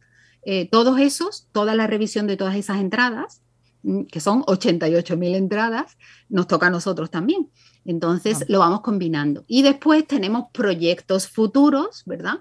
Eh, 0.45 0.69
todos 0.71 1.01
esos, 1.01 1.49
toda 1.53 1.75
la 1.75 1.87
revisión 1.87 2.27
de 2.27 2.37
todas 2.37 2.57
esas 2.57 2.79
entradas, 2.79 3.41
mm, 3.83 4.03
que 4.05 4.21
son 4.21 4.43
88.000 4.43 5.35
entradas, 5.35 5.97
nos 6.29 6.47
toca 6.47 6.67
a 6.67 6.71
nosotros 6.71 7.11
también. 7.11 7.49
Entonces 7.87 8.43
ah. 8.43 8.45
lo 8.49 8.59
vamos 8.59 8.83
combinando. 8.83 9.45
Y 9.49 9.63
después 9.63 10.07
tenemos 10.07 10.47
proyectos 10.53 11.27
futuros, 11.27 12.03
¿verdad? 12.05 12.41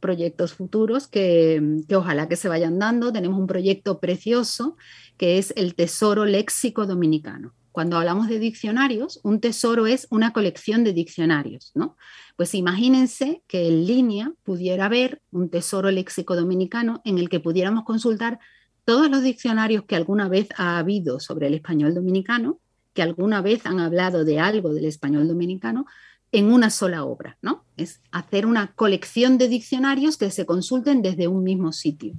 Proyectos 0.00 0.54
futuros 0.54 1.06
que, 1.06 1.82
que, 1.88 1.96
ojalá 1.96 2.28
que 2.28 2.36
se 2.36 2.48
vayan 2.48 2.78
dando. 2.78 3.12
Tenemos 3.12 3.38
un 3.38 3.46
proyecto 3.46 4.00
precioso 4.00 4.76
que 5.16 5.38
es 5.38 5.52
el 5.56 5.74
Tesoro 5.74 6.24
Léxico 6.24 6.86
Dominicano. 6.86 7.54
Cuando 7.72 7.96
hablamos 7.96 8.28
de 8.28 8.40
diccionarios, 8.40 9.20
un 9.22 9.38
tesoro 9.38 9.86
es 9.86 10.08
una 10.10 10.32
colección 10.32 10.82
de 10.82 10.92
diccionarios, 10.92 11.70
¿no? 11.74 11.96
Pues 12.36 12.54
imagínense 12.54 13.42
que 13.46 13.68
en 13.68 13.86
línea 13.86 14.32
pudiera 14.42 14.86
haber 14.86 15.22
un 15.30 15.50
tesoro 15.50 15.90
léxico 15.90 16.34
dominicano 16.34 17.00
en 17.04 17.18
el 17.18 17.28
que 17.28 17.38
pudiéramos 17.38 17.84
consultar 17.84 18.40
todos 18.84 19.08
los 19.08 19.22
diccionarios 19.22 19.84
que 19.84 19.94
alguna 19.94 20.28
vez 20.28 20.48
ha 20.56 20.78
habido 20.78 21.20
sobre 21.20 21.46
el 21.46 21.54
español 21.54 21.94
dominicano 21.94 22.58
que 22.92 23.02
alguna 23.02 23.40
vez 23.40 23.66
han 23.66 23.78
hablado 23.78 24.24
de 24.24 24.40
algo 24.40 24.74
del 24.74 24.84
español 24.84 25.28
dominicano 25.28 25.86
en 26.32 26.52
una 26.52 26.70
sola 26.70 27.04
obra, 27.04 27.36
¿no? 27.42 27.64
Es 27.76 28.00
hacer 28.12 28.46
una 28.46 28.68
colección 28.68 29.36
de 29.38 29.48
diccionarios 29.48 30.16
que 30.16 30.30
se 30.30 30.46
consulten 30.46 31.02
desde 31.02 31.26
un 31.28 31.42
mismo 31.42 31.72
sitio. 31.72 32.12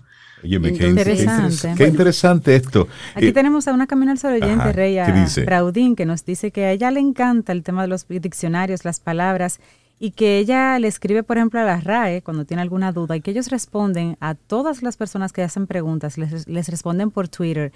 Oye, 0.43 0.59
qué 0.73 0.87
interesante. 0.89 1.73
Qué 1.77 1.87
interesante 1.87 2.55
esto. 2.55 2.87
Aquí 3.15 3.27
eh, 3.27 3.31
tenemos 3.31 3.67
a 3.67 3.73
una 3.73 3.87
camino 3.87 4.11
al 4.11 4.17
sol 4.17 4.33
oyente, 4.33 4.73
Rey, 4.73 4.97
a 4.97 5.27
Fraudín, 5.27 5.95
que 5.95 6.05
nos 6.05 6.25
dice 6.25 6.51
que 6.51 6.65
a 6.65 6.71
ella 6.71 6.91
le 6.91 6.99
encanta 6.99 7.51
el 7.51 7.63
tema 7.63 7.83
de 7.83 7.87
los 7.87 8.07
diccionarios, 8.07 8.83
las 8.83 8.99
palabras, 8.99 9.59
y 9.99 10.11
que 10.11 10.39
ella 10.39 10.79
le 10.79 10.87
escribe, 10.87 11.21
por 11.21 11.37
ejemplo, 11.37 11.59
a 11.59 11.63
la 11.63 11.79
RAE 11.79 12.23
cuando 12.23 12.43
tiene 12.43 12.63
alguna 12.63 12.91
duda, 12.91 13.15
y 13.15 13.21
que 13.21 13.31
ellos 13.31 13.49
responden 13.49 14.17
a 14.19 14.33
todas 14.33 14.81
las 14.81 14.97
personas 14.97 15.31
que 15.31 15.43
hacen 15.43 15.67
preguntas, 15.67 16.17
les, 16.17 16.47
les 16.47 16.69
responden 16.69 17.11
por 17.11 17.29
Twitter 17.29 17.71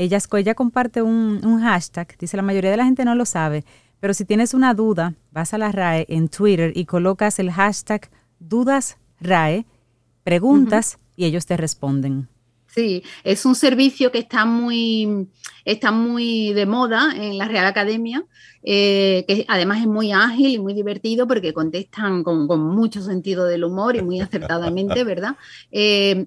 ella, 0.00 0.18
ella 0.32 0.54
comparte 0.54 1.02
un, 1.02 1.60
hashtag, 1.60 2.16
dice 2.18 2.36
la 2.36 2.42
mayoría 2.42 2.70
de 2.70 2.76
la 2.76 2.84
gente 2.84 3.04
no 3.04 3.14
lo 3.14 3.24
sabe, 3.24 3.64
pero 4.00 4.14
si 4.14 4.24
tienes 4.24 4.54
una 4.54 4.74
duda, 4.74 5.14
vas 5.30 5.54
a 5.54 5.58
la 5.58 5.70
RAE 5.70 6.06
en 6.08 6.28
Twitter 6.28 6.72
y 6.74 6.86
colocas 6.86 7.38
el 7.38 7.52
hashtag 7.52 8.10
dudas 8.38 8.96
RAE, 9.20 9.66
preguntas 10.24 10.98
y 11.16 11.26
ellos 11.26 11.46
te 11.46 11.56
responden. 11.56 12.28
Sí, 12.66 13.02
es 13.24 13.44
un 13.44 13.56
servicio 13.56 14.12
que 14.12 14.18
está 14.18 14.44
muy, 14.44 15.28
está 15.64 15.90
muy 15.90 16.52
de 16.52 16.66
moda 16.66 17.12
en 17.16 17.36
la 17.36 17.48
Real 17.48 17.66
Academia, 17.66 18.24
eh, 18.62 19.24
que 19.26 19.44
además 19.48 19.80
es 19.80 19.88
muy 19.88 20.12
ágil 20.12 20.50
y 20.50 20.58
muy 20.60 20.72
divertido 20.72 21.26
porque 21.26 21.52
contestan 21.52 22.22
con, 22.22 22.46
mucho 22.46 23.02
sentido 23.02 23.44
del 23.46 23.64
humor 23.64 23.96
y 23.96 24.02
muy 24.02 24.20
acertadamente, 24.20 25.02
¿verdad? 25.02 25.36
Eh, 25.72 26.26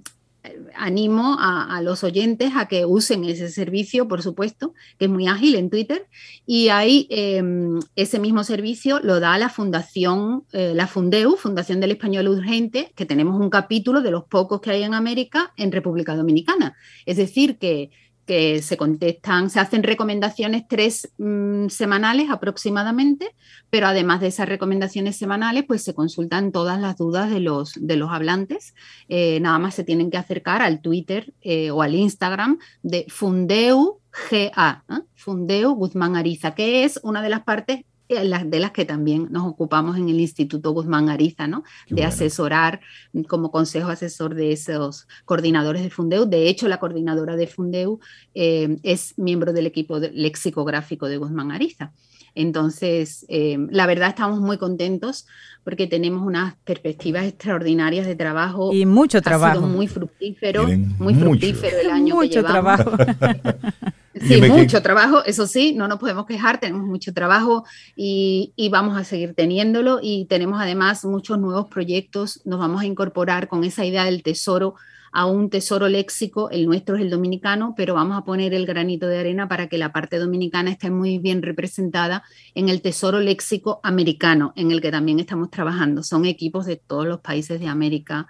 animo 0.76 1.38
a, 1.40 1.82
los 1.82 2.04
oyentes 2.04 2.52
a 2.56 2.68
que 2.68 2.86
usen 2.86 3.24
ese 3.24 3.50
servicio, 3.50 4.08
por 4.08 4.22
supuesto, 4.22 4.74
que 4.98 5.06
es 5.06 5.12
muy 5.12 5.28
ágil 5.28 5.56
en 5.56 5.70
Twitter. 5.70 6.08
Y 6.46 6.70
ahí 6.70 7.08
em, 7.10 7.80
ese 7.96 8.20
mismo 8.20 8.44
servicio 8.44 9.00
lo 9.00 9.20
da 9.20 9.38
la 9.38 9.50
Fundación, 9.50 10.44
eh, 10.52 10.74
la 10.76 10.88
Fundeu, 10.88 11.36
Fundación 11.38 11.80
del 11.80 11.92
Español 11.92 12.28
Urgente, 12.28 12.92
que 12.96 13.06
tenemos 13.06 13.40
un 13.40 13.50
capítulo 13.50 14.02
de 14.02 14.12
los 14.12 14.26
pocos 14.26 14.62
que 14.62 14.72
hay 14.72 14.84
en 14.84 14.94
América 14.94 15.54
en 15.58 15.72
República 15.72 16.16
Dominicana. 16.16 16.76
Es 17.06 17.18
decir, 17.18 17.58
que 17.58 17.92
que 18.26 18.62
se 18.62 18.78
contestan, 18.78 19.50
se 19.50 19.60
hacen 19.60 19.84
recomendaciones 19.84 20.64
tres 20.68 21.12
mm, 21.18 21.68
semanales 21.68 22.30
aproximadamente, 22.30 23.36
pero 23.70 23.88
además 23.88 24.22
de 24.22 24.28
esas 24.28 24.48
recomendaciones 24.48 25.18
semanales, 25.18 25.66
pues 25.68 25.84
se 25.84 25.94
consultan 25.94 26.52
todas 26.52 26.80
las 26.80 26.98
dudas 26.98 27.30
de 27.30 27.40
los, 27.40 27.74
de 27.80 27.98
los 27.98 28.12
hablantes. 28.12 28.76
Eh, 29.10 29.40
nada 29.42 29.60
más 29.60 29.76
se 29.76 29.84
tienen 29.84 30.12
que 30.12 30.18
acercar 30.18 30.62
al 30.62 30.82
Twitter 30.82 31.34
eh, 31.42 31.72
o 31.72 31.82
al 31.82 31.96
Instagram 31.96 32.60
de 32.82 33.06
Fundeu 33.10 34.00
GA, 34.30 34.84
¿eh? 34.90 35.02
Fundeu 35.16 35.74
Guzmán 35.74 36.16
Ariza, 36.16 36.54
que 36.54 36.84
es 36.84 37.00
una 37.04 37.22
de 37.22 37.30
las 37.30 37.44
partes 37.44 37.84
de 38.10 38.60
las 38.60 38.72
que 38.72 38.86
también 38.86 39.28
nos 39.32 39.48
ocupamos 39.48 39.98
en 39.98 40.10
el 40.10 40.20
Instituto 40.20 40.72
Guzmán 40.72 41.10
Ariza, 41.10 41.48
¿no? 41.48 41.64
de 41.90 42.04
asesorar 42.04 42.82
como 43.28 43.52
consejo 43.52 43.90
asesor 43.90 44.36
de 44.36 44.52
esos 44.52 45.08
coordinadores 45.26 45.84
de 45.84 45.90
Fundeu. 45.90 46.26
De 46.26 46.50
hecho, 46.50 46.68
la 46.68 46.80
coordinadora 46.80 47.36
de 47.36 47.48
Fundeu 47.48 48.00
eh, 48.36 48.78
es 48.84 49.18
miembro 49.18 49.54
del 49.54 49.68
equipo 49.68 50.00
lexicográfico 50.00 51.08
de 51.08 51.18
Guzmán 51.18 51.52
Ariza. 51.52 51.94
Entonces, 52.36 53.26
eh, 53.30 53.58
la 53.70 53.86
verdad 53.86 54.10
estamos 54.10 54.40
muy 54.40 54.58
contentos 54.58 55.28
porque 55.64 55.86
tenemos 55.88 56.24
unas 56.24 56.56
perspectivas 56.64 57.26
extraordinarias 57.26 58.08
de 58.08 58.16
trabajo. 58.16 58.74
Y 58.74 58.86
mucho 58.86 59.22
trabajo. 59.22 59.62
muy 59.62 59.88
fructífero, 59.88 60.68
muy 60.98 61.14
fructífero 61.14 61.80
el 61.80 61.90
año 61.92 62.20
que 62.20 62.30
llevamos. 62.30 62.80
trabajo. 62.80 62.92
Sí, 64.22 64.42
mucho 64.42 64.82
trabajo, 64.82 65.24
eso 65.26 65.48
sí, 65.48 65.74
no 65.74 65.88
nos 65.88 66.00
podemos 66.00 66.26
quejar, 66.26 66.60
tenemos 66.60 66.86
mucho 66.86 67.14
trabajo 67.14 67.66
y, 67.96 68.54
vamos 68.72 68.98
a 68.98 69.04
seguir 69.04 69.34
teniéndolo 69.34 70.00
y 70.02 70.26
tenemos 70.26 70.62
además 70.62 71.04
muchos 71.06 71.40
nuevos 71.40 71.68
proyectos, 71.68 72.42
nos 72.46 72.60
vamos 72.60 72.82
a 72.82 72.86
incorporar 72.86 73.48
con 73.48 73.64
esa 73.64 73.86
idea 73.86 74.06
del 74.06 74.24
tesoro 74.24 74.76
a 75.12 75.28
un 75.28 75.52
tesoro 75.52 75.88
léxico, 75.90 76.50
el 76.50 76.66
nuestro 76.66 76.96
es 76.96 77.04
el 77.04 77.12
dominicano, 77.12 77.76
pero 77.78 77.94
vamos 77.94 78.18
a 78.18 78.26
poner 78.26 78.54
el 78.56 78.66
granito 78.66 79.06
de 79.06 79.20
arena 79.20 79.48
para 79.48 79.68
que 79.68 79.78
la 79.78 79.94
parte 79.94 80.18
dominicana 80.18 80.72
esté 80.72 80.90
muy 80.90 81.20
bien 81.20 81.44
representada 81.44 82.24
en 82.56 82.68
el 82.70 82.82
tesoro 82.82 83.20
léxico 83.20 83.80
americano, 83.84 84.54
en 84.56 84.72
el 84.72 84.82
que 84.82 84.90
también 84.90 85.20
estamos 85.20 85.52
trabajando. 85.52 86.02
Son 86.02 86.26
equipos 86.26 86.66
de 86.66 86.78
todos 86.78 87.06
los 87.06 87.20
países 87.20 87.60
de 87.60 87.68
América. 87.68 88.26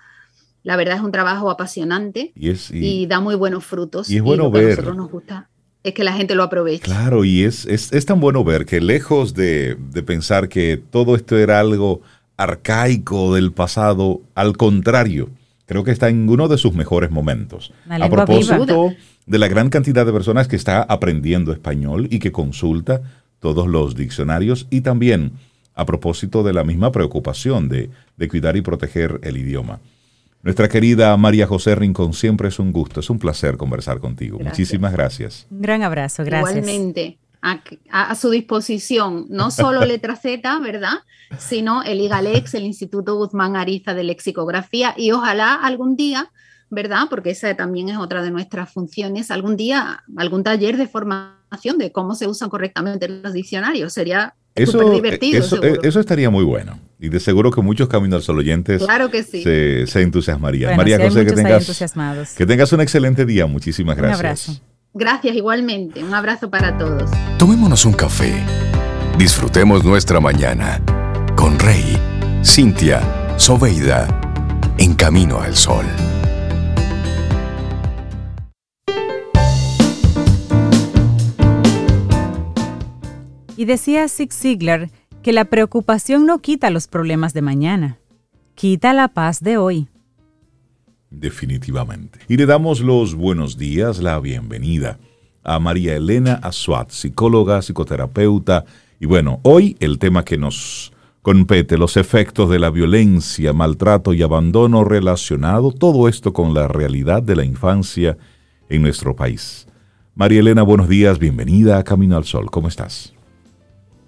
La 0.61 0.75
verdad 0.75 0.97
es 0.97 1.01
un 1.01 1.13
trabajo 1.13 1.49
apasionante 1.49 2.33
y, 2.35 3.05
da 3.05 3.21
muy 3.21 3.35
buenos 3.35 3.63
frutos. 3.63 4.09
Y 4.09 4.17
es 4.17 4.21
bueno 4.21 4.51
ver. 4.51 4.65
A 4.65 4.69
nosotros 4.71 4.97
nos 4.97 5.09
gusta 5.09 5.49
es 5.83 5.93
que 5.93 6.03
la 6.03 6.13
gente 6.13 6.35
lo 6.35 6.43
aproveche. 6.43 6.83
Claro, 6.83 7.25
y 7.25 7.43
es, 7.43 7.65
es, 7.65 8.05
tan 8.05 8.19
bueno 8.19 8.43
ver 8.43 8.65
que 8.65 8.79
lejos 8.79 9.33
de, 9.33 9.77
pensar 10.05 10.47
que 10.47 10.77
todo 10.77 11.15
esto 11.15 11.37
era 11.37 11.59
algo 11.59 12.01
arcaico 12.37 13.35
del 13.35 13.51
pasado, 13.51 14.21
al 14.33 14.57
contrario, 14.57 15.29
creo 15.65 15.83
que 15.83 15.91
está 15.91 16.09
en 16.09 16.27
uno 16.29 16.47
de 16.47 16.57
sus 16.57 16.73
mejores 16.73 17.11
momentos. 17.11 17.73
A 17.89 18.09
propósito 18.09 18.93
de 19.25 19.39
la 19.39 19.47
gran 19.47 19.69
cantidad 19.69 20.05
de 20.05 20.13
personas 20.13 20.47
que 20.47 20.55
está 20.55 20.81
aprendiendo 20.81 21.51
español 21.51 22.07
y 22.09 22.19
que 22.19 22.31
consulta 22.31 23.01
todos 23.39 23.67
los 23.67 23.95
diccionarios 23.95 24.67
y 24.69 24.81
también 24.81 25.33
a 25.75 25.85
propósito 25.85 26.43
de 26.43 26.53
la 26.53 26.63
misma 26.63 26.91
preocupación 26.91 27.67
de, 27.67 27.89
de 28.15 28.27
cuidar 28.27 28.55
y 28.55 28.61
proteger 28.61 29.19
el 29.23 29.37
idioma. 29.37 29.79
Nuestra 30.43 30.67
querida 30.67 31.15
María 31.15 31.47
José 31.47 31.73
Rincón, 31.73 32.13
siempre 32.13 32.49
es 32.49 32.59
un 32.59 32.73
gusto, 32.73 32.99
es 32.99 33.09
un 33.09 33.17
placer 33.17 33.55
conversar 33.55 33.99
contigo. 33.99 34.39
Muchísimas 34.39 34.91
gracias. 34.91 35.47
Un 35.49 35.61
gran 35.61 35.83
abrazo, 35.83 36.25
gracias. 36.25 36.57
Igualmente, 36.57 37.17
a, 37.41 38.13
su 38.15 38.29
disposición, 38.29 39.25
no 39.29 39.51
solo 39.51 39.85
Letra 39.85 40.17
Z, 40.17 40.59
¿verdad? 40.59 40.95
Sino 41.39 41.81
el 41.83 42.01
IGALEX, 42.01 42.55
el 42.55 42.63
Instituto 42.63 43.15
Guzmán 43.15 43.55
Ariza 43.55 43.93
de 43.93 44.03
Lexicografía, 44.03 44.93
y 44.97 45.11
ojalá 45.11 45.55
algún 45.55 45.95
día 45.95 46.29
¿verdad? 46.73 47.03
Porque 47.09 47.29
esa 47.29 47.55
también 47.55 47.89
es 47.89 47.97
otra 47.97 48.23
de 48.23 48.31
nuestras 48.31 48.71
funciones. 48.71 49.29
Algún 49.29 49.55
día, 49.55 50.03
algún 50.17 50.43
taller 50.43 50.75
de 50.75 50.87
formación 50.87 51.77
de 51.77 51.91
cómo 51.91 52.15
se 52.15 52.27
usan 52.27 52.49
correctamente 52.49 53.07
los 53.07 53.31
diccionarios. 53.31 53.93
Sería 53.93 54.33
eso, 54.55 54.91
divertido. 54.91 55.43
Eso, 55.83 55.99
estaría 55.99 56.29
muy 56.29 56.43
bueno. 56.43 56.79
Y 56.99 57.09
de 57.09 57.19
seguro 57.19 57.51
que 57.51 57.61
muchos 57.61 57.87
Camino 57.89 58.15
al 58.15 58.21
Sol 58.21 58.37
oyentes 58.37 58.83
claro 58.83 59.09
que 59.09 59.23
sí. 59.23 59.43
se, 59.43 60.01
entusiasmarían. 60.01 60.77
María 60.77 60.99
José, 60.99 61.25
que 61.25 61.33
tengas, 61.33 62.35
que 62.37 62.45
tengas 62.45 62.71
un 62.71 62.81
excelente 62.81 63.25
día. 63.25 63.45
Muchísimas 63.45 63.97
gracias. 63.97 64.19
Un 64.19 64.25
abrazo. 64.25 64.61
Gracias 64.93 65.35
igualmente. 65.35 66.03
Un 66.03 66.13
abrazo 66.13 66.49
para 66.49 66.77
todos. 66.77 67.09
Tomémonos 67.37 67.85
un 67.85 67.93
café. 67.93 68.31
Disfrutemos 69.17 69.83
nuestra 69.83 70.19
mañana 70.19 70.81
con 71.35 71.57
Rey, 71.59 71.97
Cintia, 72.43 73.01
Soveida, 73.37 74.07
en 74.77 74.93
Camino 74.93 75.41
al 75.41 75.55
Sol. 75.55 75.85
Y 83.55 83.65
decía 83.65 84.07
Zig 84.07 84.33
Ziglar 84.33 84.89
que 85.21 85.31
la 85.31 85.45
preocupación 85.45 86.25
no 86.25 86.39
quita 86.39 86.69
los 86.69 86.87
problemas 86.87 87.33
de 87.33 87.41
mañana, 87.41 87.99
quita 88.55 88.93
la 88.93 89.09
paz 89.09 89.41
de 89.41 89.57
hoy. 89.57 89.87
Definitivamente. 91.11 92.19
Y 92.27 92.37
le 92.37 92.45
damos 92.47 92.81
los 92.81 93.13
buenos 93.13 93.57
días, 93.57 93.99
la 93.99 94.19
bienvenida 94.19 94.97
a 95.43 95.59
María 95.59 95.95
Elena 95.95 96.33
Azuat, 96.41 96.89
psicóloga, 96.89 97.61
psicoterapeuta. 97.61 98.65
Y 98.99 99.05
bueno, 99.05 99.39
hoy 99.43 99.77
el 99.79 99.99
tema 99.99 100.25
que 100.25 100.37
nos 100.37 100.91
compete, 101.21 101.77
los 101.77 101.95
efectos 101.95 102.49
de 102.49 102.59
la 102.59 102.71
violencia, 102.71 103.53
maltrato 103.53 104.13
y 104.13 104.23
abandono 104.23 104.83
relacionado, 104.83 105.71
todo 105.71 106.09
esto 106.09 106.33
con 106.33 106.53
la 106.53 106.67
realidad 106.67 107.21
de 107.21 107.35
la 107.35 107.45
infancia 107.45 108.17
en 108.69 108.81
nuestro 108.81 109.15
país. 109.15 109.67
María 110.15 110.39
Elena, 110.39 110.63
buenos 110.63 110.89
días, 110.89 111.19
bienvenida 111.19 111.77
a 111.77 111.83
Camino 111.83 112.17
al 112.17 112.25
Sol, 112.25 112.49
¿cómo 112.49 112.67
estás? 112.67 113.13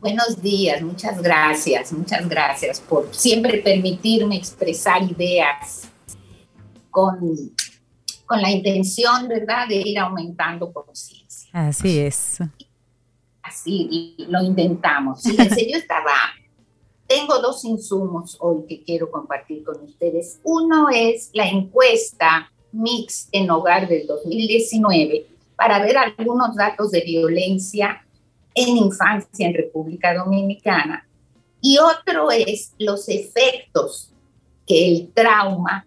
Buenos 0.05 0.39
días, 0.39 0.83
muchas 0.83 1.19
gracias, 1.19 1.91
muchas 1.91 2.29
gracias 2.29 2.79
por 2.79 3.09
siempre 3.11 3.57
permitirme 3.57 4.35
expresar 4.35 5.01
ideas 5.01 5.89
con, 6.91 7.17
con 8.27 8.39
la 8.39 8.51
intención, 8.51 9.27
¿verdad?, 9.27 9.67
de 9.67 9.77
ir 9.77 9.97
aumentando 9.97 10.71
conciencia. 10.71 11.49
Así 11.53 11.97
es. 11.97 12.37
Así 13.41 14.15
lo 14.29 14.43
intentamos. 14.43 15.23
Fíjense, 15.23 15.67
yo 15.71 15.75
estaba, 15.75 16.13
tengo 17.07 17.39
dos 17.39 17.65
insumos 17.65 18.37
hoy 18.41 18.63
que 18.69 18.83
quiero 18.83 19.09
compartir 19.09 19.63
con 19.63 19.81
ustedes. 19.81 20.39
Uno 20.43 20.87
es 20.93 21.31
la 21.33 21.47
encuesta 21.47 22.51
Mix 22.71 23.27
en 23.31 23.49
Hogar 23.49 23.87
del 23.87 24.05
2019 24.05 25.25
para 25.55 25.79
ver 25.79 25.97
algunos 25.97 26.55
datos 26.55 26.91
de 26.91 27.01
violencia 27.01 28.04
en 28.55 28.77
infancia 28.77 29.47
en 29.47 29.53
República 29.53 30.15
Dominicana. 30.15 31.07
Y 31.61 31.77
otro 31.77 32.31
es 32.31 32.73
los 32.79 33.07
efectos 33.09 34.11
que 34.65 34.87
el 34.87 35.11
trauma 35.13 35.85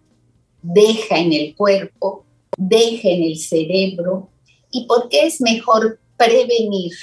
deja 0.61 1.17
en 1.17 1.33
el 1.33 1.55
cuerpo, 1.55 2.25
deja 2.57 3.09
en 3.09 3.23
el 3.23 3.37
cerebro 3.37 4.29
y 4.71 4.85
por 4.85 5.09
qué 5.09 5.25
es 5.25 5.41
mejor 5.41 5.99
prevenir 6.17 6.93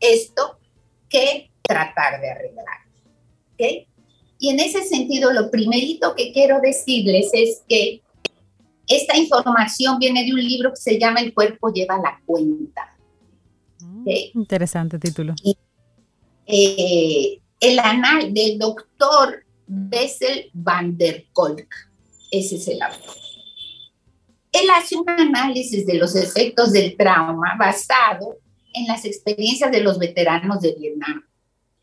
esto 0.00 0.58
que 1.08 1.50
tratar 1.62 2.20
de 2.20 2.30
arreglar. 2.30 2.64
¿okay? 3.54 3.86
Y 4.38 4.50
en 4.50 4.60
ese 4.60 4.84
sentido, 4.84 5.32
lo 5.32 5.50
primerito 5.50 6.14
que 6.14 6.32
quiero 6.32 6.60
decirles 6.60 7.30
es 7.32 7.62
que 7.68 8.02
esta 8.88 9.16
información 9.16 9.98
viene 9.98 10.24
de 10.24 10.32
un 10.32 10.40
libro 10.40 10.70
que 10.70 10.76
se 10.76 10.98
llama 10.98 11.20
El 11.20 11.34
cuerpo 11.34 11.72
lleva 11.72 11.96
la 11.96 12.20
cuenta. 12.24 12.95
Interesante 14.06 14.98
título. 14.98 15.34
Eh, 16.46 17.40
el 17.60 17.78
anal 17.80 18.32
del 18.32 18.58
doctor 18.58 19.44
Bessel 19.66 20.50
van 20.52 20.96
der 20.96 21.26
Kolk, 21.32 21.68
ese 22.30 22.56
es 22.56 22.68
el 22.68 22.82
autor. 22.82 23.14
Él 24.52 24.68
hace 24.74 24.96
un 24.96 25.08
análisis 25.10 25.86
de 25.86 25.94
los 25.94 26.14
efectos 26.14 26.72
del 26.72 26.96
trauma 26.96 27.56
basado 27.58 28.38
en 28.72 28.86
las 28.86 29.04
experiencias 29.04 29.70
de 29.70 29.80
los 29.80 29.98
veteranos 29.98 30.60
de 30.60 30.74
Vietnam, 30.78 31.24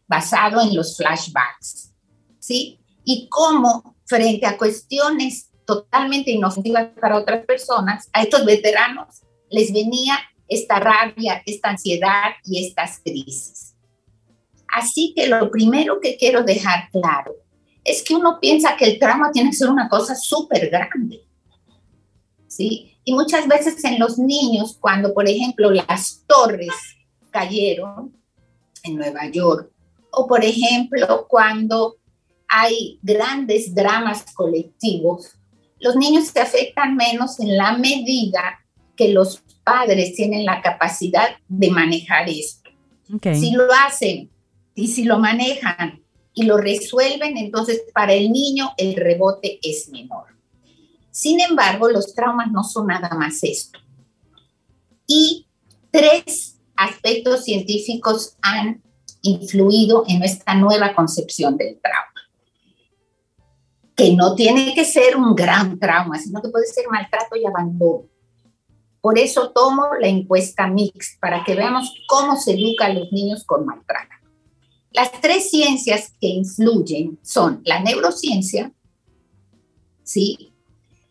basado 0.07 0.61
en 0.61 0.75
los 0.75 0.95
flashbacks, 0.95 1.93
¿sí? 2.39 2.79
Y 3.03 3.27
cómo 3.29 3.95
frente 4.05 4.45
a 4.45 4.57
cuestiones 4.57 5.49
totalmente 5.65 6.31
inofensivas 6.31 6.87
para 6.99 7.17
otras 7.17 7.45
personas, 7.45 8.09
a 8.13 8.23
estos 8.23 8.45
veteranos 8.45 9.21
les 9.49 9.71
venía 9.71 10.17
esta 10.53 10.79
rabia, 10.79 11.41
esta 11.45 11.69
ansiedad 11.69 12.31
y 12.45 12.65
estas 12.65 12.99
crisis. 12.99 13.75
Así 14.73 15.13
que 15.15 15.27
lo 15.27 15.51
primero 15.51 15.99
que 16.01 16.17
quiero 16.17 16.43
dejar 16.43 16.89
claro 16.91 17.35
es 17.83 18.01
que 18.01 18.15
uno 18.15 18.39
piensa 18.39 18.75
que 18.77 18.85
el 18.85 18.99
trauma 18.99 19.31
tiene 19.31 19.51
que 19.51 19.57
ser 19.57 19.69
una 19.69 19.89
cosa 19.89 20.15
súper 20.15 20.69
grande. 20.69 21.21
¿Sí? 22.47 22.97
Y 23.03 23.13
muchas 23.13 23.47
veces 23.47 23.83
en 23.83 23.99
los 23.99 24.17
niños, 24.17 24.77
cuando 24.79 25.13
por 25.13 25.27
ejemplo 25.27 25.69
las 25.69 26.23
torres 26.25 26.73
cayeron 27.29 28.15
en 28.83 28.95
Nueva 28.95 29.27
York, 29.27 29.71
o 30.11 30.27
por 30.27 30.43
ejemplo 30.43 31.25
cuando 31.27 31.97
hay 32.47 32.99
grandes 33.01 33.73
dramas 33.73 34.25
colectivos, 34.33 35.35
los 35.79 35.95
niños 35.95 36.27
se 36.27 36.39
afectan 36.39 36.95
menos 36.95 37.39
en 37.39 37.57
la 37.57 37.77
medida 37.77 38.59
que 38.95 39.09
los 39.09 39.43
padres 39.63 40.15
tienen 40.15 40.45
la 40.45 40.61
capacidad 40.61 41.29
de 41.47 41.71
manejar 41.71 42.29
esto. 42.29 42.69
Si 43.21 43.51
lo 43.51 43.67
hacen 43.85 44.29
y 44.75 44.87
si 44.87 45.03
lo 45.03 45.19
manejan 45.19 46.01
y 46.33 46.43
lo 46.43 46.57
resuelven, 46.57 47.37
entonces 47.37 47.83
para 47.93 48.13
el 48.13 48.31
niño 48.31 48.71
el 48.77 48.95
rebote 48.95 49.59
es 49.61 49.89
menor. 49.89 50.25
Sin 51.11 51.39
embargo, 51.39 51.89
los 51.89 52.15
traumas 52.15 52.51
no 52.51 52.63
son 52.63 52.87
nada 52.87 53.09
más 53.15 53.43
esto. 53.43 53.79
Y 55.05 55.45
tres 55.91 56.57
aspectos 56.75 57.43
científicos 57.43 58.35
han 58.41 58.81
influido 59.21 60.05
en 60.07 60.19
nuestra 60.19 60.55
nueva 60.55 60.95
concepción 60.95 61.55
del 61.55 61.79
trauma. 61.79 62.09
Que 63.95 64.15
no 64.15 64.33
tiene 64.33 64.73
que 64.73 64.85
ser 64.85 65.15
un 65.15 65.35
gran 65.35 65.77
trauma, 65.77 66.17
sino 66.17 66.41
que 66.41 66.49
puede 66.49 66.65
ser 66.65 66.85
maltrato 66.89 67.35
y 67.35 67.45
abandono. 67.45 68.05
Por 69.03 69.19
eso 69.19 69.51
tomo 69.51 69.83
la 69.99 70.07
encuesta 70.07 70.65
mix, 70.67 71.17
para 71.19 71.43
que 71.43 71.55
veamos 71.55 71.93
cómo 72.07 72.39
se 72.39 72.53
educa 72.53 72.85
a 72.85 72.93
los 72.93 73.11
niños 73.11 73.43
con 73.43 73.65
maltrato. 73.65 74.15
Las 74.91 75.11
tres 75.19 75.49
ciencias 75.49 76.13
que 76.21 76.27
influyen 76.27 77.19
son 77.21 77.61
la 77.65 77.81
neurociencia, 77.81 78.71
¿sí? 80.03 80.53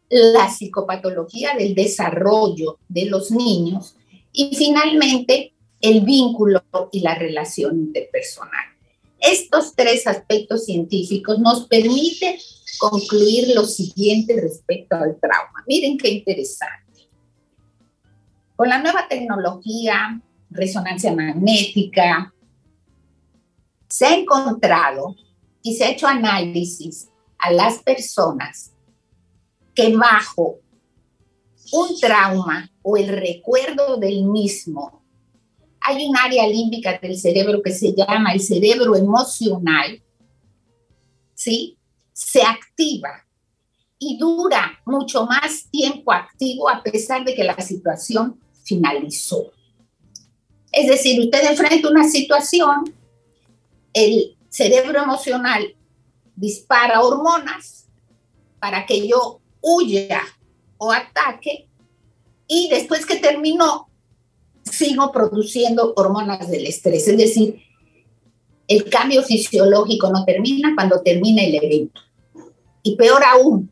la 0.09 0.49
psicopatología 0.49 1.55
del 1.55 1.74
desarrollo 1.74 2.78
de 2.88 3.11
los 3.11 3.30
niños 3.30 3.95
y 4.32 4.57
finalmente 4.57 5.53
el 5.82 6.01
vínculo 6.01 6.64
y 6.93 7.01
la 7.01 7.14
relación 7.14 7.78
interpersonal. 7.78 8.64
Estos 9.20 9.74
tres 9.74 10.07
aspectos 10.07 10.64
científicos 10.64 11.40
nos 11.40 11.66
permiten 11.66 12.38
concluir 12.78 13.55
lo 13.55 13.66
siguiente 13.66 14.40
respecto 14.40 14.97
al 14.97 15.20
trauma. 15.20 15.62
Miren 15.66 15.99
qué 15.99 16.09
interesante. 16.09 16.82
Con 18.57 18.69
la 18.69 18.79
nueva 18.79 19.09
tecnología, 19.09 20.21
resonancia 20.51 21.13
magnética, 21.15 22.33
se 23.89 24.07
ha 24.07 24.15
encontrado 24.15 25.17
y 25.63 25.75
se 25.75 25.85
ha 25.85 25.91
hecho 25.91 26.07
análisis 26.07 27.09
a 27.39 27.51
las 27.51 27.79
personas 27.83 28.73
que 29.75 29.95
bajo 29.97 30.59
un 31.73 31.99
trauma 32.01 32.71
o 32.83 32.97
el 32.97 33.09
recuerdo 33.09 33.97
del 33.97 34.25
mismo, 34.25 35.03
hay 35.81 36.07
un 36.07 36.17
área 36.17 36.47
límbica 36.47 36.99
del 36.99 37.19
cerebro 37.19 37.63
que 37.63 37.73
se 37.73 37.95
llama 37.95 38.33
el 38.33 38.41
cerebro 38.41 38.95
emocional, 38.95 40.03
¿sí? 41.35 41.77
Se 42.13 42.43
activa 42.43 43.27
y 44.05 44.17
dura 44.19 44.81
mucho 44.85 45.27
más 45.27 45.67
tiempo 45.71 46.13
activo 46.13 46.69
a 46.69 46.83
pesar 46.83 47.25
de 47.25 47.35
que 47.35 47.45
la 47.45 47.57
situación 47.61 48.41
finalizó. 48.65 49.53
Es 50.73 50.89
decir, 50.89 51.21
usted 51.21 51.51
enfrenta 51.51 51.89
una 51.89 52.09
situación, 52.09 52.93
el 53.93 54.37
cerebro 54.49 55.03
emocional 55.03 55.77
dispara 56.35 57.01
hormonas 57.01 57.87
para 58.59 58.87
que 58.87 59.07
yo 59.07 59.41
huya 59.61 60.23
o 60.79 60.91
ataque 60.91 61.69
y 62.49 62.69
después 62.71 63.07
que 63.07 63.17
terminó, 63.17 63.89
sigo 64.65 65.13
produciendo 65.13 65.93
hormonas 65.97 66.51
del 66.51 66.67
estrés. 66.67 67.07
Es 67.07 67.17
decir, 67.17 67.63
el 68.67 68.91
cambio 68.91 69.23
fisiológico 69.23 70.11
no 70.11 70.25
termina 70.25 70.75
cuando 70.75 71.03
termina 71.03 71.43
el 71.45 71.55
evento. 71.55 72.01
Y 72.83 72.97
peor 72.97 73.23
aún, 73.25 73.71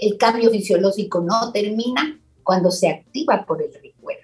el 0.00 0.16
cambio 0.16 0.50
fisiológico 0.50 1.20
no 1.20 1.52
termina 1.52 2.20
cuando 2.42 2.70
se 2.70 2.88
activa 2.88 3.44
por 3.46 3.62
el 3.62 3.72
recuerdo. 3.72 4.20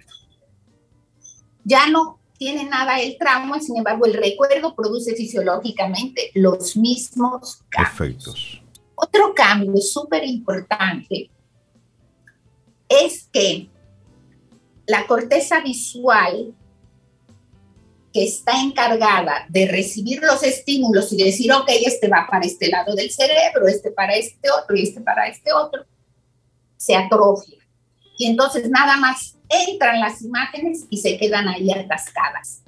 Ya 1.65 1.89
no 1.89 2.19
tiene 2.39 2.65
nada 2.65 3.01
el 3.01 3.17
trauma, 3.19 3.61
sin 3.61 3.77
embargo, 3.79 4.07
el 4.07 4.15
recuerdo 4.15 4.75
produce 4.75 5.15
fisiológicamente 5.15 6.31
los 6.35 6.77
mismos 6.77 7.63
cambios. 7.69 8.63
Otro 8.95 9.35
cambio 9.35 9.77
súper 9.79 10.25
importante 10.25 11.31
es 12.89 13.29
que 13.33 13.69
la 14.87 15.07
corteza 15.07 15.61
visual 15.61 16.55
que 18.17 18.25
está 18.25 18.63
encargada 18.63 19.45
de 19.51 19.69
recibir 19.69 20.23
los 20.23 20.43
estímulos 20.43 21.13
y 21.13 21.23
decir, 21.23 21.53
ok, 21.53 21.69
este 21.85 22.09
va 22.09 22.27
para 22.31 22.47
este 22.47 22.69
lado 22.69 22.95
del 22.95 23.11
cerebro, 23.11 23.69
este 23.69 23.91
para 23.91 24.15
este 24.17 24.51
otro 24.51 24.75
y 24.75 24.85
este 24.85 25.03
para 25.03 25.29
este 25.29 25.53
otro, 25.53 25.85
se 26.79 26.97
atrofia. 26.97 27.59
Y 28.17 28.25
entonces 28.25 28.71
nada 28.71 28.97
más 28.97 29.37
entran 29.51 30.01
las 30.01 30.23
imágenes 30.23 30.87
y 30.89 30.97
se 30.97 31.19
quedan 31.19 31.47
ahí 31.47 31.71
atascadas. 31.71 32.63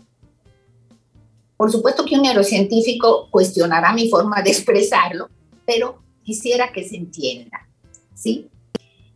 Por 1.57 1.72
supuesto 1.72 2.05
que 2.05 2.16
un 2.16 2.24
neurocientífico 2.24 3.30
cuestionará 3.30 3.94
mi 3.94 4.11
forma 4.11 4.42
de 4.42 4.51
expresarlo, 4.51 5.30
pero 5.64 6.03
quisiera 6.24 6.72
que 6.72 6.86
se 6.86 6.96
entienda, 6.96 7.66
¿sí? 8.14 8.51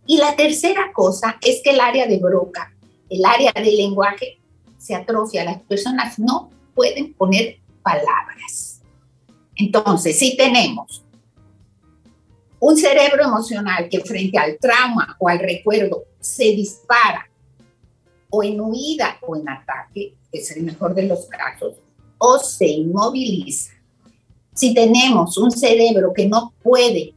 Y 0.06 0.16
la 0.16 0.34
tercera 0.34 0.92
cosa 0.94 1.36
es 1.42 1.60
que 1.62 1.72
el 1.72 1.80
área 1.80 2.06
de 2.06 2.16
Broca, 2.16 2.74
el 3.10 3.22
área 3.22 3.52
del 3.52 3.76
lenguaje, 3.76 4.38
se 4.82 4.96
atrofia, 4.96 5.44
las 5.44 5.62
personas 5.62 6.18
no 6.18 6.50
pueden 6.74 7.14
poner 7.14 7.58
palabras. 7.82 8.80
Entonces, 9.54 10.18
si 10.18 10.36
tenemos 10.36 11.04
un 12.58 12.76
cerebro 12.76 13.22
emocional 13.22 13.88
que 13.88 14.00
frente 14.00 14.38
al 14.38 14.58
trauma 14.58 15.16
o 15.20 15.28
al 15.28 15.38
recuerdo 15.38 16.04
se 16.18 16.44
dispara 16.44 17.28
o 18.30 18.42
en 18.42 18.60
huida 18.60 19.18
o 19.22 19.36
en 19.36 19.48
ataque, 19.48 20.14
que 20.32 20.38
es 20.38 20.50
el 20.56 20.64
mejor 20.64 20.94
de 20.94 21.04
los 21.04 21.26
casos, 21.26 21.74
o 22.18 22.38
se 22.38 22.66
inmoviliza. 22.66 23.72
Si 24.54 24.74
tenemos 24.74 25.38
un 25.38 25.50
cerebro 25.50 26.12
que 26.12 26.26
no 26.26 26.54
puede 26.62 27.14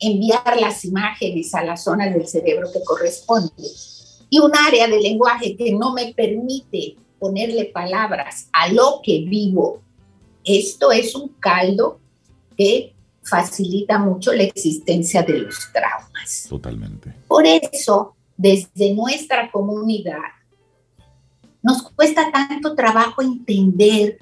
enviar 0.00 0.60
las 0.60 0.84
imágenes 0.84 1.54
a 1.54 1.62
las 1.62 1.84
zonas 1.84 2.12
del 2.12 2.26
cerebro 2.26 2.68
que 2.72 2.82
corresponde 2.82 3.52
y 4.28 4.38
un 4.38 4.52
área 4.56 4.86
de 4.88 5.00
lenguaje 5.00 5.56
que 5.56 5.72
no 5.72 5.92
me 5.92 6.12
permite 6.14 6.96
ponerle 7.18 7.66
palabras 7.66 8.48
a 8.52 8.68
lo 8.72 9.00
que 9.02 9.24
vivo, 9.26 9.82
esto 10.44 10.92
es 10.92 11.14
un 11.14 11.28
caldo 11.40 12.00
que 12.56 12.94
facilita 13.22 13.98
mucho 13.98 14.32
la 14.32 14.44
existencia 14.44 15.22
de 15.22 15.38
los 15.38 15.72
traumas. 15.72 16.46
Totalmente. 16.48 17.12
Por 17.26 17.44
eso, 17.46 18.14
desde 18.36 18.94
nuestra 18.94 19.50
comunidad, 19.50 20.20
nos 21.62 21.82
cuesta 21.82 22.30
tanto 22.30 22.74
trabajo 22.74 23.22
entender 23.22 24.18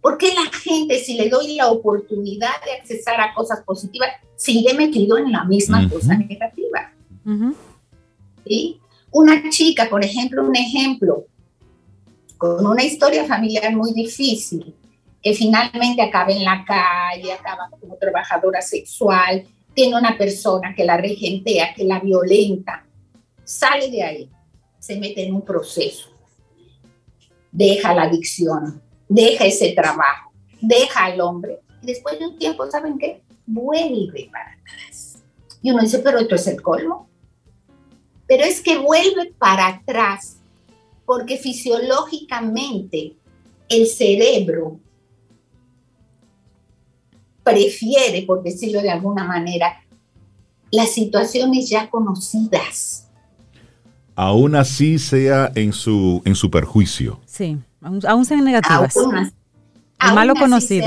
por 0.00 0.18
qué 0.18 0.34
la 0.34 0.50
gente, 0.52 0.98
si 0.98 1.14
le 1.14 1.28
doy 1.28 1.56
la 1.56 1.70
oportunidad 1.70 2.62
de 2.64 2.72
accesar 2.72 3.20
a 3.20 3.34
cosas 3.34 3.62
positivas, 3.64 4.10
sigue 4.36 4.74
metido 4.74 5.18
en 5.18 5.32
la 5.32 5.44
misma 5.44 5.88
cosa 5.88 6.16
negativa. 6.16 6.92
¿Sí? 8.46 8.80
Una 9.12 9.50
chica, 9.50 9.88
por 9.90 10.04
ejemplo, 10.04 10.44
un 10.44 10.54
ejemplo, 10.54 11.26
con 12.38 12.64
una 12.64 12.84
historia 12.84 13.24
familiar 13.24 13.74
muy 13.74 13.92
difícil, 13.92 14.74
que 15.20 15.34
finalmente 15.34 16.00
acaba 16.00 16.30
en 16.30 16.44
la 16.44 16.64
calle, 16.64 17.32
acaba 17.32 17.68
como 17.78 17.96
trabajadora 17.96 18.62
sexual, 18.62 19.44
tiene 19.74 19.98
una 19.98 20.16
persona 20.16 20.74
que 20.74 20.84
la 20.84 20.96
regentea, 20.96 21.74
que 21.74 21.84
la 21.84 21.98
violenta, 21.98 22.86
sale 23.44 23.90
de 23.90 24.02
ahí, 24.02 24.30
se 24.78 24.96
mete 24.98 25.24
en 25.24 25.34
un 25.34 25.42
proceso, 25.42 26.08
deja 27.50 27.92
la 27.92 28.04
adicción, 28.04 28.80
deja 29.08 29.44
ese 29.44 29.72
trabajo, 29.72 30.32
deja 30.60 31.06
al 31.06 31.20
hombre, 31.20 31.58
y 31.82 31.86
después 31.86 32.18
de 32.18 32.28
un 32.28 32.38
tiempo, 32.38 32.70
¿saben 32.70 32.96
qué? 32.96 33.22
Vuelve 33.44 34.30
para 34.30 34.52
atrás. 34.52 35.18
Y 35.62 35.72
uno 35.72 35.82
dice, 35.82 35.98
pero 35.98 36.18
esto 36.18 36.36
es 36.36 36.46
el 36.46 36.62
colmo 36.62 37.09
pero 38.30 38.44
es 38.44 38.60
que 38.60 38.78
vuelve 38.78 39.34
para 39.38 39.66
atrás 39.66 40.36
porque 41.04 41.36
fisiológicamente 41.36 43.16
el 43.68 43.88
cerebro 43.88 44.78
prefiere, 47.42 48.22
por 48.22 48.44
decirlo 48.44 48.82
de 48.82 48.90
alguna 48.92 49.24
manera, 49.24 49.82
las 50.70 50.92
situaciones 50.92 51.68
ya 51.68 51.90
conocidas. 51.90 53.08
Aún 54.14 54.54
así 54.54 55.00
sea 55.00 55.50
en 55.56 55.72
su, 55.72 56.22
en 56.24 56.36
su 56.36 56.52
perjuicio. 56.52 57.18
Sí, 57.26 57.58
aún, 57.80 58.24
sean 58.24 58.44
negativas. 58.44 58.94
el 58.96 60.14
malo 60.14 60.36
conocido. 60.36 60.86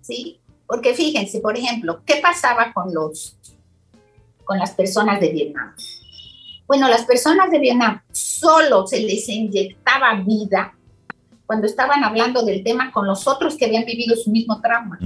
sí, 0.00 0.40
porque 0.66 0.94
fíjense, 0.94 1.38
por 1.38 1.56
ejemplo, 1.56 2.02
¿qué 2.04 2.16
pasaba 2.20 2.72
con 2.72 2.92
los 2.92 3.36
con 4.44 4.58
las 4.58 4.72
personas 4.72 5.20
de 5.20 5.30
Vietnam. 5.30 5.74
Bueno, 6.66 6.88
las 6.88 7.04
personas 7.04 7.50
de 7.50 7.58
Vietnam 7.58 8.00
solo 8.12 8.86
se 8.86 9.00
les 9.00 9.28
inyectaba 9.28 10.14
vida 10.14 10.74
cuando 11.46 11.66
estaban 11.66 12.02
hablando 12.02 12.44
del 12.44 12.64
tema 12.64 12.92
con 12.92 13.06
los 13.06 13.26
otros 13.28 13.56
que 13.56 13.66
habían 13.66 13.84
vivido 13.84 14.16
su 14.16 14.30
mismo 14.30 14.60
trauma. 14.60 14.98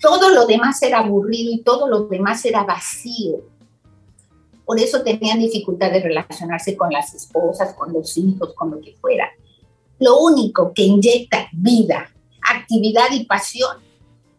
Todo 0.00 0.30
lo 0.30 0.46
demás 0.46 0.82
era 0.82 0.98
aburrido 0.98 1.52
y 1.52 1.62
todo 1.62 1.86
lo 1.88 2.08
demás 2.08 2.44
era 2.44 2.64
vacío. 2.64 3.36
Por 4.64 4.80
eso 4.80 5.02
tenían 5.02 5.38
dificultad 5.38 5.92
de 5.92 6.02
relacionarse 6.02 6.76
con 6.76 6.92
las 6.92 7.14
esposas, 7.14 7.74
con 7.74 7.92
los 7.92 8.16
hijos, 8.16 8.54
con 8.54 8.70
lo 8.70 8.80
que 8.80 8.96
fuera. 9.00 9.30
Lo 10.00 10.18
único 10.18 10.72
que 10.74 10.82
inyecta 10.82 11.48
vida, 11.52 12.10
actividad 12.42 13.10
y 13.12 13.24
pasión 13.24 13.76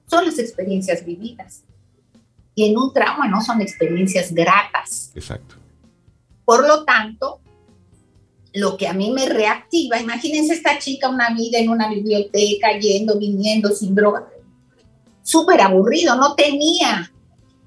son 0.05 0.25
las 0.25 0.37
experiencias 0.37 1.05
vividas 1.05 1.63
y 2.59 2.65
en 2.65 2.77
un 2.77 2.91
trauma 2.91 3.25
no 3.29 3.41
son 3.41 3.61
experiencias 3.61 4.33
gratas. 4.33 5.13
Exacto. 5.15 5.55
Por 6.43 6.67
lo 6.67 6.83
tanto, 6.83 7.39
lo 8.53 8.75
que 8.75 8.85
a 8.85 8.91
mí 8.91 9.11
me 9.11 9.29
reactiva, 9.29 9.97
imagínense 9.97 10.55
esta 10.55 10.77
chica 10.77 11.07
una 11.07 11.33
vida 11.33 11.57
en 11.57 11.69
una 11.69 11.89
biblioteca, 11.89 12.77
yendo, 12.77 13.17
viniendo, 13.17 13.69
sin 13.69 13.95
droga, 13.95 14.27
súper 15.23 15.61
aburrido, 15.61 16.17
no 16.17 16.35
tenía 16.35 17.09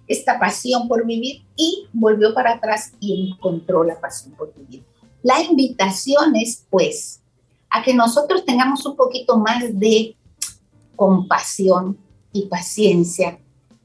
esta 0.06 0.38
pasión 0.38 0.86
por 0.88 1.06
vivir 1.06 1.42
y 1.56 1.86
volvió 1.94 2.34
para 2.34 2.56
atrás 2.56 2.92
y 3.00 3.30
encontró 3.30 3.84
la 3.84 3.98
pasión 3.98 4.34
por 4.34 4.52
vivir. 4.54 4.84
La 5.22 5.40
invitación 5.40 6.36
es, 6.36 6.66
pues, 6.68 7.22
a 7.70 7.82
que 7.82 7.94
nosotros 7.94 8.44
tengamos 8.44 8.84
un 8.84 8.94
poquito 8.94 9.38
más 9.38 9.62
de 9.72 10.14
compasión 10.96 11.96
y 12.30 12.42
paciencia 12.42 13.38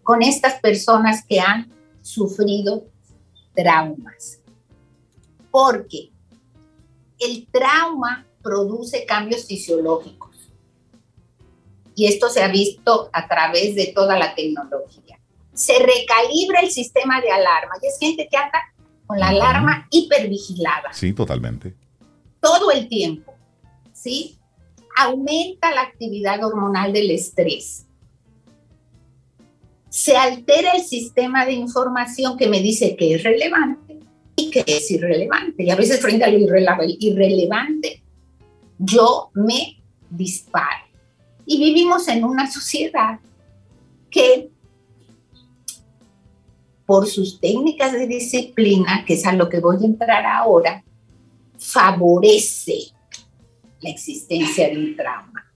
con 0.07 0.23
estas 0.23 0.61
personas 0.61 1.25
que 1.25 1.41
han 1.41 1.69
sufrido 2.01 2.85
traumas. 3.53 4.39
Porque 5.51 6.11
el 7.19 7.45
trauma 7.51 8.25
produce 8.41 9.05
cambios 9.05 9.45
fisiológicos. 9.45 10.49
Y 11.93 12.05
esto 12.05 12.29
se 12.29 12.41
ha 12.41 12.47
visto 12.47 13.09
a 13.11 13.27
través 13.27 13.75
de 13.75 13.87
toda 13.87 14.17
la 14.17 14.33
tecnología. 14.33 15.19
Se 15.53 15.73
recalibra 15.73 16.61
el 16.61 16.71
sistema 16.71 17.19
de 17.19 17.29
alarma. 17.29 17.73
Y 17.83 17.87
es 17.87 17.99
gente 17.99 18.29
que 18.31 18.37
anda 18.37 18.59
con 19.05 19.19
la 19.19 19.27
alarma 19.27 19.89
hipervigilada. 19.91 20.93
Sí, 20.93 21.11
totalmente. 21.11 21.75
Todo 22.39 22.71
el 22.71 22.87
tiempo. 22.87 23.33
¿Sí? 23.91 24.39
Aumenta 24.95 25.75
la 25.75 25.81
actividad 25.81 26.41
hormonal 26.45 26.93
del 26.93 27.11
estrés 27.11 27.86
se 29.97 30.15
altera 30.15 30.73
el 30.73 30.83
sistema 30.83 31.43
de 31.43 31.53
información 31.53 32.37
que 32.37 32.47
me 32.47 32.61
dice 32.61 32.95
que 32.95 33.15
es 33.15 33.23
relevante 33.23 33.97
y 34.35 34.51
que 34.51 34.63
es 34.67 34.91
irrelevante. 34.91 35.63
Y 35.63 35.71
a 35.71 35.75
veces 35.75 35.99
frente 35.99 36.23
a 36.23 36.29
lo 36.29 36.37
irrelevante, 36.37 38.03
yo 38.77 39.31
me 39.33 39.81
disparo. 40.11 40.85
Y 41.47 41.57
vivimos 41.57 42.07
en 42.09 42.23
una 42.25 42.45
sociedad 42.45 43.19
que 44.11 44.51
por 46.85 47.07
sus 47.07 47.39
técnicas 47.41 47.91
de 47.93 48.05
disciplina, 48.05 49.03
que 49.03 49.15
es 49.15 49.25
a 49.25 49.33
lo 49.33 49.49
que 49.49 49.59
voy 49.59 49.77
a 49.81 49.87
entrar 49.87 50.23
ahora, 50.27 50.83
favorece 51.57 52.91
la 53.81 53.89
existencia 53.89 54.69
de 54.69 54.77
un 54.77 54.95
trauma. 54.95 55.51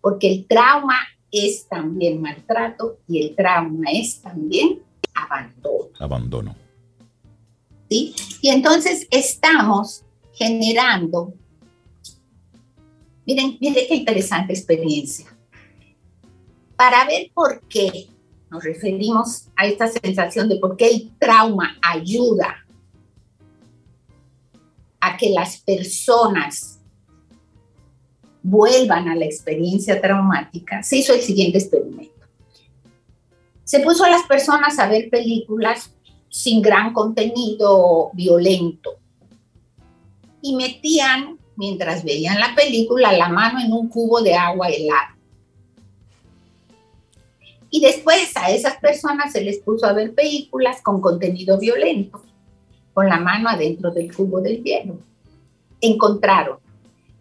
Porque 0.00 0.28
el 0.28 0.46
trauma 0.46 0.96
es 1.34 1.66
también 1.68 2.20
maltrato 2.20 2.98
y 3.08 3.22
el 3.22 3.34
trauma 3.34 3.90
es 3.92 4.20
también 4.20 4.82
abandono. 5.14 5.90
Abandono. 5.98 6.56
¿Sí? 7.88 8.14
Y 8.40 8.48
entonces 8.50 9.06
estamos 9.10 10.04
generando, 10.32 11.34
miren, 13.26 13.56
miren 13.60 13.86
qué 13.88 13.94
interesante 13.94 14.52
experiencia. 14.52 15.26
Para 16.76 17.04
ver 17.06 17.30
por 17.32 17.62
qué 17.68 18.08
nos 18.50 18.62
referimos 18.62 19.48
a 19.56 19.66
esta 19.66 19.88
sensación 19.88 20.48
de 20.48 20.56
por 20.56 20.76
qué 20.76 20.88
el 20.88 21.10
trauma 21.18 21.76
ayuda 21.82 22.64
a 25.00 25.16
que 25.16 25.30
las 25.30 25.58
personas 25.58 26.73
vuelvan 28.44 29.08
a 29.08 29.16
la 29.16 29.24
experiencia 29.24 30.00
traumática, 30.00 30.82
se 30.82 30.98
hizo 30.98 31.14
el 31.14 31.22
siguiente 31.22 31.58
experimento. 31.58 32.12
Se 33.64 33.80
puso 33.80 34.04
a 34.04 34.10
las 34.10 34.22
personas 34.24 34.78
a 34.78 34.86
ver 34.86 35.08
películas 35.08 35.90
sin 36.28 36.60
gran 36.60 36.92
contenido 36.92 38.10
violento 38.12 38.98
y 40.42 40.54
metían, 40.56 41.38
mientras 41.56 42.04
veían 42.04 42.38
la 42.38 42.54
película, 42.54 43.16
la 43.16 43.30
mano 43.30 43.60
en 43.60 43.72
un 43.72 43.88
cubo 43.88 44.20
de 44.20 44.34
agua 44.34 44.68
helada. 44.68 45.16
Y 47.70 47.80
después 47.80 48.30
a 48.36 48.50
esas 48.50 48.76
personas 48.76 49.32
se 49.32 49.40
les 49.40 49.58
puso 49.60 49.86
a 49.86 49.94
ver 49.94 50.14
películas 50.14 50.82
con 50.82 51.00
contenido 51.00 51.58
violento, 51.58 52.22
con 52.92 53.08
la 53.08 53.18
mano 53.18 53.48
adentro 53.48 53.90
del 53.90 54.14
cubo 54.14 54.42
del 54.42 54.62
hielo. 54.62 54.98
Encontraron 55.80 56.58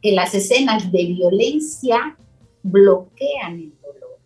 que 0.04 0.12
las 0.12 0.36
escenas 0.36 0.92
de 0.92 1.06
violencia 1.06 2.18
bloquean 2.62 3.54
el 3.54 3.74
dolor. 3.82 4.20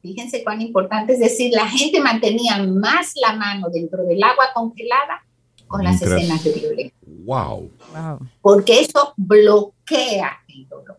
Fíjense 0.00 0.42
cuán 0.42 0.62
importante 0.62 1.12
es 1.12 1.20
decir, 1.20 1.52
la 1.52 1.68
gente 1.68 2.00
mantenía 2.00 2.56
más 2.62 3.12
la 3.20 3.34
mano 3.36 3.68
dentro 3.68 4.04
del 4.04 4.22
agua 4.22 4.46
congelada 4.54 5.22
con 5.66 5.84
las 5.84 6.00
escenas 6.00 6.42
de 6.42 6.52
violencia. 6.52 6.98
Wow. 7.26 7.70
wow. 7.92 8.18
Porque 8.40 8.80
eso 8.80 9.12
bloquea 9.18 10.38
el 10.48 10.66
dolor. 10.66 10.96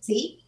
¿Sí? 0.00 0.40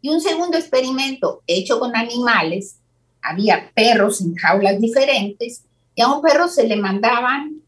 Y 0.00 0.08
un 0.08 0.22
segundo 0.22 0.56
experimento 0.56 1.42
hecho 1.46 1.78
con 1.78 1.94
animales, 1.94 2.76
había 3.20 3.70
perros 3.74 4.22
en 4.22 4.34
jaulas 4.36 4.80
diferentes 4.80 5.64
y 5.94 6.00
a 6.00 6.08
un 6.08 6.22
perro 6.22 6.48
se 6.48 6.66
le 6.66 6.76
mandaban 6.76 7.60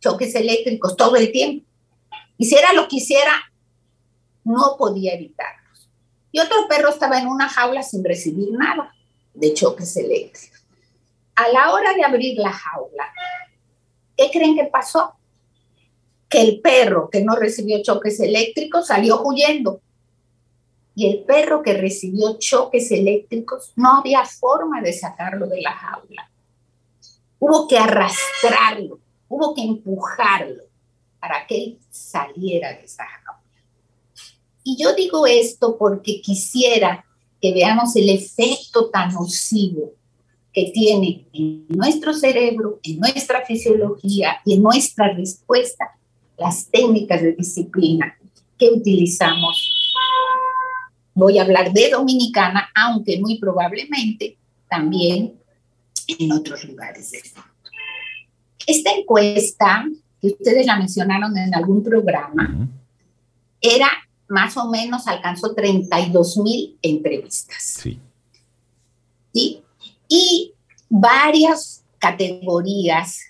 choques 0.00 0.34
eléctricos 0.34 0.94
todo 0.96 1.16
el 1.16 1.32
tiempo. 1.32 1.69
Hiciera 2.40 2.72
lo 2.72 2.88
que 2.88 2.96
hiciera, 2.96 3.34
no 4.44 4.76
podía 4.78 5.12
evitarlos. 5.12 5.90
Y 6.32 6.40
otro 6.40 6.66
perro 6.70 6.88
estaba 6.88 7.18
en 7.18 7.26
una 7.26 7.50
jaula 7.50 7.82
sin 7.82 8.02
recibir 8.02 8.50
nada 8.52 8.94
de 9.34 9.52
choques 9.52 9.94
eléctricos. 9.98 10.64
A 11.34 11.48
la 11.48 11.74
hora 11.74 11.92
de 11.92 12.02
abrir 12.02 12.38
la 12.38 12.50
jaula, 12.50 13.12
¿qué 14.16 14.30
creen 14.32 14.56
que 14.56 14.64
pasó? 14.64 15.16
Que 16.30 16.40
el 16.40 16.62
perro 16.62 17.10
que 17.10 17.22
no 17.22 17.36
recibió 17.36 17.82
choques 17.82 18.18
eléctricos 18.20 18.86
salió 18.86 19.20
huyendo. 19.22 19.82
Y 20.94 21.10
el 21.10 21.24
perro 21.24 21.62
que 21.62 21.74
recibió 21.74 22.38
choques 22.38 22.90
eléctricos 22.90 23.74
no 23.76 23.98
había 23.98 24.24
forma 24.24 24.80
de 24.80 24.94
sacarlo 24.94 25.46
de 25.46 25.60
la 25.60 25.72
jaula. 25.72 26.30
Hubo 27.38 27.68
que 27.68 27.76
arrastrarlo, 27.76 28.98
hubo 29.28 29.54
que 29.54 29.60
empujarlo 29.60 30.69
para 31.20 31.46
que 31.46 31.56
él 31.56 31.78
saliera 31.90 32.72
de 32.72 32.84
esa 32.84 33.04
jaula. 33.04 33.42
Y 34.64 34.82
yo 34.82 34.94
digo 34.94 35.26
esto 35.26 35.76
porque 35.78 36.20
quisiera 36.20 37.04
que 37.40 37.52
veamos 37.52 37.96
el 37.96 38.10
efecto 38.10 38.90
tan 38.90 39.12
nocivo 39.12 39.92
que 40.52 40.70
tiene 40.74 41.26
en 41.32 41.66
nuestro 41.68 42.12
cerebro, 42.12 42.80
en 42.82 42.98
nuestra 42.98 43.44
fisiología 43.46 44.40
y 44.44 44.54
en 44.54 44.62
nuestra 44.62 45.12
respuesta 45.12 45.96
las 46.36 46.68
técnicas 46.70 47.22
de 47.22 47.32
disciplina 47.32 48.18
que 48.58 48.70
utilizamos. 48.70 49.94
Voy 51.14 51.38
a 51.38 51.42
hablar 51.42 51.72
de 51.72 51.90
Dominicana, 51.90 52.70
aunque 52.74 53.20
muy 53.20 53.38
probablemente 53.38 54.38
también 54.68 55.34
en 56.06 56.32
otros 56.32 56.64
lugares 56.64 57.10
del 57.10 57.22
mundo. 57.34 57.70
Esta 58.66 58.92
encuesta 58.92 59.86
que 60.20 60.28
ustedes 60.28 60.66
la 60.66 60.76
mencionaron 60.76 61.36
en 61.36 61.54
algún 61.54 61.82
programa, 61.82 62.68
era 63.60 63.90
más 64.28 64.56
o 64.56 64.68
menos, 64.70 65.06
alcanzó 65.06 65.54
32 65.54 66.38
mil 66.38 66.78
entrevistas. 66.82 67.62
Sí. 67.62 67.98
¿Sí? 69.32 69.62
Y 70.08 70.52
varias 70.88 71.84
categorías 71.98 73.20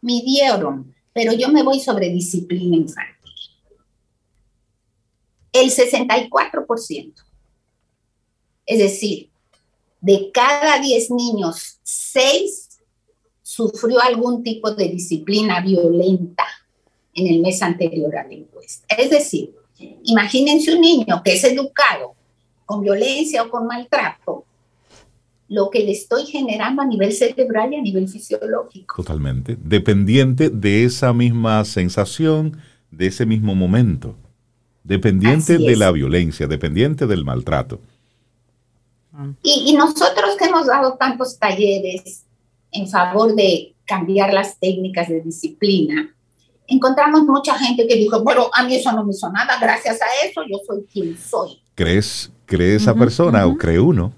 midieron, 0.00 0.94
pero 1.12 1.32
yo 1.32 1.48
me 1.48 1.62
voy 1.62 1.80
sobre 1.80 2.08
disciplina 2.08 2.76
infantil. 2.76 3.12
El 5.52 5.70
64%, 5.70 7.14
es 8.66 8.78
decir, 8.78 9.30
de 10.00 10.30
cada 10.32 10.80
10 10.80 11.10
niños, 11.10 11.78
6 11.82 12.71
sufrió 13.54 14.00
algún 14.00 14.42
tipo 14.42 14.70
de 14.70 14.88
disciplina 14.88 15.60
violenta 15.60 16.44
en 17.12 17.26
el 17.26 17.40
mes 17.40 17.60
anterior 17.62 18.16
a 18.16 18.26
la 18.26 18.32
encuesta. 18.32 18.96
Es 18.96 19.10
decir, 19.10 19.54
imagínense 20.04 20.74
un 20.74 20.80
niño 20.80 21.22
que 21.22 21.34
es 21.34 21.44
educado 21.44 22.14
con 22.64 22.80
violencia 22.80 23.42
o 23.42 23.50
con 23.50 23.66
maltrato, 23.66 24.46
lo 25.48 25.68
que 25.68 25.80
le 25.80 25.92
estoy 25.92 26.24
generando 26.24 26.80
a 26.80 26.86
nivel 26.86 27.12
cerebral 27.12 27.74
y 27.74 27.76
a 27.76 27.82
nivel 27.82 28.08
fisiológico. 28.08 28.96
Totalmente. 28.96 29.58
Dependiente 29.62 30.48
de 30.48 30.84
esa 30.84 31.12
misma 31.12 31.62
sensación, 31.66 32.56
de 32.90 33.08
ese 33.08 33.26
mismo 33.26 33.54
momento. 33.54 34.16
Dependiente 34.82 35.58
de 35.58 35.76
la 35.76 35.92
violencia, 35.92 36.46
dependiente 36.46 37.06
del 37.06 37.26
maltrato. 37.26 37.80
Y, 39.42 39.64
y, 39.66 39.76
nosotros 39.76 40.36
que 40.38 40.46
hemos 40.46 40.66
dado 40.66 40.94
tantos 40.94 41.38
talleres 41.38 42.24
en 42.72 42.88
favor 42.88 43.34
de 43.34 43.74
cambiar 43.84 44.32
las 44.32 44.58
técnicas 44.58 45.08
de 45.08 45.20
disciplina, 45.20 46.14
encontramos 46.66 47.22
mucha 47.24 47.58
gente 47.58 47.86
que 47.86 47.96
dijo, 47.96 48.22
bueno, 48.22 48.50
a 48.52 48.64
mí 48.64 48.74
eso 48.74 48.92
no 48.92 49.04
me 49.04 49.12
hizo 49.12 49.30
nada, 49.30 49.58
gracias 49.60 50.00
a 50.00 50.06
eso 50.26 50.42
yo 50.48 50.58
soy 50.66 50.84
quien 50.92 51.16
soy. 51.16 51.60
¿Crees, 51.74 52.32
cree 52.46 52.76
esa 52.76 52.94
persona 52.94 53.46
o 53.46 53.56
cree 53.56 53.78
uno? 53.78 54.12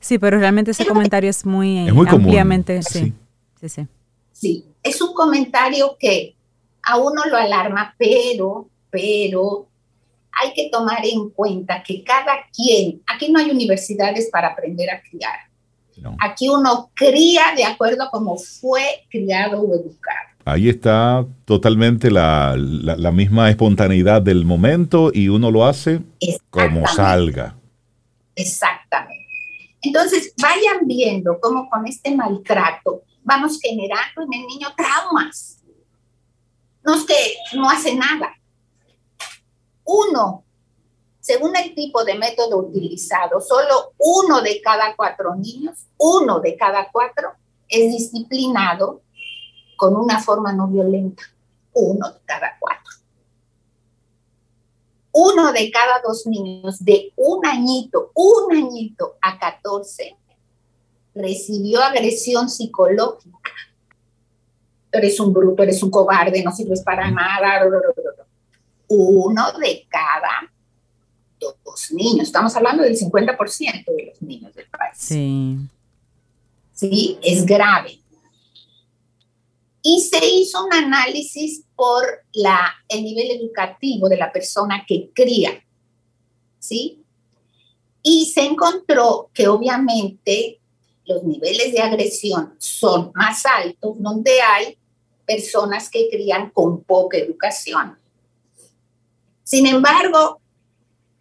Sí, 0.00 0.18
pero 0.18 0.38
realmente 0.38 0.72
ese 0.72 0.84
comentario 0.84 1.30
es 1.30 1.46
muy, 1.46 1.86
es 1.86 1.94
muy 1.94 2.08
ampliamente, 2.08 2.80
común. 2.80 2.90
Sí, 2.90 3.12
sí, 3.60 3.68
sí. 3.68 3.86
Sí, 4.32 4.64
es 4.82 5.00
un 5.00 5.14
comentario 5.14 5.96
que 5.98 6.34
a 6.82 6.96
uno 6.96 7.22
lo 7.30 7.36
alarma, 7.36 7.94
pero, 7.96 8.68
pero 8.90 9.68
hay 10.32 10.52
que 10.54 10.68
tomar 10.70 11.06
en 11.06 11.30
cuenta 11.30 11.84
que 11.84 12.02
cada 12.02 12.32
quien, 12.52 13.00
aquí 13.06 13.30
no 13.30 13.38
hay 13.38 13.50
universidades 13.50 14.28
para 14.32 14.48
aprender 14.48 14.90
a 14.90 15.00
criar. 15.02 15.38
Aquí 16.20 16.48
uno 16.48 16.90
cría 16.94 17.54
de 17.56 17.64
acuerdo 17.64 18.04
a 18.04 18.10
cómo 18.10 18.36
fue 18.36 18.82
criado 19.10 19.60
o 19.60 19.74
educado. 19.74 20.32
Ahí 20.44 20.68
está 20.68 21.24
totalmente 21.44 22.10
la, 22.10 22.56
misma 23.12 23.50
espontaneidad 23.50 24.22
del 24.22 24.44
momento 24.44 25.10
y 25.12 25.28
uno 25.28 25.50
lo 25.50 25.64
hace 25.64 26.00
como 26.50 26.86
salga. 26.88 27.56
Exactamente. 28.34 29.28
Entonces, 29.82 30.32
vayan 30.40 30.86
viendo 30.86 31.38
cómo 31.40 31.68
con 31.68 31.86
este 31.86 32.14
maltrato 32.14 33.02
vamos 33.22 33.58
generando 33.60 34.22
en 34.22 34.40
el 34.40 34.46
niño 34.46 34.68
traumas. 34.76 35.60
No 36.84 36.94
es 36.94 37.04
que 37.04 37.14
no 37.56 37.68
hace 37.70 37.94
nada. 37.94 38.34
Uno 39.84 40.44
según 41.22 41.54
el 41.56 41.72
tipo 41.76 42.04
de 42.04 42.16
método 42.16 42.58
utilizado, 42.58 43.40
solo 43.40 43.92
uno 43.96 44.42
de 44.42 44.60
cada 44.60 44.96
cuatro 44.96 45.36
niños, 45.36 45.86
uno 45.96 46.40
de 46.40 46.56
cada 46.56 46.90
cuatro, 46.90 47.34
es 47.68 47.92
disciplinado 47.92 49.02
con 49.76 49.94
una 49.94 50.20
forma 50.20 50.52
no 50.52 50.66
violenta. 50.66 51.22
Uno 51.74 52.10
de 52.10 52.18
cada 52.26 52.56
cuatro. 52.58 52.92
Uno 55.12 55.52
de 55.52 55.70
cada 55.70 56.00
dos 56.04 56.26
niños 56.26 56.84
de 56.84 57.12
un 57.14 57.46
añito, 57.46 58.10
un 58.14 58.56
añito 58.56 59.16
a 59.22 59.38
14, 59.38 60.16
recibió 61.14 61.82
agresión 61.82 62.50
psicológica. 62.50 63.52
Eres 64.90 65.20
un 65.20 65.32
bruto, 65.32 65.62
eres 65.62 65.80
un 65.84 65.90
cobarde, 65.90 66.42
no 66.42 66.50
sirves 66.50 66.82
para 66.82 67.08
nada. 67.12 67.64
Uno 68.88 69.52
de 69.52 69.86
cada 69.88 70.52
dos 71.64 71.92
niños. 71.92 72.26
Estamos 72.26 72.54
hablando 72.56 72.82
del 72.82 72.96
50% 72.96 73.84
de 73.86 74.06
los 74.06 74.22
niños 74.22 74.54
del 74.54 74.66
país. 74.66 74.96
Sí. 74.96 75.56
Sí, 76.72 77.18
es 77.22 77.46
grave. 77.46 78.00
Y 79.82 80.00
se 80.00 80.24
hizo 80.24 80.64
un 80.64 80.72
análisis 80.72 81.64
por 81.74 82.04
la, 82.32 82.72
el 82.88 83.02
nivel 83.02 83.30
educativo 83.32 84.08
de 84.08 84.16
la 84.16 84.30
persona 84.30 84.84
que 84.86 85.10
cría. 85.12 85.64
¿Sí? 86.58 87.02
Y 88.02 88.26
se 88.26 88.42
encontró 88.42 89.30
que 89.34 89.48
obviamente 89.48 90.60
los 91.04 91.22
niveles 91.24 91.72
de 91.72 91.80
agresión 91.80 92.54
son 92.58 93.10
más 93.14 93.44
altos 93.46 93.96
donde 93.98 94.40
hay 94.40 94.78
personas 95.26 95.88
que 95.88 96.08
crían 96.10 96.50
con 96.50 96.82
poca 96.84 97.18
educación. 97.18 97.98
Sin 99.44 99.66
embargo, 99.66 100.41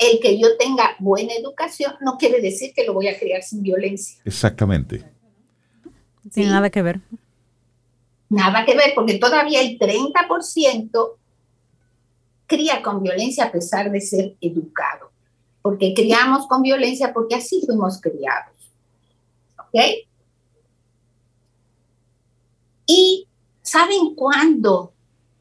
el 0.01 0.19
que 0.19 0.39
yo 0.39 0.57
tenga 0.57 0.95
buena 0.97 1.33
educación 1.33 1.93
no 2.01 2.17
quiere 2.17 2.41
decir 2.41 2.73
que 2.73 2.85
lo 2.85 2.93
voy 2.93 3.07
a 3.07 3.19
criar 3.19 3.43
sin 3.43 3.61
violencia. 3.61 4.19
Exactamente. 4.25 5.05
Sin 6.31 6.49
nada 6.49 6.71
que 6.71 6.81
ver. 6.81 7.01
Nada 8.27 8.65
que 8.65 8.75
ver, 8.75 8.93
porque 8.95 9.19
todavía 9.19 9.61
el 9.61 9.77
30% 9.77 11.15
cría 12.47 12.81
con 12.81 13.03
violencia 13.03 13.45
a 13.45 13.51
pesar 13.51 13.91
de 13.91 14.01
ser 14.01 14.35
educado. 14.41 15.11
Porque 15.61 15.93
criamos 15.93 16.47
con 16.47 16.63
violencia 16.63 17.13
porque 17.13 17.35
así 17.35 17.61
fuimos 17.63 18.01
criados. 18.01 18.55
¿Ok? 19.59 20.07
Y 22.87 23.27
¿saben 23.61 24.15
cuándo? 24.15 24.93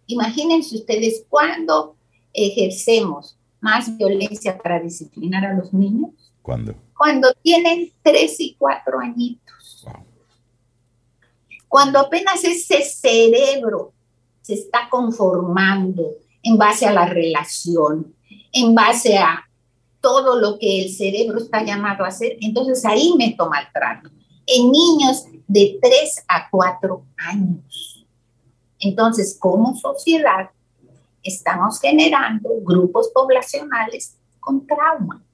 Imagínense 0.07 0.77
ustedes 0.77 1.25
cuándo 1.31 1.97
ejercemos 2.35 3.39
más 3.61 3.97
violencia 3.97 4.59
para 4.59 4.81
disciplinar 4.81 5.45
a 5.45 5.55
los 5.55 5.73
niños. 5.73 6.11
¿Cuándo? 6.43 6.75
Cuando 6.97 7.33
tienen 7.43 7.93
tres 8.03 8.41
y 8.41 8.55
cuatro 8.59 8.99
añitos. 8.99 9.87
Cuando 11.69 12.01
apenas 12.01 12.43
ese 12.43 12.83
cerebro 12.83 13.93
se 14.41 14.55
está 14.55 14.89
conformando 14.91 16.17
en 16.43 16.59
base 16.59 16.87
a 16.87 16.93
la 16.93 17.07
relación, 17.07 18.15
en 18.53 18.75
base 18.75 19.19
a 19.19 19.49
todo 20.01 20.41
lo 20.41 20.59
que 20.59 20.83
el 20.83 20.93
cerebro 20.93 21.39
está 21.39 21.63
llamado 21.63 22.05
a 22.05 22.09
hacer, 22.09 22.37
entonces 22.41 22.85
ahí 22.85 23.15
me 23.17 23.35
toma 23.35 23.61
el 23.61 23.73
trato. 23.73 24.11
En 24.47 24.73
niños 24.73 25.27
de 25.47 25.79
3 25.81 26.25
a 26.27 26.51
4 26.51 27.05
años. 27.19 28.07
Entonces, 28.79 29.37
como 29.39 29.77
sociedad, 29.77 30.51
estamos 31.23 31.81
generando 31.81 32.49
grupos 32.63 33.11
poblacionales 33.15 34.17
con 34.39 34.67
trauma. 34.67 35.25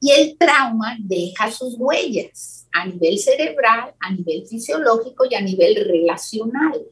Y 0.00 0.10
el 0.10 0.36
trauma 0.36 0.96
deja 0.98 1.50
sus 1.50 1.76
huellas 1.78 2.66
a 2.72 2.86
nivel 2.86 3.18
cerebral, 3.18 3.94
a 4.00 4.10
nivel 4.10 4.46
fisiológico 4.48 5.24
y 5.30 5.34
a 5.34 5.40
nivel 5.40 5.76
relacional. 5.86 6.82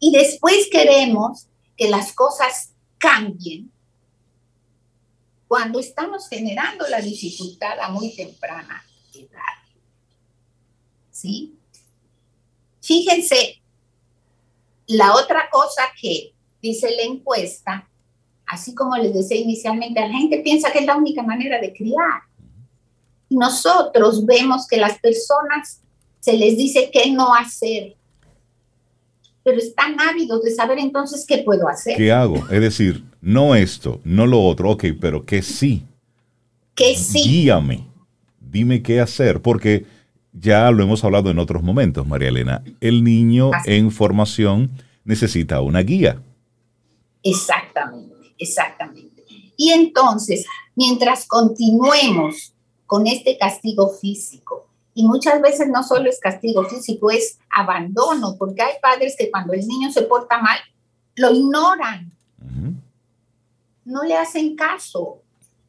Y 0.00 0.10
después 0.10 0.68
queremos 0.70 1.46
que 1.76 1.88
las 1.88 2.12
cosas 2.12 2.72
cambien 2.98 3.70
cuando 5.46 5.78
estamos 5.78 6.28
generando 6.28 6.88
la 6.88 7.00
dificultad 7.00 7.78
a 7.78 7.90
muy 7.90 8.16
temprana 8.16 8.82
edad. 9.14 9.38
¿Sí? 11.10 11.54
Fíjense, 12.80 13.61
la 14.86 15.14
otra 15.14 15.48
cosa 15.50 15.82
que 16.00 16.32
dice 16.60 16.90
la 16.96 17.02
encuesta, 17.02 17.88
así 18.46 18.74
como 18.74 18.96
les 18.96 19.14
decía 19.14 19.38
inicialmente, 19.38 20.00
la 20.00 20.10
gente 20.10 20.40
piensa 20.40 20.70
que 20.70 20.80
es 20.80 20.86
la 20.86 20.96
única 20.96 21.22
manera 21.22 21.60
de 21.60 21.72
criar. 21.72 22.22
Nosotros 23.30 24.26
vemos 24.26 24.66
que 24.66 24.76
las 24.76 24.98
personas 24.98 25.80
se 26.20 26.34
les 26.34 26.56
dice 26.56 26.90
qué 26.92 27.10
no 27.10 27.34
hacer, 27.34 27.96
pero 29.42 29.58
están 29.58 29.98
ávidos 29.98 30.42
de 30.42 30.52
saber 30.52 30.78
entonces 30.78 31.24
qué 31.26 31.38
puedo 31.38 31.66
hacer. 31.68 31.96
¿Qué 31.96 32.12
hago? 32.12 32.36
Es 32.48 32.60
decir, 32.60 33.04
no 33.20 33.54
esto, 33.54 34.00
no 34.04 34.26
lo 34.26 34.42
otro, 34.42 34.70
ok, 34.70 34.84
pero 35.00 35.24
que 35.24 35.42
sí. 35.42 35.84
Que 36.74 36.94
sí. 36.96 37.22
Guíame, 37.22 37.86
dime 38.40 38.82
qué 38.82 39.00
hacer, 39.00 39.42
porque 39.42 39.86
ya 40.32 40.70
lo 40.70 40.82
hemos 40.82 41.04
hablado 41.04 41.30
en 41.30 41.38
otros 41.38 41.62
momentos, 41.62 42.06
María 42.06 42.28
Elena. 42.28 42.62
El 42.80 43.04
niño 43.04 43.50
en 43.66 43.90
formación 43.90 44.70
necesita 45.04 45.60
una 45.60 45.80
guía. 45.80 46.20
Exactamente, 47.22 48.34
exactamente. 48.38 49.24
Y 49.56 49.70
entonces, 49.70 50.46
mientras 50.74 51.26
continuemos 51.26 52.54
con 52.86 53.06
este 53.06 53.38
castigo 53.38 53.90
físico, 53.90 54.66
y 54.94 55.04
muchas 55.04 55.40
veces 55.40 55.68
no 55.68 55.82
solo 55.82 56.10
es 56.10 56.20
castigo 56.20 56.64
físico, 56.64 57.10
es 57.10 57.38
abandono, 57.50 58.36
porque 58.38 58.62
hay 58.62 58.74
padres 58.82 59.14
que 59.16 59.30
cuando 59.30 59.52
el 59.52 59.66
niño 59.66 59.90
se 59.90 60.02
porta 60.02 60.38
mal, 60.40 60.58
lo 61.16 61.32
ignoran, 61.32 62.12
no 63.84 64.02
le 64.04 64.16
hacen 64.16 64.54
caso. 64.54 65.22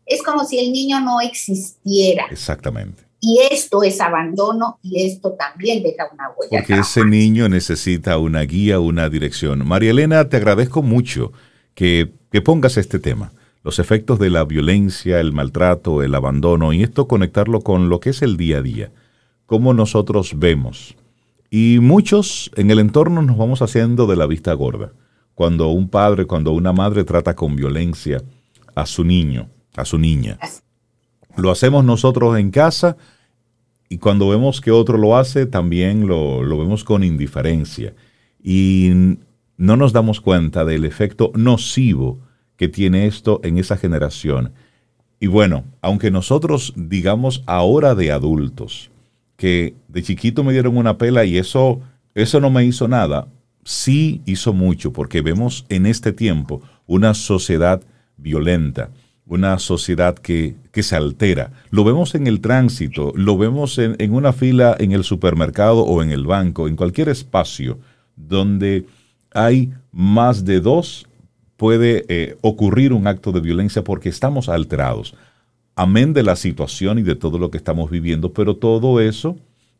Es 0.05 0.21
como 0.21 0.43
si 0.43 0.59
el 0.59 0.71
niño 0.71 0.99
no 0.99 1.21
existiera. 1.21 2.25
Exactamente. 2.29 3.03
Y 3.25 3.39
esto 3.49 3.83
es 3.83 4.01
abandono 4.01 4.79
y 4.83 5.05
esto 5.05 5.31
también 5.39 5.81
deja 5.81 6.09
una 6.13 6.29
huella. 6.35 6.59
Porque 6.59 6.81
ese 6.81 7.05
niño 7.05 7.47
necesita 7.47 8.17
una 8.17 8.41
guía, 8.41 8.81
una 8.81 9.09
dirección. 9.09 9.65
María 9.65 9.91
Elena, 9.91 10.27
te 10.27 10.35
agradezco 10.35 10.81
mucho 10.81 11.31
que, 11.73 12.11
que 12.33 12.41
pongas 12.41 12.75
este 12.75 12.99
tema 12.99 13.31
los 13.63 13.79
efectos 13.79 14.19
de 14.19 14.29
la 14.29 14.43
violencia, 14.43 15.21
el 15.21 15.31
maltrato, 15.31 16.03
el 16.03 16.13
abandono, 16.15 16.73
y 16.73 16.83
esto 16.83 17.07
conectarlo 17.07 17.61
con 17.61 17.87
lo 17.87 18.01
que 18.01 18.09
es 18.09 18.21
el 18.21 18.35
día 18.35 18.57
a 18.57 18.61
día, 18.61 18.91
cómo 19.45 19.73
nosotros 19.73 20.37
vemos. 20.37 20.95
Y 21.49 21.79
muchos 21.79 22.51
en 22.57 22.71
el 22.71 22.79
entorno 22.79 23.21
nos 23.21 23.37
vamos 23.37 23.61
haciendo 23.61 24.05
de 24.05 24.17
la 24.17 24.27
vista 24.27 24.51
gorda. 24.51 24.91
Cuando 25.33 25.69
un 25.69 25.87
padre, 25.87 26.25
cuando 26.25 26.51
una 26.51 26.73
madre 26.73 27.05
trata 27.05 27.35
con 27.35 27.55
violencia 27.55 28.21
a 28.75 28.85
su 28.85 29.05
niño, 29.05 29.47
a 29.77 29.85
su 29.85 29.97
niña. 29.97 30.37
Lo 31.37 31.49
hacemos 31.49 31.85
nosotros 31.85 32.37
en 32.37 32.51
casa 32.51 32.97
y 33.93 33.99
cuando 33.99 34.27
vemos 34.27 34.59
que 34.59 34.71
otro 34.71 34.97
lo 34.97 35.17
hace, 35.17 35.45
también 35.45 36.07
lo, 36.07 36.39
vemos 36.57 36.83
con 36.83 37.03
indiferencia. 37.03 37.93
Y 38.41 38.89
no 39.55 39.77
nos 39.77 39.93
damos 39.93 40.19
cuenta 40.19 40.65
del 40.65 40.83
efecto 40.85 41.31
nocivo 41.35 42.17
que 42.55 42.67
tiene 42.67 43.05
esto 43.05 43.39
en 43.43 43.59
esa 43.59 43.77
generación. 43.77 44.51
Y 45.19 45.27
bueno, 45.27 45.65
aunque 45.79 46.09
nosotros 46.09 46.73
digamos 46.75 47.43
ahora 47.45 47.93
de 47.93 48.11
adultos, 48.11 48.89
que 49.35 49.75
de 49.89 50.01
chiquito 50.01 50.43
me 50.43 50.53
dieron 50.53 50.75
una 50.75 50.97
pela 50.97 51.23
y 51.23 51.37
eso, 51.37 51.79
eso 52.15 52.39
no 52.39 52.49
me 52.49 52.65
hizo 52.65 52.87
nada, 52.87 53.27
sí 53.63 54.23
hizo 54.25 54.53
mucho, 54.53 54.91
porque 54.91 55.21
vemos 55.21 55.67
en 55.69 55.85
este 55.85 56.13
tiempo 56.13 56.63
una 56.87 57.13
sociedad 57.13 57.83
violenta 58.17 58.89
una 59.25 59.57
sociedad 59.59 60.15
que, 60.15 60.55
se 60.73 60.95
altera. 60.95 61.51
Lo 61.69 61.83
vemos 61.83 62.15
en 62.15 62.27
el 62.27 62.41
tránsito, 62.41 63.13
lo 63.15 63.37
vemos 63.37 63.77
en, 63.77 64.13
una 64.13 64.33
fila 64.33 64.75
en 64.79 64.91
el 64.91 65.03
supermercado 65.03 65.83
o 65.83 66.01
en 66.03 66.11
el 66.11 66.25
banco, 66.25 66.67
en 66.67 66.75
cualquier 66.75 67.09
espacio 67.09 67.79
donde 68.15 68.85
hay 69.33 69.71
más 69.91 70.45
de 70.45 70.59
dos, 70.59 71.07
puede 71.57 72.05
eh, 72.09 72.37
ocurrir 72.41 72.91
un 72.91 73.07
acto 73.07 73.31
de 73.31 73.39
violencia 73.39 73.83
porque 73.83 74.09
estamos 74.09 74.49
alterados. 74.49 75.15
Amén 75.75 76.13
de 76.13 76.23
la 76.23 76.35
situación 76.35 76.99
y 76.99 77.03
de 77.03 77.15
todo 77.15 77.37
lo 77.39 77.49
que 77.49 77.57
estamos 77.57 77.89
viviendo, 77.89 78.33
pero 78.33 78.55
todo 78.55 78.99
eso 78.99 79.37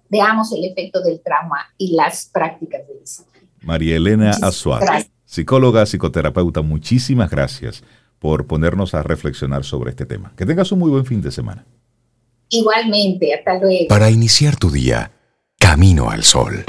veamos 0.09 0.51
el 0.53 0.65
efecto 0.65 1.01
del 1.03 1.21
trauma 1.21 1.73
y 1.79 1.95
las 1.95 2.27
prácticas 2.27 2.85
de 2.89 2.99
disciplina. 2.99 3.47
María 3.61 3.95
Elena 3.95 4.33
Azuaz, 4.43 5.07
psicóloga, 5.33 5.87
psicoterapeuta, 5.87 6.61
muchísimas 6.61 7.31
gracias 7.31 7.83
por 8.19 8.47
ponernos 8.47 8.93
a 8.93 9.03
reflexionar 9.03 9.65
sobre 9.65 9.91
este 9.91 10.05
tema. 10.05 10.35
Que 10.37 10.45
tengas 10.45 10.71
un 10.73 10.79
muy 10.79 10.91
buen 10.91 11.07
fin 11.07 11.23
de 11.23 11.31
semana. 11.31 11.65
Igualmente, 12.51 13.33
hasta 13.33 13.59
luego. 13.59 13.87
Para 13.89 14.11
iniciar 14.11 14.57
tu 14.57 14.71
día, 14.71 15.11
camino 15.59 16.11
al 16.11 16.23
sol. 16.23 16.67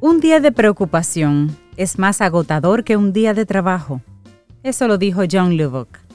Un 0.00 0.20
día 0.20 0.38
de 0.38 0.52
preocupación 0.52 1.56
es 1.76 1.98
más 1.98 2.20
agotador 2.20 2.84
que 2.84 2.96
un 2.96 3.12
día 3.12 3.34
de 3.34 3.44
trabajo. 3.46 4.00
Eso 4.62 4.86
lo 4.86 4.96
dijo 4.96 5.22
John 5.28 5.56
Lubbock. 5.56 6.07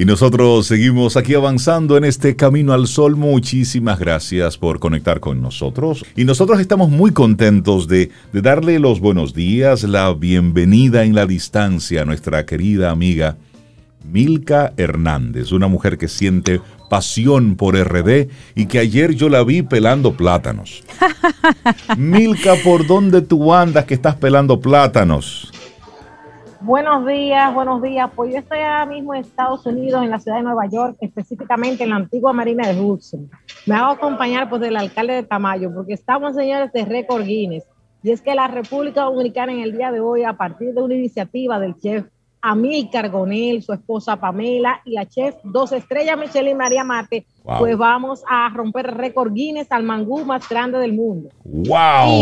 Y 0.00 0.06
nosotros 0.06 0.66
seguimos 0.66 1.18
aquí 1.18 1.34
avanzando 1.34 1.98
en 1.98 2.04
este 2.04 2.34
camino 2.34 2.72
al 2.72 2.86
sol. 2.86 3.16
Muchísimas 3.16 3.98
gracias 3.98 4.56
por 4.56 4.78
conectar 4.78 5.20
con 5.20 5.42
nosotros. 5.42 6.06
Y 6.16 6.24
nosotros 6.24 6.58
estamos 6.58 6.88
muy 6.88 7.10
contentos 7.10 7.86
de, 7.86 8.08
de, 8.32 8.40
darle 8.40 8.78
los 8.78 8.98
buenos 8.98 9.34
días, 9.34 9.84
la 9.84 10.10
bienvenida 10.14 11.04
en 11.04 11.14
la 11.14 11.26
distancia 11.26 12.00
a 12.00 12.04
nuestra 12.06 12.46
querida 12.46 12.90
amiga 12.90 13.36
Milka 14.10 14.72
Hernández, 14.78 15.52
una 15.52 15.68
mujer 15.68 15.98
que 15.98 16.08
siente 16.08 16.62
pasión 16.88 17.56
por 17.56 17.76
RD 17.76 18.28
y 18.54 18.64
que 18.68 18.78
ayer 18.78 19.14
yo 19.14 19.28
la 19.28 19.44
vi 19.44 19.60
pelando 19.60 20.14
plátanos. 20.14 20.82
Milka, 21.98 22.54
¿por 22.64 22.86
dónde 22.86 23.20
tú 23.20 23.52
andas 23.52 23.84
que 23.84 23.92
estás 23.92 24.16
pelando 24.16 24.62
plátanos? 24.62 25.52
Buenos 26.62 27.06
días, 27.06 27.54
buenos 27.54 27.80
días. 27.80 28.10
Pues 28.14 28.32
yo 28.32 28.38
estoy 28.38 28.58
ahora 28.58 28.84
mismo 28.84 29.14
en 29.14 29.22
Estados 29.22 29.64
Unidos, 29.64 30.02
en 30.04 30.10
la 30.10 30.20
ciudad 30.20 30.36
de 30.36 30.42
Nueva 30.42 30.66
York, 30.66 30.94
específicamente 31.00 31.84
en 31.84 31.90
la 31.90 31.96
antigua 31.96 32.34
Marina 32.34 32.68
de 32.68 32.78
Hudson. 32.78 33.30
Me 33.64 33.76
hago 33.76 33.92
acompañar 33.92 34.50
pues 34.50 34.60
del 34.60 34.76
alcalde 34.76 35.14
de 35.14 35.22
Tamayo, 35.22 35.72
porque 35.72 35.94
estamos, 35.94 36.34
señores, 36.34 36.70
de 36.72 36.84
récord 36.84 37.24
Guinness. 37.24 37.64
Y 38.02 38.10
es 38.10 38.20
que 38.20 38.34
la 38.34 38.46
República 38.46 39.04
Dominicana 39.04 39.52
en 39.52 39.60
el 39.60 39.72
día 39.72 39.90
de 39.90 40.00
hoy, 40.00 40.24
a 40.24 40.34
partir 40.34 40.74
de 40.74 40.82
una 40.82 40.94
iniciativa 40.94 41.58
del 41.58 41.78
chef 41.78 42.04
Amílcar 42.42 43.10
Gonel, 43.10 43.62
su 43.62 43.72
esposa 43.72 44.16
Pamela 44.16 44.80
y 44.84 44.92
la 44.92 45.06
chef 45.06 45.34
dos 45.44 45.72
estrellas 45.72 46.16
Michelin 46.18 46.56
María 46.56 46.84
Mate, 46.84 47.26
wow. 47.44 47.58
pues 47.58 47.76
vamos 47.76 48.22
a 48.28 48.48
romper 48.48 48.86
el 48.86 48.94
récord 48.94 49.32
Guinness 49.32 49.70
al 49.70 49.82
mangú 49.82 50.24
más 50.24 50.48
grande 50.48 50.78
del 50.78 50.92
mundo. 50.94 51.28
¡Wow! 51.44 51.68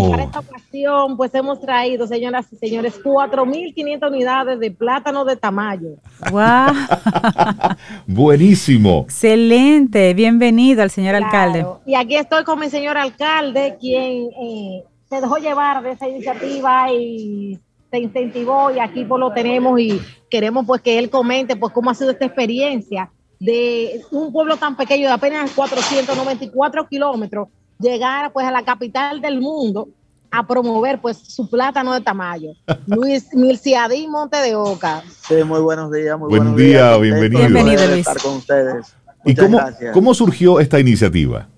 Y 0.06 0.10
para 0.10 0.24
esta 0.24 0.40
ocasión, 0.40 1.16
pues 1.16 1.34
hemos 1.34 1.60
traído, 1.60 2.06
señoras 2.06 2.52
y 2.52 2.56
señores, 2.56 3.00
4.500 3.02 4.08
unidades 4.08 4.58
de 4.58 4.70
plátano 4.70 5.24
de 5.24 5.36
tamaño. 5.36 5.90
¡Wow! 6.30 6.42
Buenísimo. 8.06 9.02
Excelente. 9.04 10.14
Bienvenido 10.14 10.82
al 10.82 10.90
señor 10.90 11.16
Claro. 11.16 11.26
alcalde. 11.26 11.66
Y 11.86 11.94
aquí 11.94 12.16
estoy 12.16 12.44
con 12.44 12.58
mi 12.58 12.68
señor 12.68 12.96
alcalde, 12.98 13.76
quien 13.80 14.28
eh, 14.40 14.84
se 15.08 15.20
dejó 15.20 15.36
llevar 15.38 15.82
de 15.82 15.92
esa 15.92 16.08
iniciativa 16.08 16.92
y 16.92 17.58
se 17.90 17.98
incentivó 17.98 18.70
y 18.70 18.78
aquí 18.78 19.04
pues 19.04 19.20
lo 19.20 19.32
tenemos 19.32 19.80
y 19.80 20.00
queremos 20.30 20.66
pues 20.66 20.80
que 20.82 20.98
él 20.98 21.10
comente 21.10 21.56
pues 21.56 21.72
cómo 21.72 21.90
ha 21.90 21.94
sido 21.94 22.10
esta 22.10 22.26
experiencia 22.26 23.10
de 23.40 24.02
un 24.10 24.32
pueblo 24.32 24.56
tan 24.56 24.76
pequeño 24.76 25.06
de 25.06 25.12
apenas 25.14 25.50
494 25.52 26.88
kilómetros 26.88 27.48
llegar 27.78 28.32
pues 28.32 28.46
a 28.46 28.50
la 28.50 28.62
capital 28.62 29.20
del 29.20 29.40
mundo 29.40 29.88
a 30.30 30.46
promover 30.46 31.00
pues 31.00 31.16
su 31.16 31.48
plátano 31.48 31.94
de 31.94 32.00
tamaño. 32.02 32.50
Luis 32.86 33.32
Milciadín 33.32 34.10
Monte 34.10 34.36
de 34.38 34.54
Oca. 34.54 35.02
Sí, 35.26 35.42
muy 35.44 35.60
buenos 35.60 35.90
días, 35.90 36.18
muy 36.18 36.28
Buen 36.28 36.42
buenos 36.42 36.56
día, 36.56 36.88
días. 36.88 37.00
bienvenido. 37.00 37.40
Bienvenido, 37.48 37.86
Luis. 37.86 37.98
estar 38.06 38.20
con 38.20 38.34
ustedes. 38.34 38.94
¿Y 39.24 39.34
cómo, 39.34 39.56
gracias. 39.58 39.92
cómo 39.94 40.12
surgió 40.14 40.60
esta 40.60 40.78
iniciativa? 40.78 41.48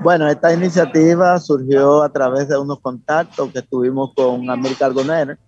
Bueno, 0.00 0.28
esta 0.28 0.52
iniciativa 0.52 1.38
surgió 1.38 2.02
a 2.02 2.08
través 2.08 2.48
de 2.48 2.58
unos 2.58 2.80
contactos 2.80 3.52
que 3.52 3.62
tuvimos 3.62 4.12
con 4.14 4.48
Amir 4.50 4.76
Cargoner, 4.76 5.38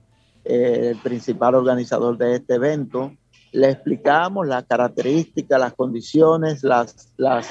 eh, 0.44 0.90
el 0.92 0.98
principal 0.98 1.54
organizador 1.54 2.16
de 2.16 2.36
este 2.36 2.54
evento. 2.54 3.12
Le 3.52 3.70
explicamos 3.70 4.46
las 4.46 4.64
características, 4.64 5.58
las 5.60 5.72
condiciones, 5.74 6.62
las, 6.62 7.12
las, 7.16 7.48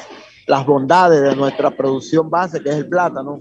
las 0.47 0.65
bondades 0.65 1.21
de 1.21 1.35
nuestra 1.35 1.71
producción 1.71 2.29
base, 2.29 2.61
que 2.61 2.69
es 2.69 2.75
el 2.75 2.87
plátano. 2.87 3.39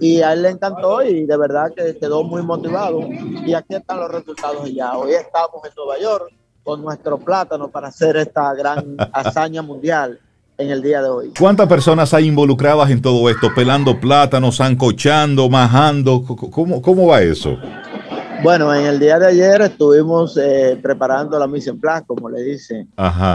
Y 0.00 0.20
a 0.22 0.32
él 0.32 0.42
le 0.42 0.50
encantó 0.50 1.02
y 1.02 1.26
de 1.26 1.36
verdad 1.36 1.72
que 1.74 1.96
quedó 1.98 2.22
muy 2.22 2.42
motivado. 2.42 3.00
Y 3.44 3.54
aquí 3.54 3.74
están 3.74 4.00
los 4.00 4.10
resultados 4.10 4.72
ya. 4.72 4.96
Hoy 4.96 5.12
estamos 5.12 5.64
en 5.64 5.72
Nueva 5.76 5.98
York 5.98 6.32
con 6.64 6.82
nuestro 6.82 7.18
plátano 7.18 7.68
para 7.68 7.88
hacer 7.88 8.16
esta 8.16 8.52
gran 8.54 8.96
hazaña 9.12 9.62
mundial 9.62 10.20
en 10.58 10.70
el 10.70 10.82
día 10.82 11.02
de 11.02 11.08
hoy. 11.08 11.32
¿Cuántas 11.38 11.68
personas 11.68 12.12
hay 12.14 12.26
involucradas 12.26 12.90
en 12.90 13.02
todo 13.02 13.28
esto? 13.28 13.52
Pelando 13.54 13.98
plátanos, 13.98 14.56
zancochando, 14.56 15.48
majando. 15.48 16.22
¿Cómo, 16.22 16.80
cómo 16.80 17.06
va 17.06 17.22
eso? 17.22 17.56
Bueno, 18.42 18.72
en 18.74 18.86
el 18.86 18.98
día 18.98 19.18
de 19.18 19.26
ayer 19.26 19.62
estuvimos 19.62 20.36
eh, 20.36 20.78
preparando 20.82 21.38
la 21.38 21.46
mise 21.46 21.70
en 21.70 21.80
place, 21.80 22.04
como 22.06 22.28
le 22.28 22.42
dicen, 22.42 22.88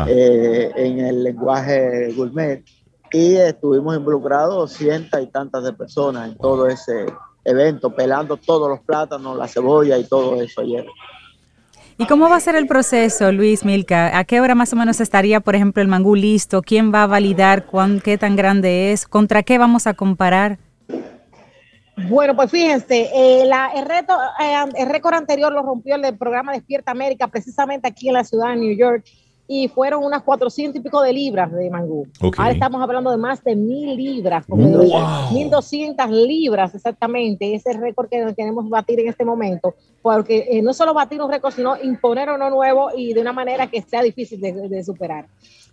eh, 0.08 0.72
en 0.76 1.00
el 1.00 1.24
lenguaje 1.24 2.14
gourmet, 2.14 2.64
y 3.12 3.36
estuvimos 3.36 3.98
involucrados 3.98 4.74
cientos 4.74 5.20
y 5.22 5.28
tantas 5.28 5.64
de 5.64 5.74
personas 5.74 6.30
en 6.30 6.38
todo 6.38 6.68
ese 6.68 7.08
evento, 7.44 7.94
pelando 7.94 8.38
todos 8.38 8.70
los 8.70 8.80
plátanos, 8.82 9.38
la 9.38 9.48
cebolla 9.48 9.98
y 9.98 10.04
todo 10.06 10.42
eso 10.42 10.62
ayer. 10.62 10.86
¿Y 12.02 12.08
cómo 12.08 12.28
va 12.28 12.38
a 12.38 12.40
ser 12.40 12.56
el 12.56 12.66
proceso, 12.66 13.32
Luis 13.32 13.64
Milka? 13.64 14.18
¿A 14.18 14.24
qué 14.24 14.42
hora 14.42 14.56
más 14.56 14.74
o 14.74 14.76
menos 14.76 15.00
estaría, 15.00 15.40
por 15.40 15.56
ejemplo, 15.56 15.84
el 15.84 15.88
mangú 15.88 16.16
listo? 16.16 16.64
¿Quién 16.64 16.92
va 16.92 17.04
a 17.04 17.06
validar 17.06 17.68
cuán, 17.68 18.00
qué 18.00 18.18
tan 18.18 18.36
grande 18.36 18.92
es? 18.92 19.06
¿Contra 19.06 19.44
qué 19.44 19.60
vamos 19.60 19.86
a 19.86 19.94
comparar? 19.94 20.58
Bueno, 22.10 22.36
pues 22.36 22.50
fíjense, 22.50 23.02
eh, 23.02 23.44
eh, 23.44 24.66
el 24.78 24.90
récord 24.90 25.14
anterior 25.14 25.54
lo 25.54 25.62
rompió 25.62 25.94
el 25.96 26.18
programa 26.18 26.54
Despierta 26.54 26.90
América, 26.90 27.28
precisamente 27.28 27.88
aquí 27.88 28.08
en 28.08 28.16
la 28.16 28.24
ciudad 28.24 28.50
de 28.50 28.56
New 28.56 28.76
York, 28.76 29.06
y 29.54 29.68
fueron 29.68 30.06
unas 30.06 30.24
400 30.24 30.80
y 30.80 30.82
pico 30.82 31.02
de 31.02 31.12
libras 31.12 31.52
de 31.52 31.70
mangú. 31.70 32.08
Ok. 32.22 32.40
Ahora 32.40 32.54
estamos 32.54 32.82
hablando 32.82 33.12
de 33.12 33.18
más 33.18 33.44
de 33.44 33.58
mil 33.58 33.98
libras, 33.98 34.46
como 34.46 34.66
Wow. 34.66 35.34
1200 35.34 36.10
libras 36.10 36.74
exactamente, 36.74 37.54
ese 37.54 37.74
récord 37.74 38.08
que 38.08 38.34
queremos 38.34 38.70
batir 38.70 39.02
en 39.02 39.10
este 39.10 39.26
momento, 39.26 39.76
porque 40.02 40.48
eh, 40.52 40.62
no 40.62 40.74
solo 40.74 40.94
batir 40.94 41.22
un 41.22 41.30
récord, 41.30 41.54
sino 41.54 41.76
imponer 41.84 42.30
uno 42.30 42.50
nuevo 42.50 42.92
y 42.96 43.14
de 43.14 43.20
una 43.20 43.34
manera 43.34 43.68
que 43.68 43.82
sea 43.82 44.02
difícil 44.02 44.40
de, 44.40 44.54
de 44.54 44.84
superar. 44.86 45.26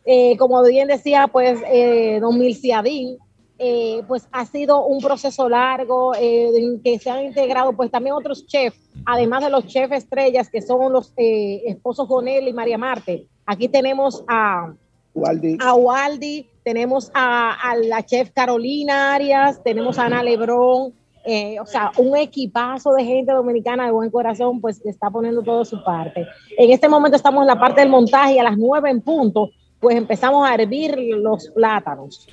Eh, 0.04 0.36
como 0.38 0.60
bien 0.64 0.88
decía, 0.88 1.28
pues, 1.28 1.60
eh, 1.70 2.18
don 2.20 2.36
Milciadín, 2.36 3.16
eh, 3.58 4.02
pues 4.06 4.28
ha 4.32 4.46
sido 4.46 4.86
un 4.86 5.00
proceso 5.00 5.48
largo 5.48 6.14
eh, 6.14 6.50
en 6.56 6.80
que 6.80 6.98
se 6.98 7.10
han 7.10 7.24
integrado 7.24 7.72
pues 7.72 7.90
también 7.90 8.14
otros 8.14 8.46
chefs, 8.46 8.78
además 9.04 9.44
de 9.44 9.50
los 9.50 9.66
chefs 9.66 9.92
estrellas 9.92 10.48
que 10.48 10.62
son 10.62 10.92
los 10.92 11.12
eh, 11.16 11.62
esposos 11.66 12.08
Gonel 12.08 12.48
y 12.48 12.52
María 12.52 12.78
Marte. 12.78 13.26
Aquí 13.46 13.68
tenemos 13.68 14.24
a, 14.28 14.72
Waldi, 15.14 15.58
a 15.60 15.74
Waldi, 15.74 16.48
tenemos 16.62 17.10
a, 17.14 17.70
a 17.70 17.76
la 17.76 18.04
chef 18.04 18.30
Carolina 18.30 19.14
Arias, 19.14 19.62
tenemos 19.64 19.98
a 19.98 20.06
Ana 20.06 20.22
Lebrón, 20.22 20.94
eh, 21.30 21.60
o 21.60 21.66
sea, 21.66 21.92
un 21.98 22.16
equipazo 22.16 22.92
de 22.94 23.04
gente 23.04 23.32
dominicana 23.32 23.84
de 23.84 23.90
buen 23.90 24.10
corazón, 24.10 24.62
pues 24.62 24.80
que 24.80 24.88
está 24.88 25.10
poniendo 25.10 25.42
todo 25.42 25.62
su 25.62 25.84
parte. 25.84 26.26
En 26.56 26.70
este 26.70 26.88
momento 26.88 27.16
estamos 27.16 27.42
en 27.42 27.48
la 27.48 27.60
parte 27.60 27.82
del 27.82 27.90
montaje 27.90 28.32
y 28.34 28.38
a 28.38 28.44
las 28.44 28.56
nueve 28.56 28.88
en 28.88 29.02
punto, 29.02 29.50
pues 29.78 29.94
empezamos 29.94 30.48
a 30.48 30.54
hervir 30.54 30.96
los 30.96 31.50
plátanos. 31.50 32.26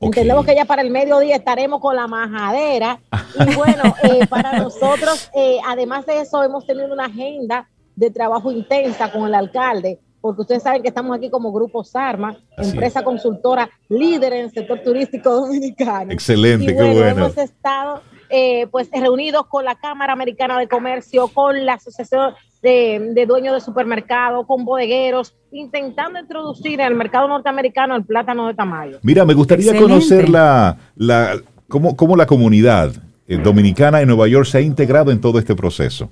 Entendemos 0.00 0.46
que 0.46 0.54
ya 0.54 0.64
para 0.64 0.82
el 0.82 0.90
mediodía 0.90 1.36
estaremos 1.36 1.80
con 1.80 1.94
la 1.94 2.06
majadera. 2.06 3.00
Y 3.34 3.54
bueno, 3.56 3.94
eh, 4.02 4.26
para 4.26 4.58
nosotros, 4.58 5.30
eh, 5.34 5.58
además 5.66 6.06
de 6.06 6.20
eso, 6.20 6.42
hemos 6.42 6.66
tenido 6.66 6.92
una 6.92 7.06
agenda 7.06 7.68
de 7.96 8.10
trabajo 8.10 8.50
intensa 8.50 9.12
con 9.12 9.26
el 9.26 9.34
alcalde, 9.34 10.00
porque 10.22 10.40
ustedes 10.40 10.62
saben 10.62 10.80
que 10.80 10.88
estamos 10.88 11.16
aquí 11.16 11.28
como 11.28 11.52
Grupo 11.52 11.84
Sarma, 11.84 12.36
Así 12.56 12.70
empresa 12.70 13.02
consultora 13.02 13.68
líder 13.88 14.32
en 14.32 14.44
el 14.46 14.50
sector 14.50 14.80
turístico 14.82 15.30
dominicano. 15.42 16.12
Excelente, 16.12 16.64
Y 16.64 16.68
qué 16.68 16.74
bueno, 16.74 16.94
bueno. 16.94 17.10
hemos 17.10 17.38
estado 17.38 18.02
eh, 18.30 18.68
pues 18.68 18.88
reunidos 18.90 19.46
con 19.48 19.64
la 19.64 19.74
Cámara 19.74 20.14
Americana 20.14 20.58
de 20.58 20.66
Comercio, 20.66 21.28
con 21.28 21.66
la 21.66 21.74
Asociación 21.74 22.34
de, 22.62 23.12
de 23.14 23.26
Dueños 23.26 23.54
de 23.54 23.60
Supermercados, 23.60 24.46
con 24.46 24.64
bodegueros, 24.64 25.34
intentando 25.50 26.18
introducir 26.18 26.80
al 26.82 26.94
mercado 26.94 27.28
norteamericano 27.28 27.96
el 27.96 28.04
plátano 28.04 28.46
de 28.48 28.54
tamaño. 28.54 28.98
Mira, 29.02 29.24
me 29.24 29.34
gustaría 29.34 29.66
Excelente. 29.72 29.92
conocer 29.92 30.28
la, 30.28 30.76
la, 30.96 31.40
cómo, 31.68 31.96
cómo 31.96 32.16
la 32.16 32.26
comunidad 32.26 32.92
eh, 33.30 33.38
dominicana 33.38 34.00
en 34.00 34.08
Nueva 34.08 34.26
York 34.26 34.44
se 34.44 34.58
ha 34.58 34.60
integrado 34.60 35.12
en 35.12 35.20
todo 35.20 35.38
este 35.38 35.54
proceso? 35.54 36.10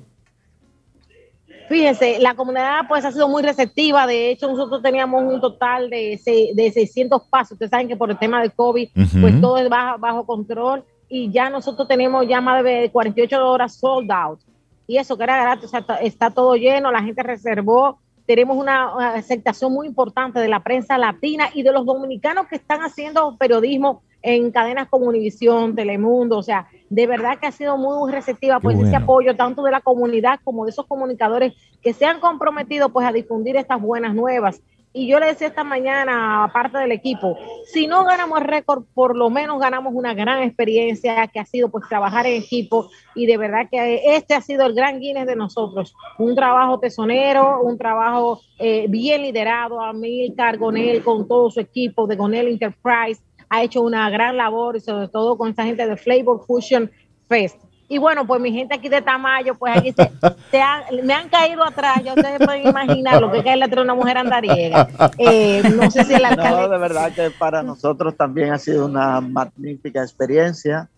Fíjense, 1.69 2.19
la 2.21 2.35
comunidad 2.35 2.83
pues 2.89 3.05
ha 3.05 3.11
sido 3.11 3.29
muy 3.29 3.43
receptiva. 3.43 4.07
De 4.07 4.31
hecho, 4.31 4.49
nosotros 4.49 4.81
teníamos 4.83 5.25
un 5.25 5.41
total 5.41 5.91
de, 5.91 6.19
de 6.55 6.71
600 6.71 7.23
pasos. 7.29 7.53
Ustedes 7.53 7.71
saben 7.71 7.89
que 7.89 7.97
por 7.97 8.11
el 8.11 8.19
tema 8.19 8.41
del 8.41 8.53
COVID, 8.53 8.89
pues 9.21 9.41
todo 9.41 9.59
es 9.59 9.69
bajo, 9.69 9.99
bajo 9.99 10.25
control. 10.25 10.85
Y 11.09 11.31
ya 11.33 11.51
nosotros 11.51 11.89
tenemos 11.89 12.27
ya 12.29 12.41
más 12.41 12.63
de 12.63 12.89
48 12.93 13.47
horas 13.47 13.75
sold 13.75 14.11
out. 14.13 14.39
Y 14.89 14.97
eso 14.97 15.19
que 15.19 15.25
era 15.25 15.41
gratis, 15.41 15.67
o 15.67 15.69
sea, 15.69 15.85
está 16.01 16.31
todo 16.31 16.57
lleno, 16.57 16.91
la 16.91 17.03
gente 17.03 17.23
reservó. 17.23 17.99
Tenemos 18.27 18.57
una 18.57 19.15
aceptación 19.15 19.73
muy 19.73 19.87
importante 19.87 20.41
de 20.41 20.49
la 20.49 20.65
prensa 20.65 20.97
latina 20.97 21.51
y 21.53 21.63
de 21.63 21.73
los 21.73 21.85
dominicanos 21.85 22.49
que 22.49 22.57
están 22.57 22.81
haciendo 22.81 23.37
periodismo 23.37 24.03
en 24.23 24.51
cadenas 24.51 24.89
como 24.89 25.07
Univisión, 25.07 25.75
Telemundo, 25.75 26.39
o 26.39 26.43
sea, 26.43 26.69
de 26.89 27.07
verdad 27.07 27.39
que 27.39 27.47
ha 27.47 27.53
sido 27.53 27.77
muy 27.77 28.11
receptiva 28.11 28.61
pues 28.61 28.79
ese 28.81 28.97
apoyo 28.97 29.37
tanto 29.37 29.63
de 29.63 29.71
la 29.71 29.81
comunidad 29.81 30.41
como 30.43 30.65
de 30.65 30.71
esos 30.71 30.87
comunicadores 30.87 31.53
que 31.83 31.93
se 31.93 32.07
han 32.07 32.19
comprometido 32.19 32.89
pues 32.89 33.07
a 33.07 33.13
difundir 33.13 33.57
estas 33.57 33.81
buenas 33.81 34.15
nuevas. 34.15 34.61
Y 34.99 35.07
yo 35.07 35.21
le 35.21 35.27
decía 35.27 35.47
esta 35.47 35.63
mañana, 35.63 36.43
aparte 36.43 36.77
del 36.79 36.91
equipo, 36.91 37.39
si 37.67 37.87
no 37.87 38.03
ganamos 38.03 38.41
récord, 38.41 38.83
por 38.95 39.17
lo 39.17 39.31
menos 39.31 39.61
ganamos 39.61 39.95
una 39.95 40.13
gran 40.13 40.43
experiencia 40.43 41.29
que 41.29 41.39
ha 41.39 41.47
sido 41.47 41.69
pues 41.69 41.85
trabajar 41.89 42.27
en 42.27 42.43
equipo 42.43 42.91
y 43.15 43.27
de 43.27 43.37
verdad 43.37 43.69
que 43.71 44.17
este 44.17 44.35
ha 44.35 44.41
sido 44.41 44.67
el 44.67 44.75
gran 44.75 44.99
Guinness 44.99 45.29
de 45.29 45.37
nosotros. 45.37 45.95
Un 46.19 46.35
trabajo 46.35 46.81
tesonero, 46.81 47.61
un 47.63 47.79
trabajo 47.79 48.41
eh, 48.59 48.87
bien 48.89 49.23
liderado, 49.23 49.81
a 49.81 49.93
Milcar 49.93 50.59
Gonel 50.59 51.05
con 51.05 51.29
todo 51.29 51.49
su 51.49 51.61
equipo 51.61 52.09
de 52.09 52.17
Gonel 52.17 52.49
Enterprise, 52.49 53.23
ha 53.49 53.63
hecho 53.63 53.83
una 53.83 54.11
gran 54.11 54.37
labor 54.37 54.75
y 54.75 54.81
sobre 54.81 55.07
todo 55.07 55.39
con 55.39 55.51
esta 55.51 55.63
gente 55.63 55.87
de 55.87 55.97
Flavor 55.97 56.45
Fusion 56.45 56.91
Fest. 57.29 57.68
Y 57.91 57.97
bueno, 57.97 58.27
pues 58.27 58.41
mi 58.41 58.53
gente 58.53 58.75
aquí 58.75 58.91
de 58.91 59.01
Tamayo, 59.01 59.55
pues 59.55 59.77
aquí 59.77 59.93
se, 59.93 60.11
me 61.03 61.15
han 61.15 61.29
caído 61.31 61.65
atrás, 61.65 62.03
ya 62.05 62.13
ustedes 62.13 62.39
pueden 62.45 62.69
imaginar 62.69 63.21
lo 63.21 63.33
que 63.33 63.43
cae 63.43 63.55
atrás 63.55 63.77
de 63.77 63.83
una 63.83 63.95
mujer 63.95 64.19
andariega. 64.19 64.89
Eh, 65.17 65.63
no 65.75 65.91
sé 65.91 66.05
si 66.05 66.15
el 66.15 66.25
alcalde... 66.25 66.61
No, 66.61 66.69
de 66.69 66.79
verdad 66.79 67.13
que 67.13 67.31
para 67.31 67.63
nosotros 67.63 68.15
también 68.15 68.53
ha 68.53 68.59
sido 68.59 68.85
una 68.85 69.21
magnífica 69.23 70.03
experiencia. 70.03 70.89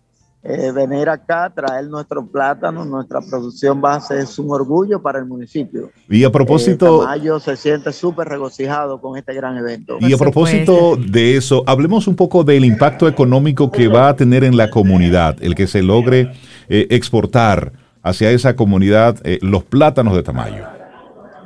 Eh, 0.42 0.72
venir 0.72 1.06
acá, 1.10 1.52
traer 1.54 1.84
nuestro 1.84 2.26
plátano, 2.26 2.84
nuestra 2.86 3.20
producción 3.20 3.80
base 3.80 4.18
es 4.20 4.38
un 4.38 4.50
orgullo 4.50 5.00
para 5.00 5.18
el 5.18 5.26
municipio. 5.26 5.90
Y 6.08 6.24
a 6.24 6.32
propósito... 6.32 7.02
Eh, 7.02 7.04
Tamayo 7.04 7.38
se 7.38 7.56
siente 7.56 7.92
súper 7.92 8.26
regocijado 8.26 9.00
con 9.00 9.16
este 9.16 9.34
gran 9.34 9.56
evento. 9.58 9.98
Y 10.00 10.12
a 10.12 10.16
propósito 10.16 10.96
de 10.96 11.36
eso, 11.36 11.62
hablemos 11.66 12.08
un 12.08 12.16
poco 12.16 12.42
del 12.42 12.64
impacto 12.64 13.06
económico 13.06 13.70
que 13.70 13.86
va 13.86 14.08
a 14.08 14.16
tener 14.16 14.42
en 14.42 14.56
la 14.56 14.70
comunidad, 14.70 15.36
el 15.40 15.54
que 15.54 15.66
se 15.66 15.82
logre 15.82 16.32
eh, 16.70 16.86
exportar 16.88 17.72
hacia 18.02 18.30
esa 18.30 18.56
comunidad 18.56 19.20
los 19.42 19.64
plátanos 19.64 20.16
de 20.16 20.22
Tamayo. 20.22 20.64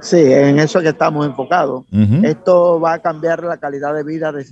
Sí, 0.00 0.20
en 0.20 0.60
eso 0.60 0.80
que 0.80 0.90
estamos 0.90 1.26
enfocados. 1.26 1.84
Esto 2.22 2.78
va 2.78 2.92
a 2.92 2.98
cambiar 3.00 3.42
la 3.42 3.56
calidad 3.56 3.92
de 3.92 4.04
vida 4.04 4.30
de, 4.30 4.44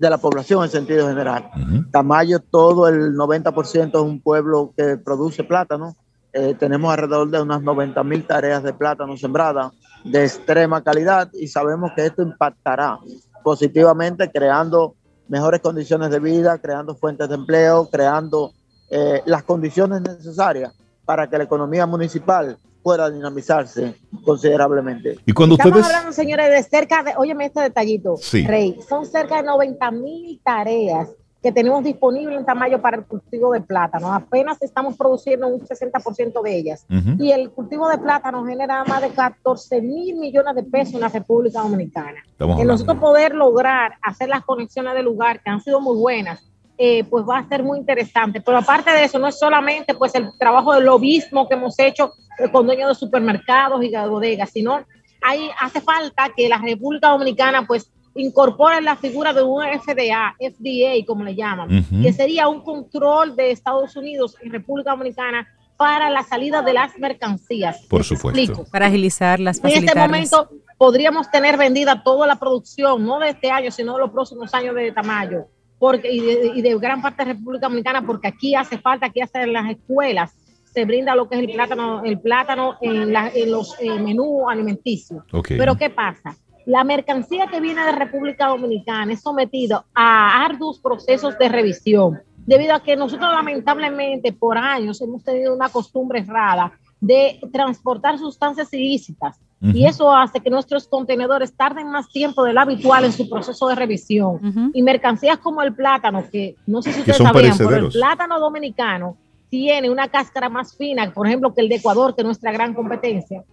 de 0.00 0.08
la 0.08 0.16
población 0.16 0.64
en 0.64 0.70
sentido 0.70 1.06
general. 1.06 1.50
Tamayo, 1.90 2.40
todo 2.40 2.88
el 2.88 3.14
90% 3.14 3.88
es 3.88 4.00
un 4.00 4.20
pueblo 4.20 4.72
que 4.74 4.96
produce 4.96 5.44
plátano. 5.44 5.94
Eh, 6.32 6.54
tenemos 6.58 6.90
alrededor 6.90 7.28
de 7.28 7.42
unas 7.42 7.60
90 7.60 8.02
mil 8.04 8.24
tareas 8.24 8.62
de 8.62 8.72
plátano 8.72 9.16
sembradas 9.16 9.72
de 10.04 10.24
extrema 10.24 10.82
calidad 10.82 11.28
y 11.34 11.48
sabemos 11.48 11.90
que 11.94 12.06
esto 12.06 12.22
impactará 12.22 12.98
positivamente 13.42 14.30
creando 14.30 14.94
mejores 15.28 15.60
condiciones 15.60 16.10
de 16.10 16.20
vida, 16.20 16.58
creando 16.58 16.94
fuentes 16.94 17.28
de 17.28 17.34
empleo, 17.34 17.88
creando 17.90 18.52
eh, 18.90 19.22
las 19.26 19.44
condiciones 19.44 20.00
necesarias 20.02 20.74
para 21.04 21.28
que 21.28 21.38
la 21.38 21.44
economía 21.44 21.86
municipal 21.86 22.58
pueda 22.82 23.10
dinamizarse 23.10 23.94
considerablemente. 24.24 25.18
Y 25.26 25.32
cuando 25.32 25.54
Estamos 25.54 25.84
hablando, 25.84 26.12
señores, 26.12 26.50
de 26.50 26.62
cerca 26.62 27.02
de, 27.02 27.12
óyeme 27.16 27.46
este 27.46 27.60
detallito, 27.60 28.16
Rey, 28.46 28.78
son 28.88 29.06
cerca 29.06 29.36
de 29.36 29.42
90 29.44 29.90
mil 29.90 30.40
tareas 30.42 31.08
que 31.42 31.52
tenemos 31.52 31.82
disponibles 31.82 32.38
en 32.38 32.44
Tamayo 32.44 32.82
para 32.82 32.98
el 32.98 33.04
cultivo 33.04 33.52
de 33.52 33.62
plátano. 33.62 34.12
Apenas 34.12 34.60
estamos 34.60 34.96
produciendo 34.96 35.46
un 35.46 35.60
60% 35.60 36.42
de 36.42 36.56
ellas. 36.56 36.86
Y 37.18 37.30
el 37.30 37.50
cultivo 37.50 37.88
de 37.88 37.98
plátano 37.98 38.44
genera 38.44 38.84
más 38.84 39.00
de 39.00 39.08
14 39.08 39.80
mil 39.80 40.16
millones 40.16 40.54
de 40.54 40.64
pesos 40.64 40.94
en 40.94 41.00
la 41.00 41.08
República 41.08 41.62
Dominicana. 41.62 42.22
En 42.38 42.66
nosotros 42.66 42.98
poder 42.98 43.34
lograr 43.34 43.94
hacer 44.02 44.28
las 44.28 44.44
conexiones 44.44 44.92
del 44.94 45.06
lugar, 45.06 45.42
que 45.42 45.48
han 45.48 45.62
sido 45.62 45.80
muy 45.80 45.96
buenas, 45.96 46.50
eh, 46.82 47.04
pues 47.04 47.26
va 47.28 47.40
a 47.40 47.46
ser 47.46 47.62
muy 47.62 47.78
interesante. 47.78 48.40
Pero 48.40 48.56
aparte 48.56 48.90
de 48.90 49.04
eso, 49.04 49.18
no 49.18 49.28
es 49.28 49.38
solamente 49.38 49.92
pues 49.92 50.14
el 50.14 50.30
trabajo 50.38 50.72
de 50.72 50.80
lobismo 50.80 51.46
que 51.46 51.54
hemos 51.54 51.78
hecho 51.78 52.14
con 52.50 52.64
dueños 52.64 52.88
de 52.88 52.94
supermercados 52.94 53.84
y 53.84 53.90
de 53.90 54.08
bodegas, 54.08 54.48
sino 54.48 54.80
hay, 55.20 55.50
hace 55.60 55.82
falta 55.82 56.30
que 56.34 56.48
la 56.48 56.56
República 56.56 57.10
Dominicana 57.10 57.66
pues 57.66 57.90
incorpore 58.14 58.80
la 58.80 58.96
figura 58.96 59.34
de 59.34 59.42
un 59.42 59.62
FDA, 59.62 60.34
FDA 60.40 61.04
como 61.06 61.22
le 61.22 61.34
llaman, 61.34 61.84
que 62.02 62.14
sería 62.14 62.48
un 62.48 62.62
control 62.62 63.36
de 63.36 63.50
Estados 63.50 63.94
Unidos 63.94 64.36
y 64.42 64.48
República 64.48 64.92
Dominicana 64.92 65.46
para 65.76 66.08
la 66.08 66.22
salida 66.22 66.62
de 66.62 66.72
las 66.72 66.98
mercancías. 66.98 67.84
Por 67.90 68.04
supuesto. 68.04 68.64
Para 68.72 68.86
agilizar 68.86 69.38
las 69.38 69.62
En 69.62 69.84
este 69.84 69.98
momento 69.98 70.48
podríamos 70.78 71.30
tener 71.30 71.58
vendida 71.58 72.02
toda 72.02 72.26
la 72.26 72.36
producción, 72.36 73.04
no 73.04 73.18
de 73.18 73.28
este 73.28 73.50
año, 73.50 73.70
sino 73.70 73.92
de 73.92 74.00
los 74.00 74.10
próximos 74.10 74.54
años 74.54 74.74
de 74.74 74.92
Tamayo 74.92 75.46
porque, 75.80 76.12
y, 76.12 76.60
de, 76.60 76.78
gran 76.78 77.00
parte 77.00 77.24
de 77.24 77.32
República 77.32 77.66
Dominicana, 77.66 78.06
porque 78.06 78.28
aquí 78.28 78.54
hace 78.54 78.78
falta, 78.78 79.06
aquí 79.06 79.22
hasta 79.22 79.42
en 79.42 79.54
las 79.54 79.70
escuelas 79.70 80.36
se 80.66 80.84
brinda 80.84 81.16
lo 81.16 81.26
que 81.28 81.36
es 81.36 81.40
el 81.40 81.52
plátano, 81.52 82.04
el 82.04 82.20
plátano 82.20 82.76
en, 82.82 83.12
los 83.50 83.74
eh, 83.80 83.98
menús 83.98 84.44
alimenticios. 84.48 85.24
Pero 85.48 85.76
¿qué 85.76 85.88
pasa? 85.88 86.36
La 86.66 86.84
mercancía 86.84 87.46
que 87.46 87.60
viene 87.60 87.82
de 87.82 87.92
República 87.92 88.48
Dominicana 88.48 89.14
es 89.14 89.22
sometida 89.22 89.84
a 89.94 90.44
arduos 90.44 90.78
procesos 90.80 91.36
de 91.38 91.48
revisión, 91.48 92.20
debido 92.36 92.74
a 92.74 92.82
que 92.82 92.94
nosotros 92.94 93.32
lamentablemente 93.32 94.34
por 94.34 94.58
años 94.58 95.00
hemos 95.00 95.24
tenido 95.24 95.54
una 95.56 95.70
costumbre 95.70 96.20
errada 96.20 96.78
de 97.00 97.40
transportar 97.54 98.18
sustancias 98.18 98.72
ilícitas 98.74 99.40
y 99.62 99.86
eso 99.86 100.14
hace 100.14 100.40
que 100.40 100.48
nuestros 100.48 100.88
contenedores 100.88 101.54
tarden 101.54 101.90
más 101.90 102.08
tiempo 102.08 102.44
del 102.44 102.56
habitual 102.56 103.04
en 103.04 103.12
su 103.12 103.28
proceso 103.28 103.68
de 103.68 103.74
revisión. 103.74 104.70
Y 104.72 104.82
mercancías 104.82 105.38
como 105.38 105.60
el 105.62 105.74
plátano, 105.74 106.24
que 106.30 106.56
no 106.66 106.80
sé 106.80 106.92
si 106.92 107.00
ustedes 107.00 107.18
sabían, 107.18 107.58
pero 107.58 107.76
el 107.76 107.88
plátano 107.88 108.40
dominicano 108.40 109.16
tiene 109.50 109.90
una 109.90 110.08
cáscara 110.08 110.48
más 110.48 110.76
fina, 110.76 111.12
por 111.12 111.26
ejemplo, 111.26 111.52
que 111.52 111.60
el 111.60 111.68
de 111.68 111.76
Ecuador, 111.76 112.14
que 112.14 112.22
es 112.22 112.26
nuestra 112.26 112.52
gran 112.52 112.72
competencia. 112.72 113.44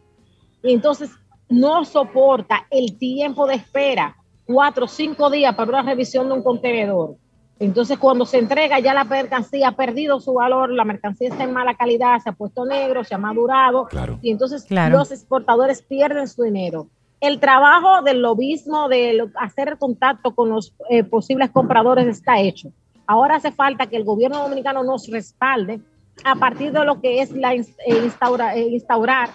Y 0.64 0.72
entonces 0.74 1.12
no 1.50 1.84
soporta 1.84 2.68
el 2.70 2.98
tiempo 2.98 3.46
de 3.46 3.56
espera, 3.56 4.16
cuatro 4.46 4.86
o 4.86 4.88
cinco 4.88 5.30
días 5.30 5.56
para 5.56 5.70
una 5.70 5.82
revisión 5.82 6.28
de 6.28 6.36
un 6.36 6.44
contenedor. 6.44 7.16
Entonces, 7.60 7.98
cuando 7.98 8.26
se 8.26 8.38
entrega, 8.38 8.80
ya 8.80 8.94
la 8.94 9.04
mercancía 9.04 9.70
ha 9.70 9.76
perdido 9.76 10.20
su 10.20 10.34
valor, 10.34 10.70
la 10.70 10.86
mercancía 10.86 11.30
está 11.30 11.44
en 11.44 11.54
mala 11.54 11.76
calidad, 11.76 12.20
se 12.20 12.30
ha 12.30 12.34
puesto 12.34 12.66
negro, 12.66 13.04
se 13.04 13.16
ha 13.16 13.18
madurado, 13.18 13.88
y 14.22 14.32
entonces 14.32 14.66
los 14.70 15.12
exportadores 15.12 15.82
pierden 15.82 16.28
su 16.28 16.44
dinero. 16.44 16.88
El 17.20 17.40
trabajo 17.40 18.04
del 18.04 18.22
lobismo, 18.22 18.90
de 18.90 19.28
hacer 19.40 19.70
el 19.70 19.78
contacto 19.80 20.36
con 20.36 20.50
los 20.50 20.76
eh, 20.90 21.04
posibles 21.04 21.50
compradores 21.50 22.06
está 22.06 22.40
hecho. 22.40 22.72
Ahora 23.08 23.38
hace 23.38 23.52
falta 23.52 23.88
que 23.88 23.98
el 23.98 24.04
gobierno 24.04 24.44
dominicano 24.44 24.84
nos 24.84 25.08
respalde 25.08 25.82
a 26.24 26.36
partir 26.36 26.72
de 26.72 26.84
lo 26.86 27.00
que 27.00 27.22
es 27.22 27.32
la 27.32 27.54
eh, 27.54 27.64
eh, 27.86 28.68
instaurar 28.72 29.30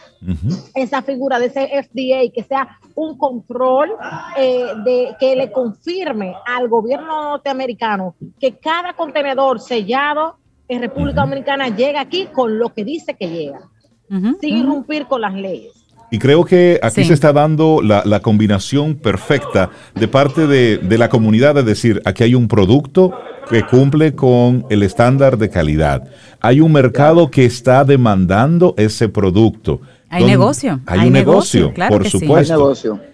esa 0.75 1.03
figura 1.03 1.39
de 1.39 1.47
ese 1.47 1.69
FDA, 1.83 2.33
que 2.35 2.45
sea 2.47 2.79
un 2.95 3.17
control 3.17 3.91
eh, 4.37 4.67
de 4.85 5.09
que 5.19 5.37
le 5.37 5.51
confirme 5.51 6.35
al 6.47 6.69
gobierno 6.69 7.31
norteamericano 7.31 8.15
que 8.41 8.57
cada 8.57 8.93
contenedor 8.95 9.61
sellado 9.61 10.37
en 10.69 10.81
República 10.81 11.23
Dominicana 11.23 11.69
llega 11.69 12.01
aquí 12.01 12.29
con 12.33 12.59
lo 12.59 12.73
que 12.73 12.85
dice 12.85 13.15
que 13.15 13.29
llega, 13.29 13.61
sin 14.41 14.57
irrumpir 14.57 15.07
con 15.07 15.21
las 15.21 15.35
leyes. 15.35 15.73
Y 16.11 16.19
creo 16.19 16.45
que 16.45 16.79
aquí 16.83 17.05
se 17.05 17.15
está 17.15 17.33
dando 17.33 17.81
la, 17.83 18.21
combinación 18.21 18.97
perfecta 18.97 19.71
de 19.95 20.09
parte 20.09 20.47
de, 20.47 20.77
de, 20.77 20.99
la 20.99 21.09
comunidad, 21.09 21.55
de 21.55 21.63
decir, 21.63 22.03
aquí 22.05 22.23
hay 22.23 22.35
un 22.35 22.49
producto 22.49 23.15
que 23.49 23.65
cumple 23.65 24.15
con 24.15 24.67
el 24.71 24.83
estándar 24.83 25.39
de 25.39 25.51
calidad. 25.51 26.05
Hay 26.41 26.61
un 26.61 26.73
mercado 26.73 27.31
que 27.31 27.45
está 27.45 27.85
demandando 27.85 28.75
ese 28.77 29.09
producto. 29.09 29.81
Hay 30.09 30.25
negocio. 30.25 30.81
Hay, 30.87 31.07
un 31.07 31.13
negocio, 31.13 31.73
por 31.89 32.09
supuesto. 32.09 32.55
Hay 32.55 32.61
negocio. 32.61 33.12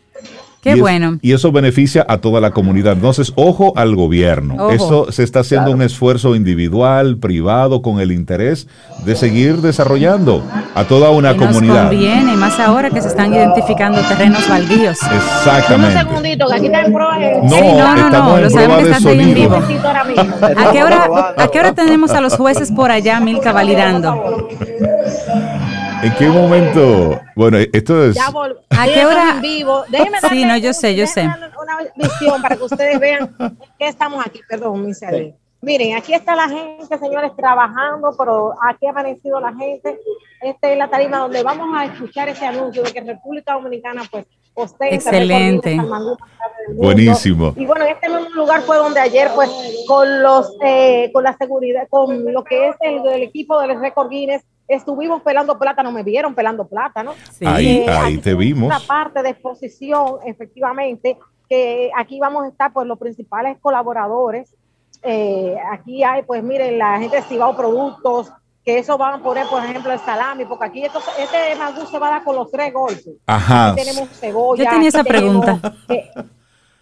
Qué 0.60 0.70
y 0.70 0.72
es- 0.74 0.80
bueno. 0.80 1.18
y 1.22 1.32
eso 1.32 1.52
beneficia 1.52 2.04
a 2.08 2.18
toda 2.18 2.40
la 2.40 2.50
comunidad. 2.50 2.94
Entonces, 2.94 3.32
ojo 3.36 3.72
al 3.76 3.94
gobierno. 3.94 4.54
Ojo. 4.54 4.70
Eso 4.70 5.12
se 5.12 5.22
está 5.22 5.40
haciendo 5.40 5.70
un 5.70 5.82
esfuerzo 5.82 6.34
individual, 6.34 7.16
privado, 7.18 7.80
con 7.80 8.00
el 8.00 8.10
interés 8.10 8.66
de 9.04 9.14
seguir 9.14 9.58
desarrollando 9.58 10.42
a 10.74 10.84
toda 10.84 11.10
una 11.10 11.32
Y 11.32 11.36
nos 11.36 11.46
comunidad. 11.46 11.88
conviene, 11.88 12.32
y 12.32 12.36
más 12.36 12.58
ahora 12.58 12.90
que 12.90 13.00
se 13.00 13.08
están 13.08 13.32
identificando 13.32 14.00
terrenos 14.02 14.48
baldíos. 14.48 14.98
Un 15.02 15.16
Exactamente. 15.16 15.98
segundito, 16.00 16.46
que 16.48 16.54
aquí 16.54 16.66
está 16.66 16.80
en 16.82 16.92
prueba. 16.92 17.18
No, 17.42 17.48
Sí, 17.50 17.60
no, 17.62 17.96
no, 17.96 18.10
no, 18.10 18.36
lo 18.40 18.50
sabemos 18.50 18.98
que 18.98 19.08
ahí 19.08 19.20
en 19.20 19.34
vivo. 19.34 19.54
¿A 19.54 20.72
qué, 20.72 20.82
hora, 20.82 21.08
¿A 21.36 21.48
qué 21.48 21.60
hora 21.60 21.72
tenemos 21.72 22.10
a 22.10 22.20
los 22.20 22.34
jueces 22.34 22.72
por 22.72 22.90
allá, 22.90 23.20
Milka, 23.20 23.52
validando? 23.52 24.48
¿En 26.02 26.14
qué 26.14 26.28
momento? 26.28 27.20
Bueno, 27.34 27.58
esto 27.72 28.04
es... 28.04 28.14
Ya 28.14 28.28
¿A 28.28 28.84
qué 28.86 29.04
hora? 29.04 29.32
en 29.34 29.40
vivo. 29.40 29.84
Déjenme 29.88 30.18
Sí, 30.28 30.44
no, 30.44 30.56
yo 30.56 30.72
sé, 30.72 30.94
yo 30.94 31.06
sé. 31.06 31.22
Una 31.22 31.78
visión 31.96 32.40
para 32.40 32.56
que 32.56 32.62
ustedes 32.62 33.00
vean 33.00 33.34
que 33.78 33.88
estamos 33.88 34.24
aquí. 34.24 34.40
Perdón, 34.48 34.86
mi 34.86 34.94
Celi. 34.94 35.34
Miren, 35.60 35.96
aquí 35.96 36.14
está 36.14 36.36
la 36.36 36.48
gente, 36.48 36.98
señores, 36.98 37.32
trabajando, 37.36 38.14
pero 38.16 38.54
aquí 38.62 38.86
ha 38.86 38.90
amanecido 38.90 39.40
la 39.40 39.52
gente. 39.54 39.98
Esta 40.40 40.70
es 40.70 40.78
la 40.78 40.88
tarima 40.88 41.18
donde 41.18 41.42
vamos 41.42 41.68
a 41.76 41.86
escuchar 41.86 42.28
ese 42.28 42.46
anuncio 42.46 42.84
de 42.84 42.92
que 42.92 43.00
República 43.00 43.54
Dominicana, 43.54 44.02
pues, 44.08 44.24
ostenta 44.54 44.94
Excelente. 44.94 45.74
mundo. 45.74 46.16
Buenísimo. 46.74 47.54
Y 47.56 47.66
bueno, 47.66 47.84
este 47.86 48.08
mismo 48.08 48.30
lugar 48.36 48.60
fue 48.62 48.76
donde 48.76 49.00
ayer, 49.00 49.30
pues, 49.34 49.50
con 49.88 50.22
los, 50.22 50.52
eh, 50.62 51.10
con 51.12 51.24
la 51.24 51.36
seguridad, 51.36 51.88
con 51.90 52.32
lo 52.32 52.44
que 52.44 52.68
es 52.68 52.76
el, 52.80 53.04
el 53.04 53.22
equipo 53.24 53.60
del 53.60 53.80
récord 53.80 54.10
Guinness, 54.10 54.44
estuvimos 54.68 55.22
pelando 55.22 55.58
plátano, 55.58 55.90
me 55.90 56.02
vieron 56.02 56.34
pelando 56.34 56.68
plátano. 56.68 57.14
Sí. 57.32 57.46
Ahí, 57.46 57.78
Eh, 57.78 57.90
ahí 57.90 58.14
aquí 58.14 58.18
te 58.18 58.34
vimos. 58.34 58.66
Una 58.66 58.78
parte 58.80 59.22
de 59.22 59.30
exposición, 59.30 60.18
efectivamente, 60.26 61.16
que 61.48 61.90
aquí 61.96 62.20
vamos 62.20 62.44
a 62.44 62.48
estar, 62.48 62.72
pues, 62.72 62.86
los 62.86 62.98
principales 62.98 63.56
colaboradores. 63.60 64.54
Eh, 65.02 65.56
aquí 65.72 66.04
hay, 66.04 66.22
pues, 66.22 66.42
miren, 66.42 66.78
la 66.78 66.98
gente 66.98 67.16
de 67.16 67.22
Cibao 67.22 67.56
Productos, 67.56 68.30
que 68.64 68.78
eso 68.78 68.98
van 68.98 69.14
a 69.20 69.22
poner, 69.22 69.46
por 69.46 69.64
ejemplo, 69.64 69.90
el 69.92 69.98
salami, 70.00 70.44
porque 70.44 70.66
aquí 70.66 70.84
esto- 70.84 71.00
este 71.18 71.56
mangú 71.56 71.86
se 71.86 71.98
va 71.98 72.08
a 72.08 72.10
dar 72.10 72.24
con 72.24 72.36
los 72.36 72.50
tres 72.50 72.70
golpes. 72.72 73.08
Ajá. 73.26 73.70
Aquí 73.70 73.82
tenemos 73.84 74.08
cebolla. 74.20 74.64
Yo 74.64 74.70
tenía 74.70 74.88
esa 74.90 75.04
pregunta. 75.04 75.58
eh, 75.88 76.10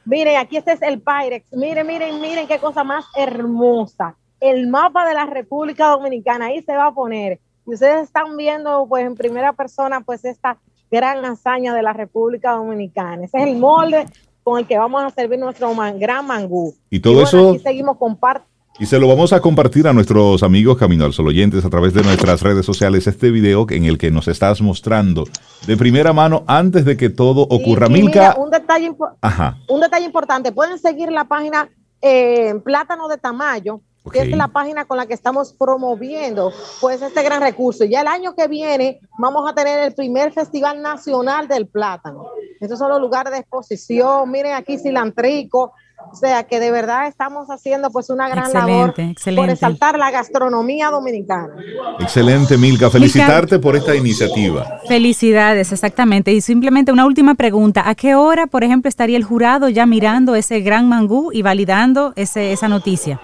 miren, 0.05 0.37
aquí 0.39 0.57
este 0.57 0.73
es 0.73 0.83
el 0.83 1.01
Pyrex. 1.01 1.53
Miren, 1.53 1.87
miren, 1.87 2.21
miren 2.21 2.49
qué 2.49 2.59
cosa 2.59 2.83
más 2.83 3.05
hermosa. 3.15 4.17
El 4.41 4.67
mapa 4.69 5.07
de 5.07 5.15
la 5.15 5.27
República 5.27 5.87
Dominicana, 5.89 6.47
ahí 6.47 6.61
se 6.63 6.75
va 6.77 6.87
a 6.87 6.93
poner. 6.95 7.39
Y 7.67 7.75
ustedes 7.75 8.05
están 8.05 8.37
viendo, 8.37 8.87
pues, 8.89 9.05
en 9.07 9.15
primera 9.15 9.53
persona, 9.53 10.01
pues, 10.01 10.25
esta 10.25 10.59
gran 10.91 11.25
hazaña 11.25 11.75
de 11.75 11.83
la 11.83 11.93
República 11.93 12.53
Dominicana. 12.53 13.25
Ese 13.25 13.39
es 13.39 13.47
el 13.49 13.57
molde 13.57 14.07
con 14.45 14.59
el 14.61 14.67
que 14.67 14.79
vamos 14.79 15.03
a 15.03 15.11
servir 15.11 15.39
nuestro 15.41 15.75
man- 15.75 15.99
gran 15.99 16.27
mangú. 16.27 16.75
Y 16.91 17.01
todo 17.01 17.15
bueno, 17.15 17.29
eso- 17.29 17.51
Aquí 17.51 17.59
seguimos 17.59 17.97
compartiendo. 17.97 18.55
Y 18.79 18.85
se 18.85 18.99
lo 18.99 19.09
vamos 19.09 19.33
a 19.33 19.41
compartir 19.41 19.89
a 19.89 19.95
nuestros 19.95 20.43
amigos 20.43 20.77
Camino 20.77 21.07
al 21.07 21.15
Sol 21.15 21.29
oyentes 21.29 21.65
a 21.65 21.71
través 21.71 21.95
de 21.95 22.03
nuestras 22.03 22.43
redes 22.43 22.67
sociales 22.67 23.07
este 23.07 23.31
video 23.31 23.67
en 23.71 23.87
el 23.87 23.97
que 23.97 24.11
nos 24.11 24.29
estás 24.29 24.61
mostrando 24.61 25.25
de 25.67 25.77
primera 25.79 26.13
mano 26.13 26.45
antes 26.47 26.85
de 26.85 26.95
que 26.99 27.09
todo 27.09 27.43
ocurra. 27.49 27.87
Y- 27.89 27.91
y 27.99 28.03
Milka, 28.03 28.21
mira, 28.21 28.35
un 28.37 28.51
detalle 28.51 28.93
ajá, 29.23 29.57
un 29.71 29.81
detalle 29.81 30.05
importante, 30.05 30.53
pueden 30.53 30.79
seguir 30.79 31.11
la 31.11 31.25
página 31.25 31.71
eh, 32.03 32.55
Plátano 32.63 33.09
de 33.09 33.17
Tamayo, 33.17 33.81
Ok. 34.07 34.13
que 34.13 34.21
es 34.23 34.37
la 34.37 34.49
página 34.49 34.85
con 34.85 34.97
la 34.97 35.07
que 35.07 35.15
estamos 35.15 35.53
promoviendo 35.53 36.53
pues 36.81 37.03
este 37.03 37.23
gran 37.23 37.41
recurso. 37.43 37.85
Ya 37.85 38.03
el 38.03 38.07
año 38.07 38.35
que 38.35 38.47
viene 38.47 39.01
vamos 39.19 39.51
a 39.51 39.55
tener 39.55 39.81
el 39.81 39.95
primer 39.95 40.33
Festival 40.33 40.81
Nacional 40.81 41.49
del 41.49 41.67
Plátano. 41.67 42.27
Estos 42.61 42.79
son 42.79 42.89
los 42.89 43.01
lugares 43.01 43.33
de 43.33 43.39
exposición, 43.39 44.31
miren 44.31 44.55
aquí 44.55 44.79
cilantrico, 44.79 45.73
o 46.13 46.15
sea 46.15 46.45
que 46.45 46.61
de 46.61 46.71
verdad 46.71 47.09
estamos 47.09 47.49
haciendo 47.49 47.91
pues 47.91 48.11
una 48.11 48.29
gran 48.29 48.53
labor 48.53 48.95
Excelente, 48.97 49.43
por 49.43 49.51
exaltar 49.51 49.99
la 49.99 50.11
gastronomía 50.11 50.91
dominicana. 50.91 51.55
excelente 51.99 52.57
Milka, 52.57 52.91
felicitarte 52.91 53.59
por 53.59 53.77
esta 53.77 53.95
iniciativa. 53.95 54.81
Felicidades, 54.87 55.73
exactamente. 55.73 56.33
Y 56.33 56.41
simplemente 56.41 56.93
una 56.93 57.07
última 57.07 57.35
pregunta. 57.35 57.89
¿A 57.89 57.95
qué 57.95 58.15
hora, 58.15 58.47
por 58.47 58.63
ejemplo, 58.63 58.89
estaría 58.89 59.17
el 59.17 59.25
jurado 59.25 59.69
ya 59.69 59.85
mirando 59.85 60.35
ese 60.35 60.61
gran 60.61 60.89
mangú 60.89 61.33
y 61.33 61.43
validando 61.43 62.13
ese, 62.17 62.53
esa 62.53 62.69
noticia? 62.69 63.21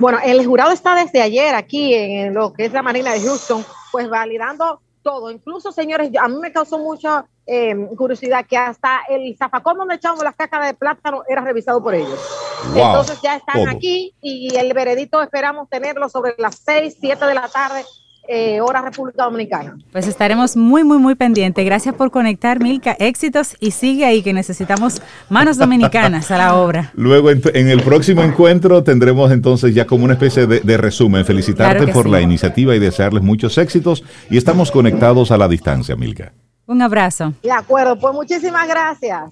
Bueno, 0.00 0.18
el 0.24 0.46
jurado 0.46 0.72
está 0.72 0.94
desde 0.94 1.20
ayer 1.20 1.54
aquí 1.54 1.92
en 1.92 2.32
lo 2.32 2.54
que 2.54 2.64
es 2.64 2.72
la 2.72 2.80
Marina 2.80 3.12
de 3.12 3.20
Houston, 3.20 3.62
pues 3.92 4.08
validando 4.08 4.80
todo. 5.02 5.30
Incluso, 5.30 5.72
señores, 5.72 6.10
a 6.18 6.26
mí 6.26 6.36
me 6.40 6.50
causó 6.52 6.78
mucha 6.78 7.26
eh, 7.46 7.76
curiosidad 7.98 8.46
que 8.46 8.56
hasta 8.56 9.02
el 9.10 9.36
zafacón 9.36 9.76
donde 9.76 9.96
echamos 9.96 10.24
las 10.24 10.34
cacas 10.34 10.66
de 10.66 10.72
plátano 10.72 11.22
era 11.28 11.42
revisado 11.42 11.82
por 11.82 11.94
ellos. 11.94 12.18
Wow, 12.72 12.86
Entonces 12.86 13.20
ya 13.22 13.36
están 13.36 13.68
aquí 13.68 14.14
y 14.22 14.56
el 14.56 14.72
veredicto 14.72 15.20
esperamos 15.20 15.68
tenerlo 15.68 16.08
sobre 16.08 16.34
las 16.38 16.56
6, 16.64 16.96
7 16.98 17.26
de 17.26 17.34
la 17.34 17.48
tarde, 17.48 17.84
eh, 18.28 18.60
hora 18.60 18.80
República 18.82 19.24
Dominicana. 19.24 19.76
Pues 19.92 20.06
estaremos 20.06 20.56
muy, 20.56 20.84
muy, 20.84 20.98
muy 20.98 21.14
pendientes. 21.14 21.64
Gracias 21.64 21.94
por 21.94 22.10
conectar, 22.10 22.60
Milka. 22.60 22.92
Éxitos 22.98 23.56
y 23.60 23.72
sigue 23.72 24.04
ahí 24.04 24.22
que 24.22 24.32
necesitamos 24.32 25.02
manos 25.28 25.56
dominicanas 25.58 26.30
a 26.30 26.38
la 26.38 26.54
obra. 26.54 26.90
Luego 26.94 27.30
en, 27.30 27.42
en 27.54 27.68
el 27.68 27.82
próximo 27.82 28.22
encuentro 28.22 28.82
tendremos 28.84 29.32
entonces 29.32 29.74
ya 29.74 29.86
como 29.86 30.04
una 30.04 30.14
especie 30.14 30.46
de, 30.46 30.60
de 30.60 30.76
resumen. 30.76 31.24
Felicitarte 31.24 31.78
Claro 31.78 31.92
por 31.92 32.04
sí. 32.06 32.10
la 32.12 32.20
iniciativa 32.20 32.74
y 32.74 32.78
desearles 32.78 33.22
muchos 33.22 33.58
éxitos. 33.58 34.04
Y 34.30 34.36
estamos 34.36 34.70
conectados 34.70 35.30
a 35.30 35.36
la 35.38 35.48
distancia, 35.48 35.96
Milka. 35.96 36.32
Un 36.66 36.82
abrazo. 36.82 37.32
De 37.42 37.50
acuerdo, 37.50 37.98
pues 37.98 38.14
muchísimas 38.14 38.68
gracias. 38.68 39.22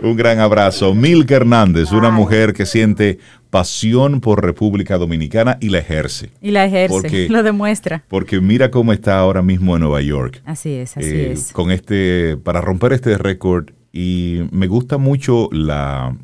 Un 0.00 0.16
gran 0.16 0.38
abrazo. 0.38 0.94
Milka 0.94 1.34
Hernández, 1.36 1.90
una 1.92 2.10
mujer 2.10 2.52
que 2.52 2.66
siente 2.66 3.18
pasión 3.50 4.20
por 4.20 4.44
República 4.44 4.96
Dominicana 4.96 5.58
y 5.60 5.70
la 5.70 5.78
ejerce. 5.78 6.30
Y 6.40 6.52
la 6.52 6.64
ejerce, 6.66 6.88
Porque- 6.94 7.28
lo 7.30 7.42
demuestra. 7.42 8.04
Porque 8.08 8.40
mira 8.40 8.70
cómo 8.70 8.92
está 8.92 9.18
ahora 9.18 9.42
mismo 9.42 9.74
en 9.74 9.80
Nueva 9.82 10.00
York. 10.00 10.40
Así 10.44 10.72
es, 10.74 10.96
así 10.96 11.08
eh, 11.08 11.32
es. 11.32 11.52
Con 11.52 11.70
este, 11.72 12.36
para 12.36 12.60
romper 12.60 12.92
este 12.92 13.18
récord. 13.18 13.70
Y 13.92 14.42
me 14.52 14.66
gusta 14.68 14.98
mucho 14.98 15.48
la, 15.50 16.16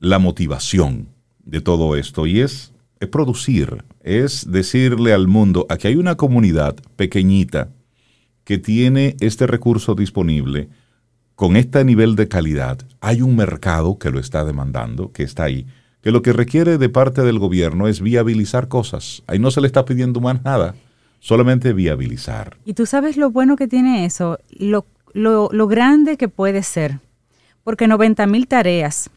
la 0.00 0.18
motivación 0.18 1.08
de 1.44 1.60
todo 1.60 1.94
esto. 1.94 2.26
Y 2.26 2.40
es, 2.40 2.72
es 2.98 3.08
producir, 3.08 3.84
es 4.02 4.50
decirle 4.50 5.12
al 5.12 5.28
mundo, 5.28 5.66
aquí 5.68 5.86
hay 5.88 5.96
una 5.96 6.16
comunidad 6.16 6.74
pequeñita 6.96 7.68
que 8.42 8.58
tiene 8.58 9.16
este 9.20 9.46
recurso 9.46 9.94
disponible 9.94 10.68
con 11.36 11.54
este 11.54 11.84
nivel 11.84 12.16
de 12.16 12.28
calidad. 12.28 12.78
Hay 13.00 13.22
un 13.22 13.36
mercado 13.36 13.98
que 13.98 14.10
lo 14.10 14.18
está 14.18 14.44
demandando, 14.44 15.12
que 15.12 15.22
está 15.22 15.44
ahí, 15.44 15.66
que 16.00 16.10
lo 16.10 16.22
que 16.22 16.32
requiere 16.32 16.78
de 16.78 16.88
parte 16.88 17.22
del 17.22 17.38
gobierno 17.38 17.86
es 17.88 18.00
viabilizar 18.00 18.68
cosas. 18.68 19.22
Ahí 19.26 19.38
no 19.38 19.50
se 19.50 19.60
le 19.60 19.66
está 19.66 19.84
pidiendo 19.84 20.20
más 20.20 20.42
nada, 20.42 20.74
solamente 21.20 21.74
viabilizar. 21.74 22.56
Y 22.64 22.72
tú 22.72 22.86
sabes 22.86 23.18
lo 23.18 23.30
bueno 23.30 23.56
que 23.56 23.68
tiene 23.68 24.06
eso, 24.06 24.38
lo, 24.50 24.86
lo, 25.12 25.68
grande 25.68 26.16
que 26.16 26.28
puede 26.28 26.62
ser. 26.62 27.00
Porque 27.62 27.86
90 27.86 28.26
mil 28.26 28.48
tareas, 28.48 29.10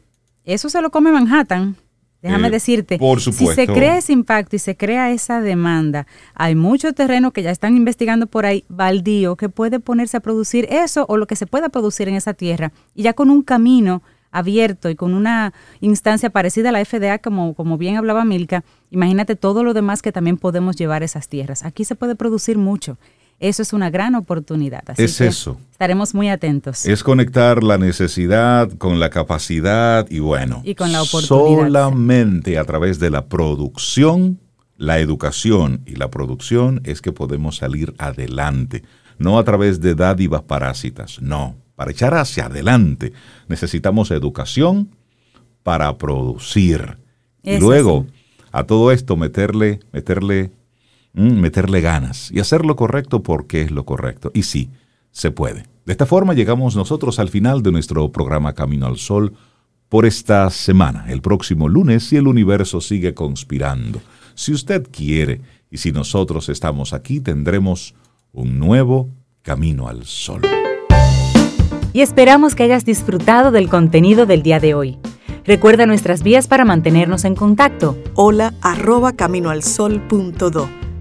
eso 0.44 0.70
se 0.70 0.82
lo 0.82 0.92
come 0.92 1.12
Manhattan. 1.12 1.78
Déjame 2.22 2.50
Eh, 2.50 2.52
decirte, 2.52 2.98
por 2.98 3.22
si 3.22 3.32
supuesto. 3.32 3.62
se 3.62 3.68
crea 3.68 3.98
ese 3.98 4.12
impacto 4.12 4.56
y 4.56 4.60
se 4.60 4.76
crea 4.76 5.10
esa 5.12 5.40
demanda, 5.42 6.06
hay 6.34 6.54
mucho 6.54 6.92
terreno 6.94 7.32
que 7.32 7.44
ya 7.44 7.52
están 7.52 7.78
investigando 7.78 8.28
por 8.28 8.46
ahí, 8.46 8.66
baldío, 8.68 9.36
que 9.38 9.48
puede 9.48 9.80
ponerse 9.80 10.18
a 10.18 10.20
producir 10.20 10.68
eso 10.70 11.06
o 11.08 11.16
lo 11.16 11.28
que 11.28 11.36
se 11.38 11.48
pueda 11.48 11.70
producir 11.70 12.10
en 12.10 12.16
esa 12.16 12.34
tierra. 12.34 12.74
Y 12.94 13.04
ya 13.04 13.14
con 13.14 13.30
un 13.30 13.42
camino 13.42 14.02
abierto 14.32 14.90
y 14.90 14.96
con 14.96 15.14
una 15.14 15.54
instancia 15.80 16.30
parecida 16.30 16.70
a 16.70 16.72
la 16.72 16.84
FDA, 16.86 17.18
como, 17.20 17.54
como 17.56 17.78
bien 17.78 17.96
hablaba 17.96 18.26
Milka, 18.26 18.64
imagínate 18.92 19.36
todo 19.36 19.64
lo 19.64 19.74
demás 19.74 20.02
que 20.02 20.12
también 20.12 20.38
podemos 20.38 20.76
llevar 20.76 21.02
a 21.02 21.06
esas 21.06 21.30
tierras. 21.30 21.64
Aquí 21.64 21.84
se 21.86 21.96
puede 21.96 22.16
producir 22.16 22.58
mucho. 22.58 22.98
Eso 23.40 23.62
es 23.62 23.72
una 23.74 23.90
gran 23.90 24.16
oportunidad. 24.16 24.84
Así 24.88 25.04
Es 25.04 25.18
que 25.18 25.28
eso. 25.28 25.58
Estaremos 25.72 26.14
muy 26.14 26.30
atentos. 26.30 26.86
Es 26.86 27.04
conectar 27.04 27.64
la 27.64 27.78
necesidad 27.78 28.70
con 28.78 29.00
la 29.00 29.10
capacidad 29.10 30.06
y 30.10 30.20
bueno, 30.20 30.62
Y 30.66 30.76
con 30.76 30.92
la 30.92 31.02
oportunidad. 31.02 31.28
solamente 31.28 32.58
a 32.58 32.66
través 32.66 33.00
de 33.00 33.10
la 33.10 33.28
producción, 33.28 34.40
la 34.78 35.00
educación 35.00 35.82
y 35.86 35.96
la 35.96 36.10
producción 36.10 36.82
es 36.84 37.02
que 37.02 37.12
podemos 37.12 37.58
salir 37.58 37.94
adelante, 37.98 38.84
no 39.18 39.40
a 39.40 39.44
través 39.44 39.80
de 39.80 39.96
dádivas 39.96 40.44
parásitas, 40.44 41.22
no. 41.22 41.56
Para 41.76 41.92
echar 41.92 42.14
hacia 42.14 42.48
adelante 42.48 43.14
necesitamos 43.48 44.12
educación 44.12 44.90
para 45.64 45.98
producir. 45.98 46.98
Y 47.42 47.58
luego 47.58 48.06
así. 48.08 48.48
a 48.52 48.64
todo 48.66 48.92
esto 48.92 49.16
meterle, 49.16 49.80
meterle, 49.94 50.52
meterle 51.14 51.82
ganas 51.82 52.32
y 52.32 52.40
hacer 52.40 52.66
lo 52.66 52.76
correcto 52.76 53.24
porque 53.24 53.62
es 53.62 53.72
lo 53.72 53.86
correcto. 53.86 54.32
Y 54.34 54.44
sí, 54.44 54.70
se 55.12 55.32
puede. 55.32 55.64
De 55.86 55.94
esta 55.94 56.06
forma 56.06 56.34
llegamos 56.34 56.76
nosotros 56.76 57.20
al 57.20 57.30
final 57.30 57.64
de 57.64 57.72
nuestro 57.72 58.12
programa 58.12 58.54
Camino 58.54 58.86
al 58.86 58.98
Sol 58.98 59.34
por 59.90 60.06
esta 60.06 60.50
semana. 60.50 61.06
El 61.10 61.22
próximo 61.22 61.68
lunes, 61.68 62.04
si 62.04 62.16
el 62.16 62.28
universo 62.28 62.80
sigue 62.80 63.14
conspirando, 63.14 64.00
si 64.36 64.54
usted 64.54 64.88
quiere 64.92 65.42
y 65.72 65.78
si 65.78 65.92
nosotros 65.92 66.48
estamos 66.50 66.94
aquí, 66.94 67.20
tendremos 67.20 67.96
un 68.32 68.60
nuevo 68.60 69.10
Camino 69.42 69.88
al 69.88 70.06
Sol. 70.06 70.42
y 71.92 72.02
esperamos 72.02 72.54
que 72.54 72.64
hayas 72.64 72.86
disfrutado 72.86 73.52
del 73.52 73.68
contenido 73.68 74.26
del 74.26 74.44
día 74.44 74.60
de 74.60 74.76
hoy. 74.76 75.00
Recuerda 75.44 75.88
nuestras 75.88 76.22
vías 76.22 76.48
para 76.48 76.66
mantenernos 76.66 77.26
en 77.26 77.34
contacto. 77.34 77.98
Hola 78.14 78.54
arroba 78.62 79.14
caminoalsol.do. 79.14 80.89